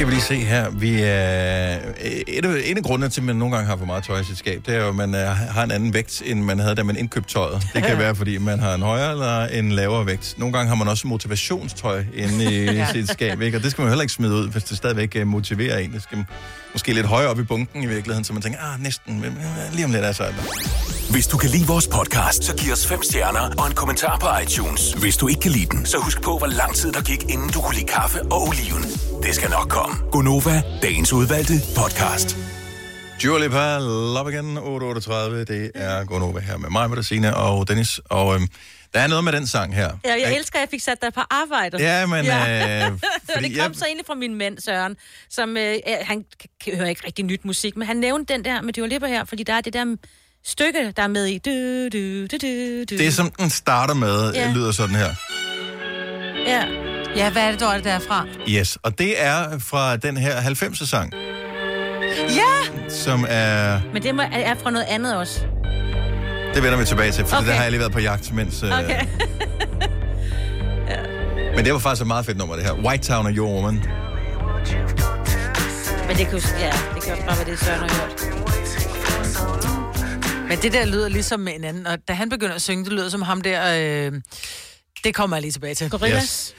Skal 0.00 0.08
vi 0.08 0.12
lige 0.12 0.22
se 0.22 0.34
her. 0.34 0.70
Vi 0.70 1.00
er, 1.02 1.78
et, 2.26 2.44
af, 2.44 2.62
en 2.64 2.76
af 2.76 2.82
grundene 2.82 3.10
til, 3.10 3.20
at 3.20 3.24
man 3.24 3.36
nogle 3.36 3.54
gange 3.54 3.68
har 3.68 3.76
for 3.76 3.84
meget 3.84 4.04
tøj 4.04 4.20
i 4.20 4.24
sit 4.24 4.38
skab, 4.38 4.62
det 4.66 4.74
er 4.74 4.80
jo, 4.80 4.88
at 4.88 4.94
man 4.94 5.14
uh, 5.14 5.20
har 5.20 5.62
en 5.64 5.70
anden 5.70 5.94
vægt, 5.94 6.22
end 6.24 6.42
man 6.42 6.58
havde, 6.58 6.74
da 6.74 6.82
man 6.82 6.96
indkøbte 6.96 7.32
tøjet. 7.32 7.62
Det 7.74 7.82
kan 7.82 7.98
være, 8.04 8.14
fordi 8.14 8.38
man 8.38 8.58
har 8.58 8.74
en 8.74 8.82
højere 8.82 9.10
eller 9.10 9.46
en 9.46 9.72
lavere 9.72 10.06
vægt. 10.06 10.34
Nogle 10.38 10.52
gange 10.52 10.68
har 10.68 10.74
man 10.76 10.88
også 10.88 11.06
motivationstøj 11.06 12.04
inde 12.14 12.44
i 12.44 12.64
Ja. 12.78 12.86
sit 12.92 13.10
skab, 13.10 13.40
ikke? 13.40 13.56
og 13.58 13.62
det 13.62 13.70
skal 13.70 13.82
man 13.82 13.88
heller 13.90 14.02
ikke 14.02 14.12
smide 14.12 14.34
ud, 14.34 14.48
hvis 14.48 14.64
det 14.64 14.76
stadigvæk 14.76 15.16
uh, 15.20 15.26
motiverer 15.26 15.78
en. 15.78 15.92
Det 15.92 16.02
skal 16.02 16.24
måske 16.72 16.92
lidt 16.92 17.06
højere 17.06 17.30
op 17.30 17.38
i 17.38 17.42
bunken 17.42 17.82
i 17.82 17.86
virkeligheden, 17.86 18.24
så 18.24 18.32
man 18.32 18.42
tænker, 18.42 18.58
ah, 18.58 18.82
næsten, 18.82 19.24
lige 19.72 19.84
om 19.84 19.92
lidt 19.92 20.04
er 20.04 20.12
så 20.12 20.24
Hvis 21.10 21.26
du 21.26 21.36
kan 21.36 21.50
lide 21.50 21.66
vores 21.66 21.88
podcast, 21.88 22.44
så 22.44 22.56
giv 22.56 22.72
os 22.72 22.86
fem 22.86 23.02
stjerner 23.02 23.40
og 23.58 23.66
en 23.66 23.74
kommentar 23.74 24.18
på 24.18 24.26
iTunes. 24.42 24.92
Hvis 24.92 25.16
du 25.16 25.28
ikke 25.28 25.40
kan 25.40 25.50
lide 25.50 25.66
den, 25.66 25.86
så 25.86 25.98
husk 25.98 26.22
på, 26.22 26.38
hvor 26.38 26.46
lang 26.46 26.74
tid 26.74 26.92
der 26.92 27.02
gik, 27.02 27.22
inden 27.22 27.50
du 27.54 27.60
kunne 27.60 27.74
lide 27.74 27.86
kaffe 27.86 28.22
og 28.22 28.42
oliven. 28.48 28.82
Det 29.22 29.34
skal 29.34 29.50
nok 29.50 29.68
komme. 29.68 29.96
Gonova, 30.12 30.62
dagens 30.82 31.12
udvalgte 31.12 31.52
podcast. 31.76 32.36
Dua 33.22 33.38
Lipa, 33.38 33.78
Love 34.14 34.28
Again, 34.32 34.58
838. 34.58 35.44
Det 35.44 35.70
er 35.74 36.04
Gunova 36.04 36.40
her 36.40 36.56
med 36.56 36.70
mig, 36.70 36.90
Medicina 36.90 37.30
og 37.30 37.68
Dennis. 37.68 38.00
Og 38.04 38.34
øhm, 38.34 38.46
der 38.94 39.00
er 39.00 39.06
noget 39.06 39.24
med 39.24 39.32
den 39.32 39.46
sang 39.46 39.74
her. 39.74 39.90
Ja, 40.04 40.10
jeg 40.12 40.36
elsker, 40.36 40.58
at 40.58 40.60
jeg 40.60 40.68
fik 40.70 40.80
sat 40.80 41.02
dig 41.02 41.12
på 41.12 41.20
arbejde. 41.30 41.76
Ja, 41.82 42.06
men, 42.06 42.26
øh, 42.26 42.32
og 42.92 42.98
fordi 43.34 43.48
det 43.48 43.56
kom 43.58 43.70
jeg- 43.70 43.76
så 43.76 43.84
egentlig 43.86 44.06
fra 44.06 44.14
min 44.14 44.34
mand, 44.34 44.58
Søren, 44.58 44.96
som, 45.30 45.56
øh, 45.56 45.74
øh, 45.74 45.94
han 46.02 46.24
hører 46.74 46.86
ikke 46.88 47.06
rigtig 47.06 47.24
nyt 47.24 47.44
musik, 47.44 47.76
men 47.76 47.86
han 47.86 47.96
nævnte 47.96 48.34
den 48.34 48.44
der 48.44 48.62
med 48.62 48.72
Dua 48.72 48.86
Lipa 48.86 49.06
her, 49.06 49.24
fordi 49.24 49.42
der 49.42 49.52
er 49.52 49.60
det 49.60 49.72
der 49.72 49.96
stykke, 50.44 50.92
der 50.96 51.02
er 51.02 51.08
med 51.08 51.26
i. 51.26 51.38
Du, 51.38 51.50
du, 51.88 52.26
du, 52.26 52.36
du, 52.42 52.84
du. 52.90 52.98
Det, 52.98 53.14
som 53.14 53.30
den 53.30 53.50
starter 53.50 53.94
med, 53.94 54.32
Ja. 54.32 54.40
ja. 54.46 54.52
lyder 54.52 54.72
sådan 54.72 54.94
her. 54.96 55.08
Ja. 56.46 56.64
Ja, 57.16 57.30
hvad 57.30 57.42
er 57.42 57.50
det, 57.50 57.60
du 57.60 57.66
det 57.76 57.84
der 57.84 57.90
er 57.90 57.98
fra? 57.98 58.26
Yes, 58.48 58.78
og 58.82 58.98
det 58.98 59.22
er 59.22 59.58
fra 59.58 59.96
den 59.96 60.16
her 60.16 60.40
90'er 60.40 60.86
sang, 60.86 61.12
Ja! 62.28 62.88
som 62.88 63.26
er... 63.28 63.80
Men 63.92 64.02
det 64.02 64.14
må, 64.14 64.22
er 64.32 64.54
fra 64.62 64.70
noget 64.70 64.86
andet 64.88 65.16
også. 65.16 65.40
Det 66.54 66.62
vender 66.62 66.78
vi 66.78 66.84
tilbage 66.84 67.12
til, 67.12 67.24
for 67.26 67.36
okay. 67.36 67.46
Det 67.46 67.54
har 67.54 67.62
jeg 67.62 67.70
lige 67.70 67.80
været 67.80 67.92
på 67.92 68.00
jagt, 68.00 68.34
mens... 68.34 68.62
Øh, 68.62 68.70
Okay. 68.78 69.06
Men 71.56 71.64
det 71.64 71.72
var 71.72 71.78
faktisk 71.78 72.00
et 72.00 72.06
meget 72.06 72.26
fedt 72.26 72.38
nummer, 72.38 72.56
det 72.56 72.64
her. 72.64 72.72
White 72.72 73.08
Town 73.08 73.26
og 73.26 73.32
Your 73.32 73.54
Woman. 73.54 73.74
Men 76.08 76.16
det 76.16 76.26
jo, 76.32 76.40
ja, 76.58 76.72
det 76.94 77.02
kan 77.02 77.12
også 77.12 77.24
bare 77.26 77.36
være 77.36 77.44
det, 77.50 77.58
Søren 77.58 77.80
har 77.80 77.88
hørt. 78.00 79.69
Men 80.50 80.58
det 80.58 80.72
der 80.72 80.84
lyder 80.86 81.08
ligesom 81.08 81.48
en 81.48 81.64
anden, 81.64 81.86
og 81.86 81.98
da 82.08 82.12
han 82.12 82.28
begynder 82.28 82.54
at 82.54 82.62
synge, 82.62 82.84
det 82.84 82.92
lyder 82.92 83.08
som 83.08 83.22
ham 83.22 83.40
der, 83.40 83.62
øh, 84.12 84.20
det 85.04 85.14
kommer 85.14 85.36
jeg 85.36 85.42
lige 85.42 85.52
tilbage 85.52 85.74
til. 85.74 85.90
Gorillas? 85.90 86.22
Yes. 86.22 86.54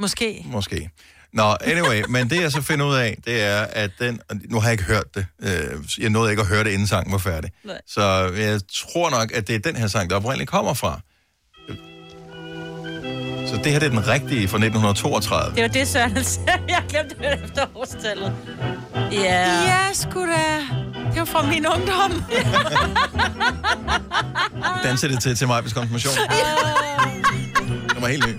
Måske. 0.00 0.42
Måske. 0.46 0.90
Nå, 1.32 1.56
anyway, 1.60 2.02
men 2.08 2.30
det 2.30 2.40
jeg 2.42 2.52
så 2.52 2.62
finder 2.62 2.86
ud 2.86 2.94
af, 2.94 3.16
det 3.24 3.42
er, 3.42 3.60
at 3.62 3.90
den... 3.98 4.20
Nu 4.50 4.60
har 4.60 4.68
jeg 4.68 4.72
ikke 4.72 4.84
hørt 4.84 5.14
det. 5.14 5.26
Øh, 5.42 5.80
Jeg 5.98 6.10
nåede 6.10 6.30
ikke 6.30 6.40
at 6.42 6.48
høre 6.48 6.64
det, 6.64 6.70
inden 6.70 6.86
sangen 6.86 7.12
var 7.12 7.18
færdig. 7.18 7.50
Nej. 7.64 7.80
Så 7.86 8.02
jeg 8.36 8.60
tror 8.74 9.10
nok, 9.10 9.32
at 9.32 9.48
det 9.48 9.54
er 9.54 9.58
den 9.58 9.76
her 9.76 9.86
sang, 9.86 10.10
der 10.10 10.16
oprindeligt 10.16 10.50
kommer 10.50 10.74
fra. 10.74 11.00
Så 13.48 13.60
det 13.64 13.72
her 13.72 13.78
det 13.78 13.86
er 13.86 13.90
den 13.90 14.06
rigtige 14.08 14.48
fra 14.48 14.56
1932. 14.56 15.54
Det 15.56 15.62
var 15.62 15.68
det, 15.68 15.88
Søren 15.88 16.24
sagde. 16.24 16.48
Jeg 16.68 16.82
glemte 16.88 17.14
det 17.18 17.44
efter 17.44 17.66
årstallet. 17.74 18.32
Ja. 19.12 19.62
Ja, 19.62 19.92
sgu 19.92 20.26
da. 20.26 20.95
Det 21.10 21.18
var 21.18 21.24
fra 21.24 21.46
min 21.46 21.66
ungdom. 21.66 22.12
Danser 24.84 25.08
det 25.08 25.22
til, 25.22 25.36
til 25.36 25.46
mig 25.46 25.64
konfirmation. 25.74 26.14
Det 27.88 28.02
var 28.02 28.08
helt 28.08 28.26
ny. 28.26 28.34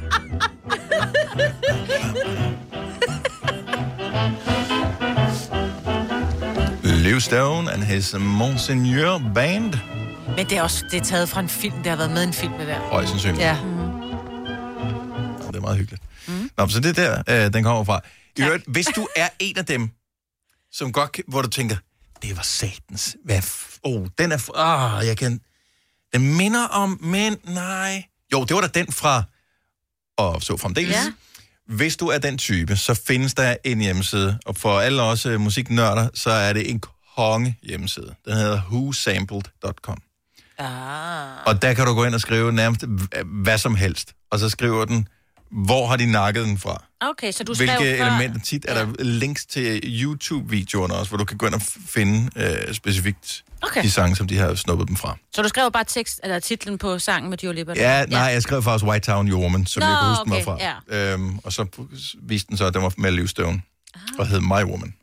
Liv 6.84 7.20
Stone 7.20 7.72
and 7.74 7.84
his 7.84 8.16
Monseigneur 8.20 9.22
Band. 9.36 9.74
Men 10.36 10.46
det 10.46 10.58
er 10.58 10.62
også 10.62 10.86
det 10.92 11.00
er 11.00 11.04
taget 11.04 11.30
fra 11.30 11.40
en 11.40 11.50
film. 11.50 11.76
Det 11.78 11.88
har 11.88 11.96
været 11.96 12.12
med 12.12 12.22
i 12.22 12.28
en 12.28 12.34
film, 12.34 12.54
det 12.54 12.68
der. 12.68 12.80
Højst 12.80 13.10
sandsynligt. 13.10 13.42
Ja. 13.44 13.58
Det 15.48 15.56
er 15.56 15.62
meget 15.62 15.78
hyggeligt. 15.78 16.04
Mm. 16.28 16.50
Nå, 16.58 16.68
så 16.68 16.80
det 16.80 17.00
er 17.00 17.22
der, 17.26 17.46
øh, 17.46 17.54
den 17.54 17.64
kommer 17.64 17.84
fra. 17.84 18.00
I 18.38 18.42
øvrigt, 18.44 18.64
hvis 18.68 18.86
du 18.86 19.08
er 19.16 19.28
en 19.40 19.58
af 19.58 19.66
dem, 19.66 19.90
som 20.72 20.92
godt, 20.92 21.20
hvor 21.28 21.42
du 21.42 21.50
tænker, 21.50 21.76
det 22.22 22.38
var 22.38 22.44
satans. 22.44 23.16
Hvad 23.26 23.40
f- 23.40 23.80
oh, 23.84 24.08
den 24.18 24.32
er... 24.32 24.38
f- 24.38 24.60
Ah, 24.60 25.08
jeg 25.08 25.18
kan... 25.18 25.42
Den 26.14 26.38
minder 26.38 26.68
om, 26.68 27.00
men 27.02 27.38
nej. 27.44 28.04
Jo, 28.34 28.44
det 28.46 28.56
var 28.56 28.62
da 28.62 28.68
den 28.68 28.92
fra... 28.92 29.24
Og 30.18 30.42
så 30.44 30.58
fremdeles. 30.58 30.96
Ja. 30.96 31.04
Hvis 31.76 31.98
du 31.98 32.08
er 32.08 32.18
den 32.18 32.38
type, 32.38 32.76
så 32.78 32.94
findes 33.08 33.34
der 33.34 33.56
en 33.64 33.80
hjemmeside, 33.80 34.40
og 34.46 34.56
for 34.58 34.80
alle 34.80 35.02
os 35.04 35.26
uh, 35.26 35.42
musiknørder, 35.42 36.10
så 36.14 36.30
er 36.30 36.54
det 36.54 36.70
en 36.70 36.82
konge 37.16 37.58
hjemmeside. 37.64 38.16
Den 38.26 38.34
hedder 38.34 38.62
whosampled.com. 38.62 40.02
Ah. 40.58 41.46
Og 41.46 41.62
der 41.62 41.74
kan 41.74 41.86
du 41.86 41.94
gå 41.94 42.06
ind 42.06 42.16
og 42.16 42.22
skrive 42.22 42.52
nærmest 42.52 42.84
hvad 43.26 43.58
som 43.58 43.76
helst. 43.76 44.14
Og 44.32 44.40
så 44.40 44.50
skriver 44.50 44.86
den, 44.86 45.08
hvor 45.52 45.88
har 45.88 45.98
de 45.98 46.12
nakket 46.12 46.46
den 46.46 46.58
fra? 46.58 46.84
Okay, 47.02 47.32
så 47.32 47.44
du 47.44 47.54
skrev 47.54 47.68
Hvilke 47.68 47.98
elementer? 47.98 48.40
Tit 48.40 48.66
er 48.68 48.74
der 48.74 49.04
links 49.04 49.46
til 49.46 49.82
YouTube-videoerne 49.84 50.94
også, 50.94 51.10
hvor 51.10 51.18
du 51.18 51.26
kan 51.26 51.38
gå 51.38 51.46
ind 51.46 51.56
og 51.56 51.62
finde 51.62 52.30
øh, 52.36 52.74
specifikt 52.74 53.44
Okay. 53.62 53.84
de 53.84 53.92
sange, 53.92 54.16
som 54.16 54.28
de 54.28 54.38
har 54.38 54.56
snuppet 54.56 54.88
dem 54.88 54.96
fra. 54.96 55.18
Så 55.36 55.42
du 55.42 55.48
skrev 55.48 55.72
bare 55.72 55.84
tekst, 55.84 56.20
eller 56.24 56.40
titlen 56.40 56.78
på 56.78 57.00
sangen 57.00 57.30
med 57.30 57.38
Dua 57.38 57.52
Lipa? 57.52 57.74
Ja, 57.76 58.06
nej, 58.06 58.20
jeg 58.20 58.42
skrev 58.42 58.64
faktisk 58.64 58.86
White 58.86 59.12
Town 59.12 59.30
Your 59.30 59.42
Woman, 59.42 59.66
som 59.66 59.82
Nå, 59.82 59.88
jeg 59.88 59.98
kan 60.00 60.10
huske 60.10 60.22
okay, 60.22 60.32
mig 60.32 60.44
fra. 60.44 60.58
Ja. 60.90 61.14
Øhm, 61.14 61.40
og 61.44 61.54
så 61.54 61.66
viste 62.22 62.50
den 62.50 62.58
så, 62.58 62.66
at 62.66 62.74
den 62.74 62.84
var 62.84 62.94
med 62.98 63.12
Liv 63.12 63.28
Stone, 63.28 63.62
og 64.20 64.28
hed 64.28 64.40
My 64.40 64.64
Woman, 64.64 64.94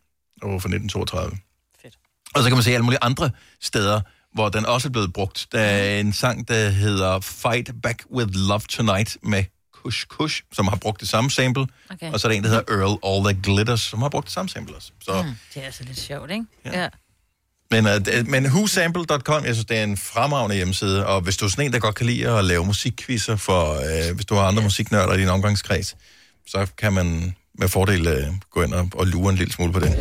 og 0.43 0.53
var 0.53 0.59
fra 0.59 0.69
1932. 0.69 1.39
Fedt. 1.83 1.95
Og 2.35 2.43
så 2.43 2.49
kan 2.49 2.57
man 2.57 2.63
se 2.63 2.71
alle 2.71 2.85
mulige 2.85 3.03
andre 3.03 3.31
steder, 3.61 4.01
hvor 4.35 4.49
den 4.49 4.67
også 4.67 4.89
er 4.89 4.93
blevet 4.93 5.13
brugt. 5.13 5.47
Der 5.53 5.61
er 5.61 6.01
en 6.01 6.13
sang, 6.13 6.49
der 6.49 6.69
hedder 6.69 7.21
Fight 7.21 7.71
Back 7.83 8.05
With 8.15 8.31
Love 8.35 8.61
Tonight 8.61 9.17
med 9.23 9.45
Kush 9.85 10.07
Kush, 10.07 10.43
som 10.53 10.69
har 10.69 10.77
brugt 10.77 11.01
det 11.01 11.09
samme 11.09 11.31
sample. 11.31 11.67
Okay. 11.91 12.13
Og 12.13 12.21
så 12.21 12.27
er 12.27 12.31
der 12.31 12.37
en, 12.37 12.45
der 12.45 12.49
hedder 12.49 12.65
Earl 12.69 12.99
All 13.07 13.25
That 13.25 13.45
Glitters, 13.45 13.81
som 13.81 14.03
har 14.03 14.09
brugt 14.09 14.25
det 14.25 14.33
samme 14.33 14.49
sample 14.49 14.77
også. 14.77 14.91
Så, 15.05 15.23
Mm, 15.23 15.35
det 15.55 15.63
er 15.63 15.67
altså 15.67 15.85
lidt 15.85 16.01
sjovt, 16.01 16.31
ikke? 16.31 16.45
Ja. 16.65 16.83
ja. 16.83 16.89
Men, 17.71 17.87
uh, 17.87 18.29
men 18.29 18.47
whosample.com, 18.47 19.45
jeg 19.45 19.55
synes, 19.55 19.67
det 19.67 19.79
er 19.79 19.83
en 19.85 19.97
fremragende 19.97 20.57
hjemmeside, 20.57 21.07
og 21.07 21.21
hvis 21.21 21.37
du 21.37 21.45
er 21.45 21.49
sådan 21.49 21.65
en, 21.65 21.73
der 21.73 21.79
godt 21.79 21.95
kan 21.95 22.07
lide 22.07 22.29
at 22.39 22.45
lave 22.45 22.65
musikquizzer 22.67 23.37
for, 23.37 23.75
uh, 23.75 24.15
hvis 24.15 24.27
du 24.27 24.35
har 24.35 24.43
andre 24.43 24.63
musiknørder 24.63 25.15
i 25.15 25.21
din 25.21 25.29
omgangskreds, 25.29 25.97
så 26.47 26.67
kan 26.79 26.93
man 26.93 27.37
med 27.59 27.69
fordel 27.69 28.09
uh, 28.09 28.35
gå 28.51 28.63
ind 28.63 28.75
og, 28.75 28.89
og 28.95 29.07
lure 29.07 29.31
en 29.31 29.37
lille 29.37 29.53
smule 29.53 29.73
på 29.73 29.81
den. 29.81 29.95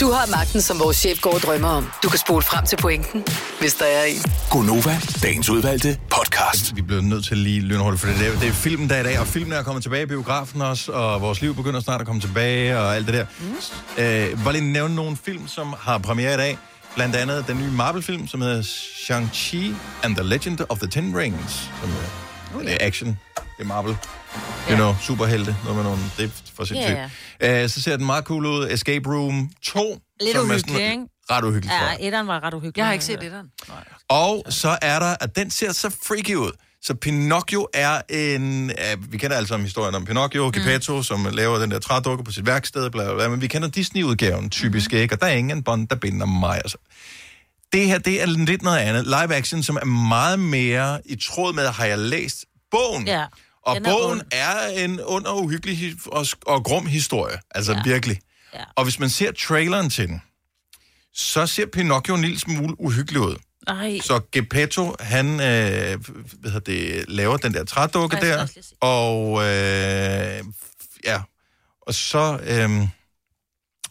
Du 0.00 0.10
har 0.10 0.26
magten, 0.30 0.62
som 0.62 0.78
vores 0.78 0.96
chef 0.96 1.20
går 1.20 1.34
og 1.34 1.40
drømmer 1.40 1.68
om. 1.68 1.90
Du 2.02 2.08
kan 2.08 2.18
spole 2.18 2.42
frem 2.42 2.66
til 2.66 2.76
pointen, 2.76 3.24
hvis 3.60 3.74
der 3.74 3.84
er 3.84 4.04
en. 4.04 4.22
Gonova, 4.50 5.00
dagens 5.22 5.50
udvalgte 5.50 5.98
podcast. 6.10 6.76
Vi 6.76 6.82
bliver 6.82 7.02
nødt 7.02 7.24
til 7.24 7.36
lige 7.36 7.60
lynhurtigt, 7.60 8.00
for 8.00 8.08
det 8.08 8.28
er, 8.28 8.38
det 8.38 8.48
er 8.48 8.52
filmen 8.52 8.90
der 8.90 9.00
i 9.00 9.02
dag, 9.02 9.20
og 9.20 9.26
filmen 9.26 9.52
er 9.52 9.62
kommet 9.62 9.82
tilbage 9.82 10.02
i 10.02 10.06
biografen 10.06 10.62
også, 10.62 10.92
og 10.92 11.20
vores 11.20 11.40
liv 11.40 11.54
begynder 11.54 11.80
snart 11.80 12.00
at 12.00 12.06
komme 12.06 12.20
tilbage, 12.20 12.78
og 12.78 12.96
alt 12.96 13.06
det 13.06 13.14
der. 13.14 13.26
Mm. 13.40 14.02
Øh, 14.02 14.44
vil 14.44 14.52
lige 14.52 14.72
nævne 14.72 14.94
nogle 14.94 15.16
film, 15.24 15.48
som 15.48 15.74
har 15.80 15.98
premiere 15.98 16.34
i 16.34 16.36
dag. 16.36 16.58
Blandt 16.94 17.16
andet 17.16 17.44
den 17.48 17.58
nye 17.58 17.70
Marvel-film, 17.70 18.26
som 18.26 18.40
hedder 18.40 18.62
Shang-Chi 18.62 19.74
and 20.02 20.16
the 20.16 20.24
Legend 20.24 20.58
of 20.68 20.78
the 20.78 20.88
Ten 20.88 21.16
Rings. 21.16 21.70
Som 21.80 21.90
er, 21.90 22.62
det 22.64 22.72
er 22.72 22.86
action. 22.86 23.18
Det 23.36 23.64
er 23.64 23.64
Marvel. 23.64 23.96
You 24.70 24.76
know, 24.76 24.94
superhelte. 25.00 25.56
Noget 25.64 25.76
med 25.76 25.84
nogle... 25.84 25.98
Det 26.16 26.24
er 26.24 26.30
for 26.56 26.64
sindssygt. 26.64 26.98
Ja, 27.40 27.62
Øh, 27.62 27.68
så 27.68 27.82
ser 27.82 27.96
den 27.96 28.06
meget 28.06 28.24
cool 28.24 28.46
ud. 28.46 28.68
Escape 28.70 29.08
Room 29.10 29.50
2. 29.62 29.98
Lidt 30.20 30.36
som 30.36 30.40
er 30.40 30.44
uhyggelig, 30.44 30.74
sådan 30.76 30.90
ikke? 30.90 31.04
Ret 31.30 31.44
uhyggeligt, 31.44 31.70
tror 31.72 31.84
Ja, 31.86 31.86
jeg. 31.90 31.98
etteren 32.00 32.26
var 32.26 32.40
ret 32.44 32.54
uhyggelig. 32.54 32.76
Jeg 32.78 32.86
har 32.86 32.92
ikke 32.92 33.04
set 33.04 33.22
etteren. 33.22 33.46
Og 34.08 34.44
så 34.48 34.78
er 34.82 34.98
der, 34.98 35.16
at 35.20 35.36
den 35.36 35.50
ser 35.50 35.72
så 35.72 35.90
freaky 36.06 36.34
ud. 36.34 36.50
Så 36.82 36.94
Pinocchio 36.94 37.68
er 37.74 38.00
en... 38.08 38.70
Ja, 38.78 38.94
vi 39.10 39.18
kender 39.18 39.36
alle 39.36 39.46
sammen 39.48 39.64
historien 39.66 39.94
om 39.94 40.04
Pinocchio, 40.04 40.44
Geppetto, 40.54 40.96
mm. 40.96 41.02
som 41.02 41.26
laver 41.32 41.58
den 41.58 41.70
der 41.70 41.78
trædukke 41.78 42.24
på 42.24 42.32
sit 42.32 42.46
værksted, 42.46 42.90
bla, 42.90 43.04
bla, 43.04 43.14
bla, 43.14 43.28
men 43.28 43.40
vi 43.40 43.46
kender 43.46 43.68
Disney-udgaven 43.68 44.50
typisk 44.50 44.92
mm. 44.92 44.98
ikke, 44.98 45.14
og 45.14 45.20
der 45.20 45.26
er 45.26 45.30
ingen 45.32 45.62
bånd, 45.62 45.88
der 45.88 45.96
binder 45.96 46.26
mig. 46.26 46.54
Altså. 46.56 46.78
Det 47.72 47.86
her, 47.86 47.98
det 47.98 48.22
er 48.22 48.26
lidt 48.26 48.62
noget 48.62 48.78
andet. 48.78 49.04
Live 49.04 49.34
action, 49.34 49.62
som 49.62 49.76
er 49.76 49.84
meget 49.84 50.38
mere 50.38 51.00
i 51.04 51.16
tråd 51.16 51.52
med, 51.52 51.66
har 51.68 51.84
jeg 51.84 51.98
læst 51.98 52.44
bogen. 52.70 53.06
Ja. 53.06 53.24
Og 53.68 53.76
Den 53.76 53.86
er 53.86 53.90
bogen 53.90 54.10
ond. 54.10 54.22
er 54.30 54.66
en 54.66 55.00
under 55.00 55.32
uhyggelig 55.32 55.94
og, 56.06 56.26
og 56.46 56.64
grum 56.64 56.86
historie. 56.86 57.38
Altså 57.50 57.72
ja. 57.72 57.82
Virkelig. 57.84 58.18
Ja. 58.54 58.64
Og 58.76 58.84
hvis 58.84 58.98
man 58.98 59.08
ser 59.10 59.32
traileren 59.32 59.90
til 59.90 60.08
den, 60.08 60.22
så 61.14 61.46
ser 61.46 61.66
Pinocchio 61.66 62.14
en 62.14 62.20
lille 62.20 62.38
smule 62.38 62.80
uhyggelig 62.80 63.20
ud. 63.20 63.36
Ej. 63.66 64.00
Så 64.02 64.20
Geppetto, 64.32 64.94
han 65.00 65.26
øh, 65.26 65.38
hvad 65.38 66.50
hedder 66.50 66.58
det, 66.58 67.04
laver 67.08 67.36
den 67.36 67.54
der 67.54 67.64
trædukke 67.64 68.16
Ej, 68.16 68.22
der, 68.22 68.46
og 68.80 69.32
øh, 69.44 70.44
ja, 71.04 71.20
og 71.86 71.94
så, 71.94 72.38
øh, 72.46 72.88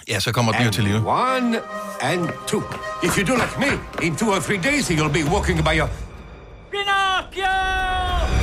ja, 0.08 0.20
så 0.20 0.32
kommer 0.32 0.52
den 0.52 0.66
jo 0.66 0.72
til 0.72 0.84
live. 0.84 1.12
One 1.12 1.60
and 2.02 2.30
two. 2.48 2.64
If 3.04 3.18
you 3.18 3.28
do 3.28 3.36
like 3.36 3.60
me, 3.60 4.06
in 4.06 4.16
two 4.16 4.32
or 4.36 4.40
three 4.40 4.62
days 4.62 4.90
you'll 4.92 5.14
be 5.14 5.24
walking 5.32 5.64
by 5.64 5.80
your... 5.80 5.90
Pinocchio! 6.72 8.37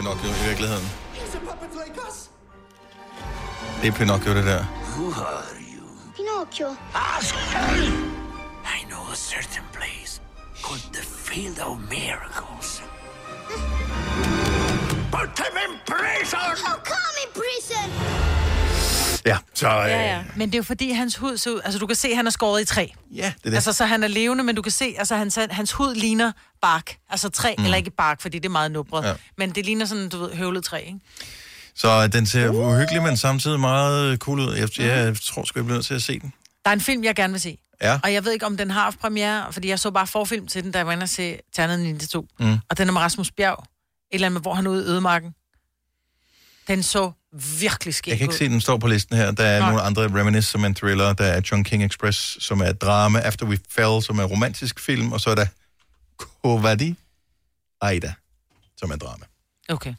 Pinocchio 0.00 0.30
i 0.30 0.48
virkeligheden. 0.48 0.84
He's 1.12 1.34
a 1.34 1.40
puppet 1.40 1.70
like 1.74 2.00
us. 2.08 2.30
Det 3.82 3.88
er 3.88 3.92
Pinocchio, 3.92 4.34
det 4.34 4.44
der. 4.44 4.64
Who 4.96 5.06
are 5.12 5.60
you? 5.74 5.84
Pinocchio. 6.16 6.68
I 8.64 8.84
know 8.88 9.12
a 9.12 9.16
certain 9.16 9.64
place 9.72 10.20
called 10.62 10.92
the 10.92 11.02
Field 11.02 11.58
of 11.58 11.78
Miracles. 11.90 12.82
Put 15.16 15.38
him 15.38 15.56
in 15.64 15.72
prison! 15.86 16.56
How 16.66 16.76
come 16.92 17.16
in 17.24 17.30
prison? 17.40 18.19
Ja, 19.30 19.38
så... 19.54 19.68
Øh, 19.68 19.90
Ja, 19.90 20.02
ja. 20.02 20.24
Men 20.36 20.48
det 20.48 20.54
er 20.54 20.58
jo 20.58 20.62
fordi, 20.62 20.90
hans 20.90 21.16
hud 21.16 21.36
ser 21.36 21.50
ud... 21.50 21.60
Altså, 21.64 21.78
du 21.78 21.86
kan 21.86 21.96
se, 21.96 22.08
at 22.08 22.16
han 22.16 22.26
er 22.26 22.30
skåret 22.30 22.62
i 22.62 22.64
træ. 22.64 22.86
Ja, 23.10 23.16
det 23.16 23.26
er 23.26 23.50
det. 23.50 23.54
Altså, 23.54 23.72
så 23.72 23.84
han 23.84 24.02
er 24.02 24.08
levende, 24.08 24.44
men 24.44 24.54
du 24.56 24.62
kan 24.62 24.72
se, 24.72 24.94
altså, 24.98 25.16
hans, 25.16 25.38
hans 25.50 25.72
hud 25.72 25.94
ligner 25.94 26.32
bark. 26.62 26.96
Altså 27.10 27.28
træ, 27.28 27.54
mm. 27.58 27.64
eller 27.64 27.76
ikke 27.76 27.90
bark, 27.90 28.20
fordi 28.20 28.38
det 28.38 28.44
er 28.44 28.52
meget 28.52 28.70
nubret. 28.70 29.08
Ja. 29.08 29.14
Men 29.38 29.50
det 29.50 29.64
ligner 29.64 29.86
sådan, 29.86 30.08
du 30.08 30.18
ved, 30.18 30.34
høvlet 30.34 30.64
træ, 30.64 30.78
ikke? 30.86 31.00
Så 31.74 32.06
den 32.06 32.26
ser 32.26 32.48
uhyggelig, 32.48 33.02
men 33.02 33.16
samtidig 33.16 33.60
meget 33.60 34.18
cool 34.18 34.40
ud. 34.40 34.54
Jeg, 34.54 34.80
jeg 34.80 35.16
tror 35.24 35.44
sgu, 35.44 35.58
jeg 35.58 35.64
bliver 35.64 35.76
nødt 35.76 35.86
til 35.86 35.94
at 35.94 36.02
se 36.02 36.20
den. 36.20 36.32
Der 36.64 36.70
er 36.70 36.74
en 36.74 36.80
film, 36.80 37.04
jeg 37.04 37.14
gerne 37.14 37.32
vil 37.32 37.40
se. 37.40 37.58
Ja. 37.82 38.00
Og 38.02 38.12
jeg 38.12 38.24
ved 38.24 38.32
ikke, 38.32 38.46
om 38.46 38.56
den 38.56 38.70
har 38.70 38.82
haft 38.82 38.98
premiere, 38.98 39.52
fordi 39.52 39.68
jeg 39.68 39.78
så 39.78 39.90
bare 39.90 40.06
forfilm 40.06 40.46
til 40.46 40.64
den, 40.64 40.72
da 40.72 40.78
jeg 40.78 40.86
var 40.86 40.92
inde 40.92 41.02
og 41.04 41.08
se 41.08 41.38
Ternet 41.52 41.80
Ninja 41.80 42.06
2. 42.06 42.26
Mm. 42.40 42.58
Og 42.70 42.78
den 42.78 42.88
er 42.88 42.92
med 42.92 43.00
Rasmus 43.00 43.30
Bjerg. 43.30 43.62
Et 43.62 44.14
eller 44.14 44.26
andet 44.26 44.34
med, 44.34 44.40
hvor 44.42 44.54
han 44.54 44.66
er 44.66 44.70
ude 44.70 44.82
i 44.84 44.86
ødemarken. 44.86 45.34
Den 46.68 46.82
så 46.82 47.12
virkelig 47.60 47.94
skæg 47.94 48.10
Jeg 48.10 48.18
kan 48.18 48.24
ikke 48.24 48.32
ud. 48.32 48.38
se, 48.38 48.44
at 48.44 48.50
den 48.50 48.60
står 48.60 48.76
på 48.78 48.86
listen 48.86 49.16
her. 49.16 49.30
Der 49.30 49.44
er 49.44 49.58
Nej. 49.58 49.68
nogle 49.68 49.82
andre 49.82 50.02
Reminisce, 50.20 50.50
som 50.50 50.62
er 50.62 50.66
en 50.66 50.74
thriller. 50.74 51.12
Der 51.12 51.24
er 51.24 51.40
John 51.50 51.64
King 51.64 51.84
Express, 51.84 52.44
som 52.44 52.60
er 52.60 52.66
et 52.66 52.80
drama. 52.82 53.18
After 53.18 53.46
We 53.46 53.58
Fell, 53.70 54.02
som 54.02 54.18
er 54.18 54.22
en 54.22 54.28
romantisk 54.30 54.80
film. 54.80 55.12
Og 55.12 55.20
så 55.20 55.30
er 55.30 55.34
der 55.34 55.46
Kovadi 56.42 56.94
Aida, 57.80 58.12
som 58.76 58.90
er 58.90 58.94
et 58.94 59.00
drama. 59.02 59.24
Okay. 59.68 59.94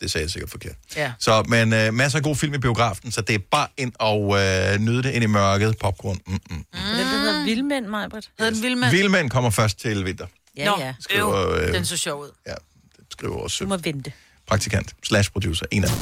Det 0.00 0.10
sagde 0.10 0.22
jeg 0.22 0.30
sikkert 0.30 0.50
forkert. 0.50 0.74
Ja. 0.96 1.12
Så, 1.18 1.42
men 1.48 1.72
øh, 1.72 1.94
masser 1.94 2.18
af 2.18 2.22
god 2.24 2.36
film 2.36 2.54
i 2.54 2.58
biografen, 2.58 3.12
så 3.12 3.20
det 3.20 3.34
er 3.34 3.38
bare 3.50 3.68
ind 3.76 3.92
og 3.98 4.20
øh, 4.40 4.78
nyde 4.78 5.02
det 5.02 5.10
ind 5.10 5.24
i 5.24 5.26
mørket. 5.26 5.78
Popcorn. 5.78 6.18
Mm, 6.26 6.32
mm. 6.32 6.38
Den 6.50 6.64
der 6.72 7.04
hedder 7.18 7.44
Vildmænd, 7.44 7.86
Majbrit. 7.86 8.30
Hedder 8.38 8.52
den 8.52 8.62
Vildmand? 8.62 8.90
Vildmænd 8.90 9.30
kommer 9.30 9.50
først 9.50 9.78
til 9.78 10.04
vinter. 10.04 10.26
Ja, 10.56 10.64
Nå, 10.64 10.76
ja. 10.78 10.94
Skriver, 11.00 11.50
øh, 11.50 11.72
den 11.72 11.84
så 11.84 11.96
sjov 11.96 12.22
ud. 12.22 12.30
Ja, 12.46 12.54
det 12.96 13.04
skriver 13.10 13.34
vores 13.38 13.58
Du 13.58 13.66
må 13.66 13.76
vente. 13.76 14.12
Praktikant 14.48 14.88
slash 15.02 15.32
producer. 15.32 15.66
En 15.70 15.84
af 15.84 15.90
dem. 15.90 15.98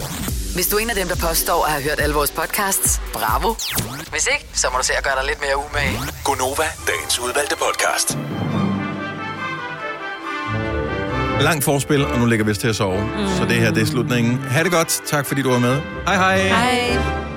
Hvis 0.55 0.67
du 0.69 0.77
er 0.77 0.81
en 0.81 0.91
af 0.91 0.97
dem, 0.97 1.09
der 1.09 1.17
påstår 1.29 1.65
at 1.65 1.71
have 1.73 1.83
hørt 1.83 2.01
alle 2.01 2.15
vores 2.15 2.31
podcasts, 2.31 3.01
bravo. 3.13 3.55
Hvis 4.11 4.27
ikke, 4.33 4.47
så 4.53 4.67
må 4.73 4.79
du 4.79 4.85
se 4.85 4.93
at 4.97 5.05
gøre 5.05 5.17
dig 5.21 5.25
lidt 5.27 5.41
mere 5.41 5.57
umage. 5.57 5.99
Gonova, 6.25 6.67
dagens 6.87 7.19
udvalgte 7.19 7.57
podcast. 7.57 8.19
Langt 11.41 11.65
forspil, 11.65 12.07
og 12.07 12.19
nu 12.19 12.27
ligger 12.27 12.45
vi 12.45 12.55
til 12.55 12.69
at 12.69 12.77
sove. 12.77 13.01
Mm. 13.05 13.27
Så 13.39 13.47
det 13.49 13.57
her, 13.57 13.71
det 13.71 13.83
er 13.83 13.87
slutningen. 13.87 14.39
Ha' 14.39 14.63
det 14.63 14.73
godt. 14.73 15.03
Tak 15.07 15.27
fordi 15.27 15.43
du 15.43 15.51
var 15.51 15.59
med. 15.59 15.81
Hej 16.07 16.17
hej. 16.17 16.49
Hej. 16.49 17.32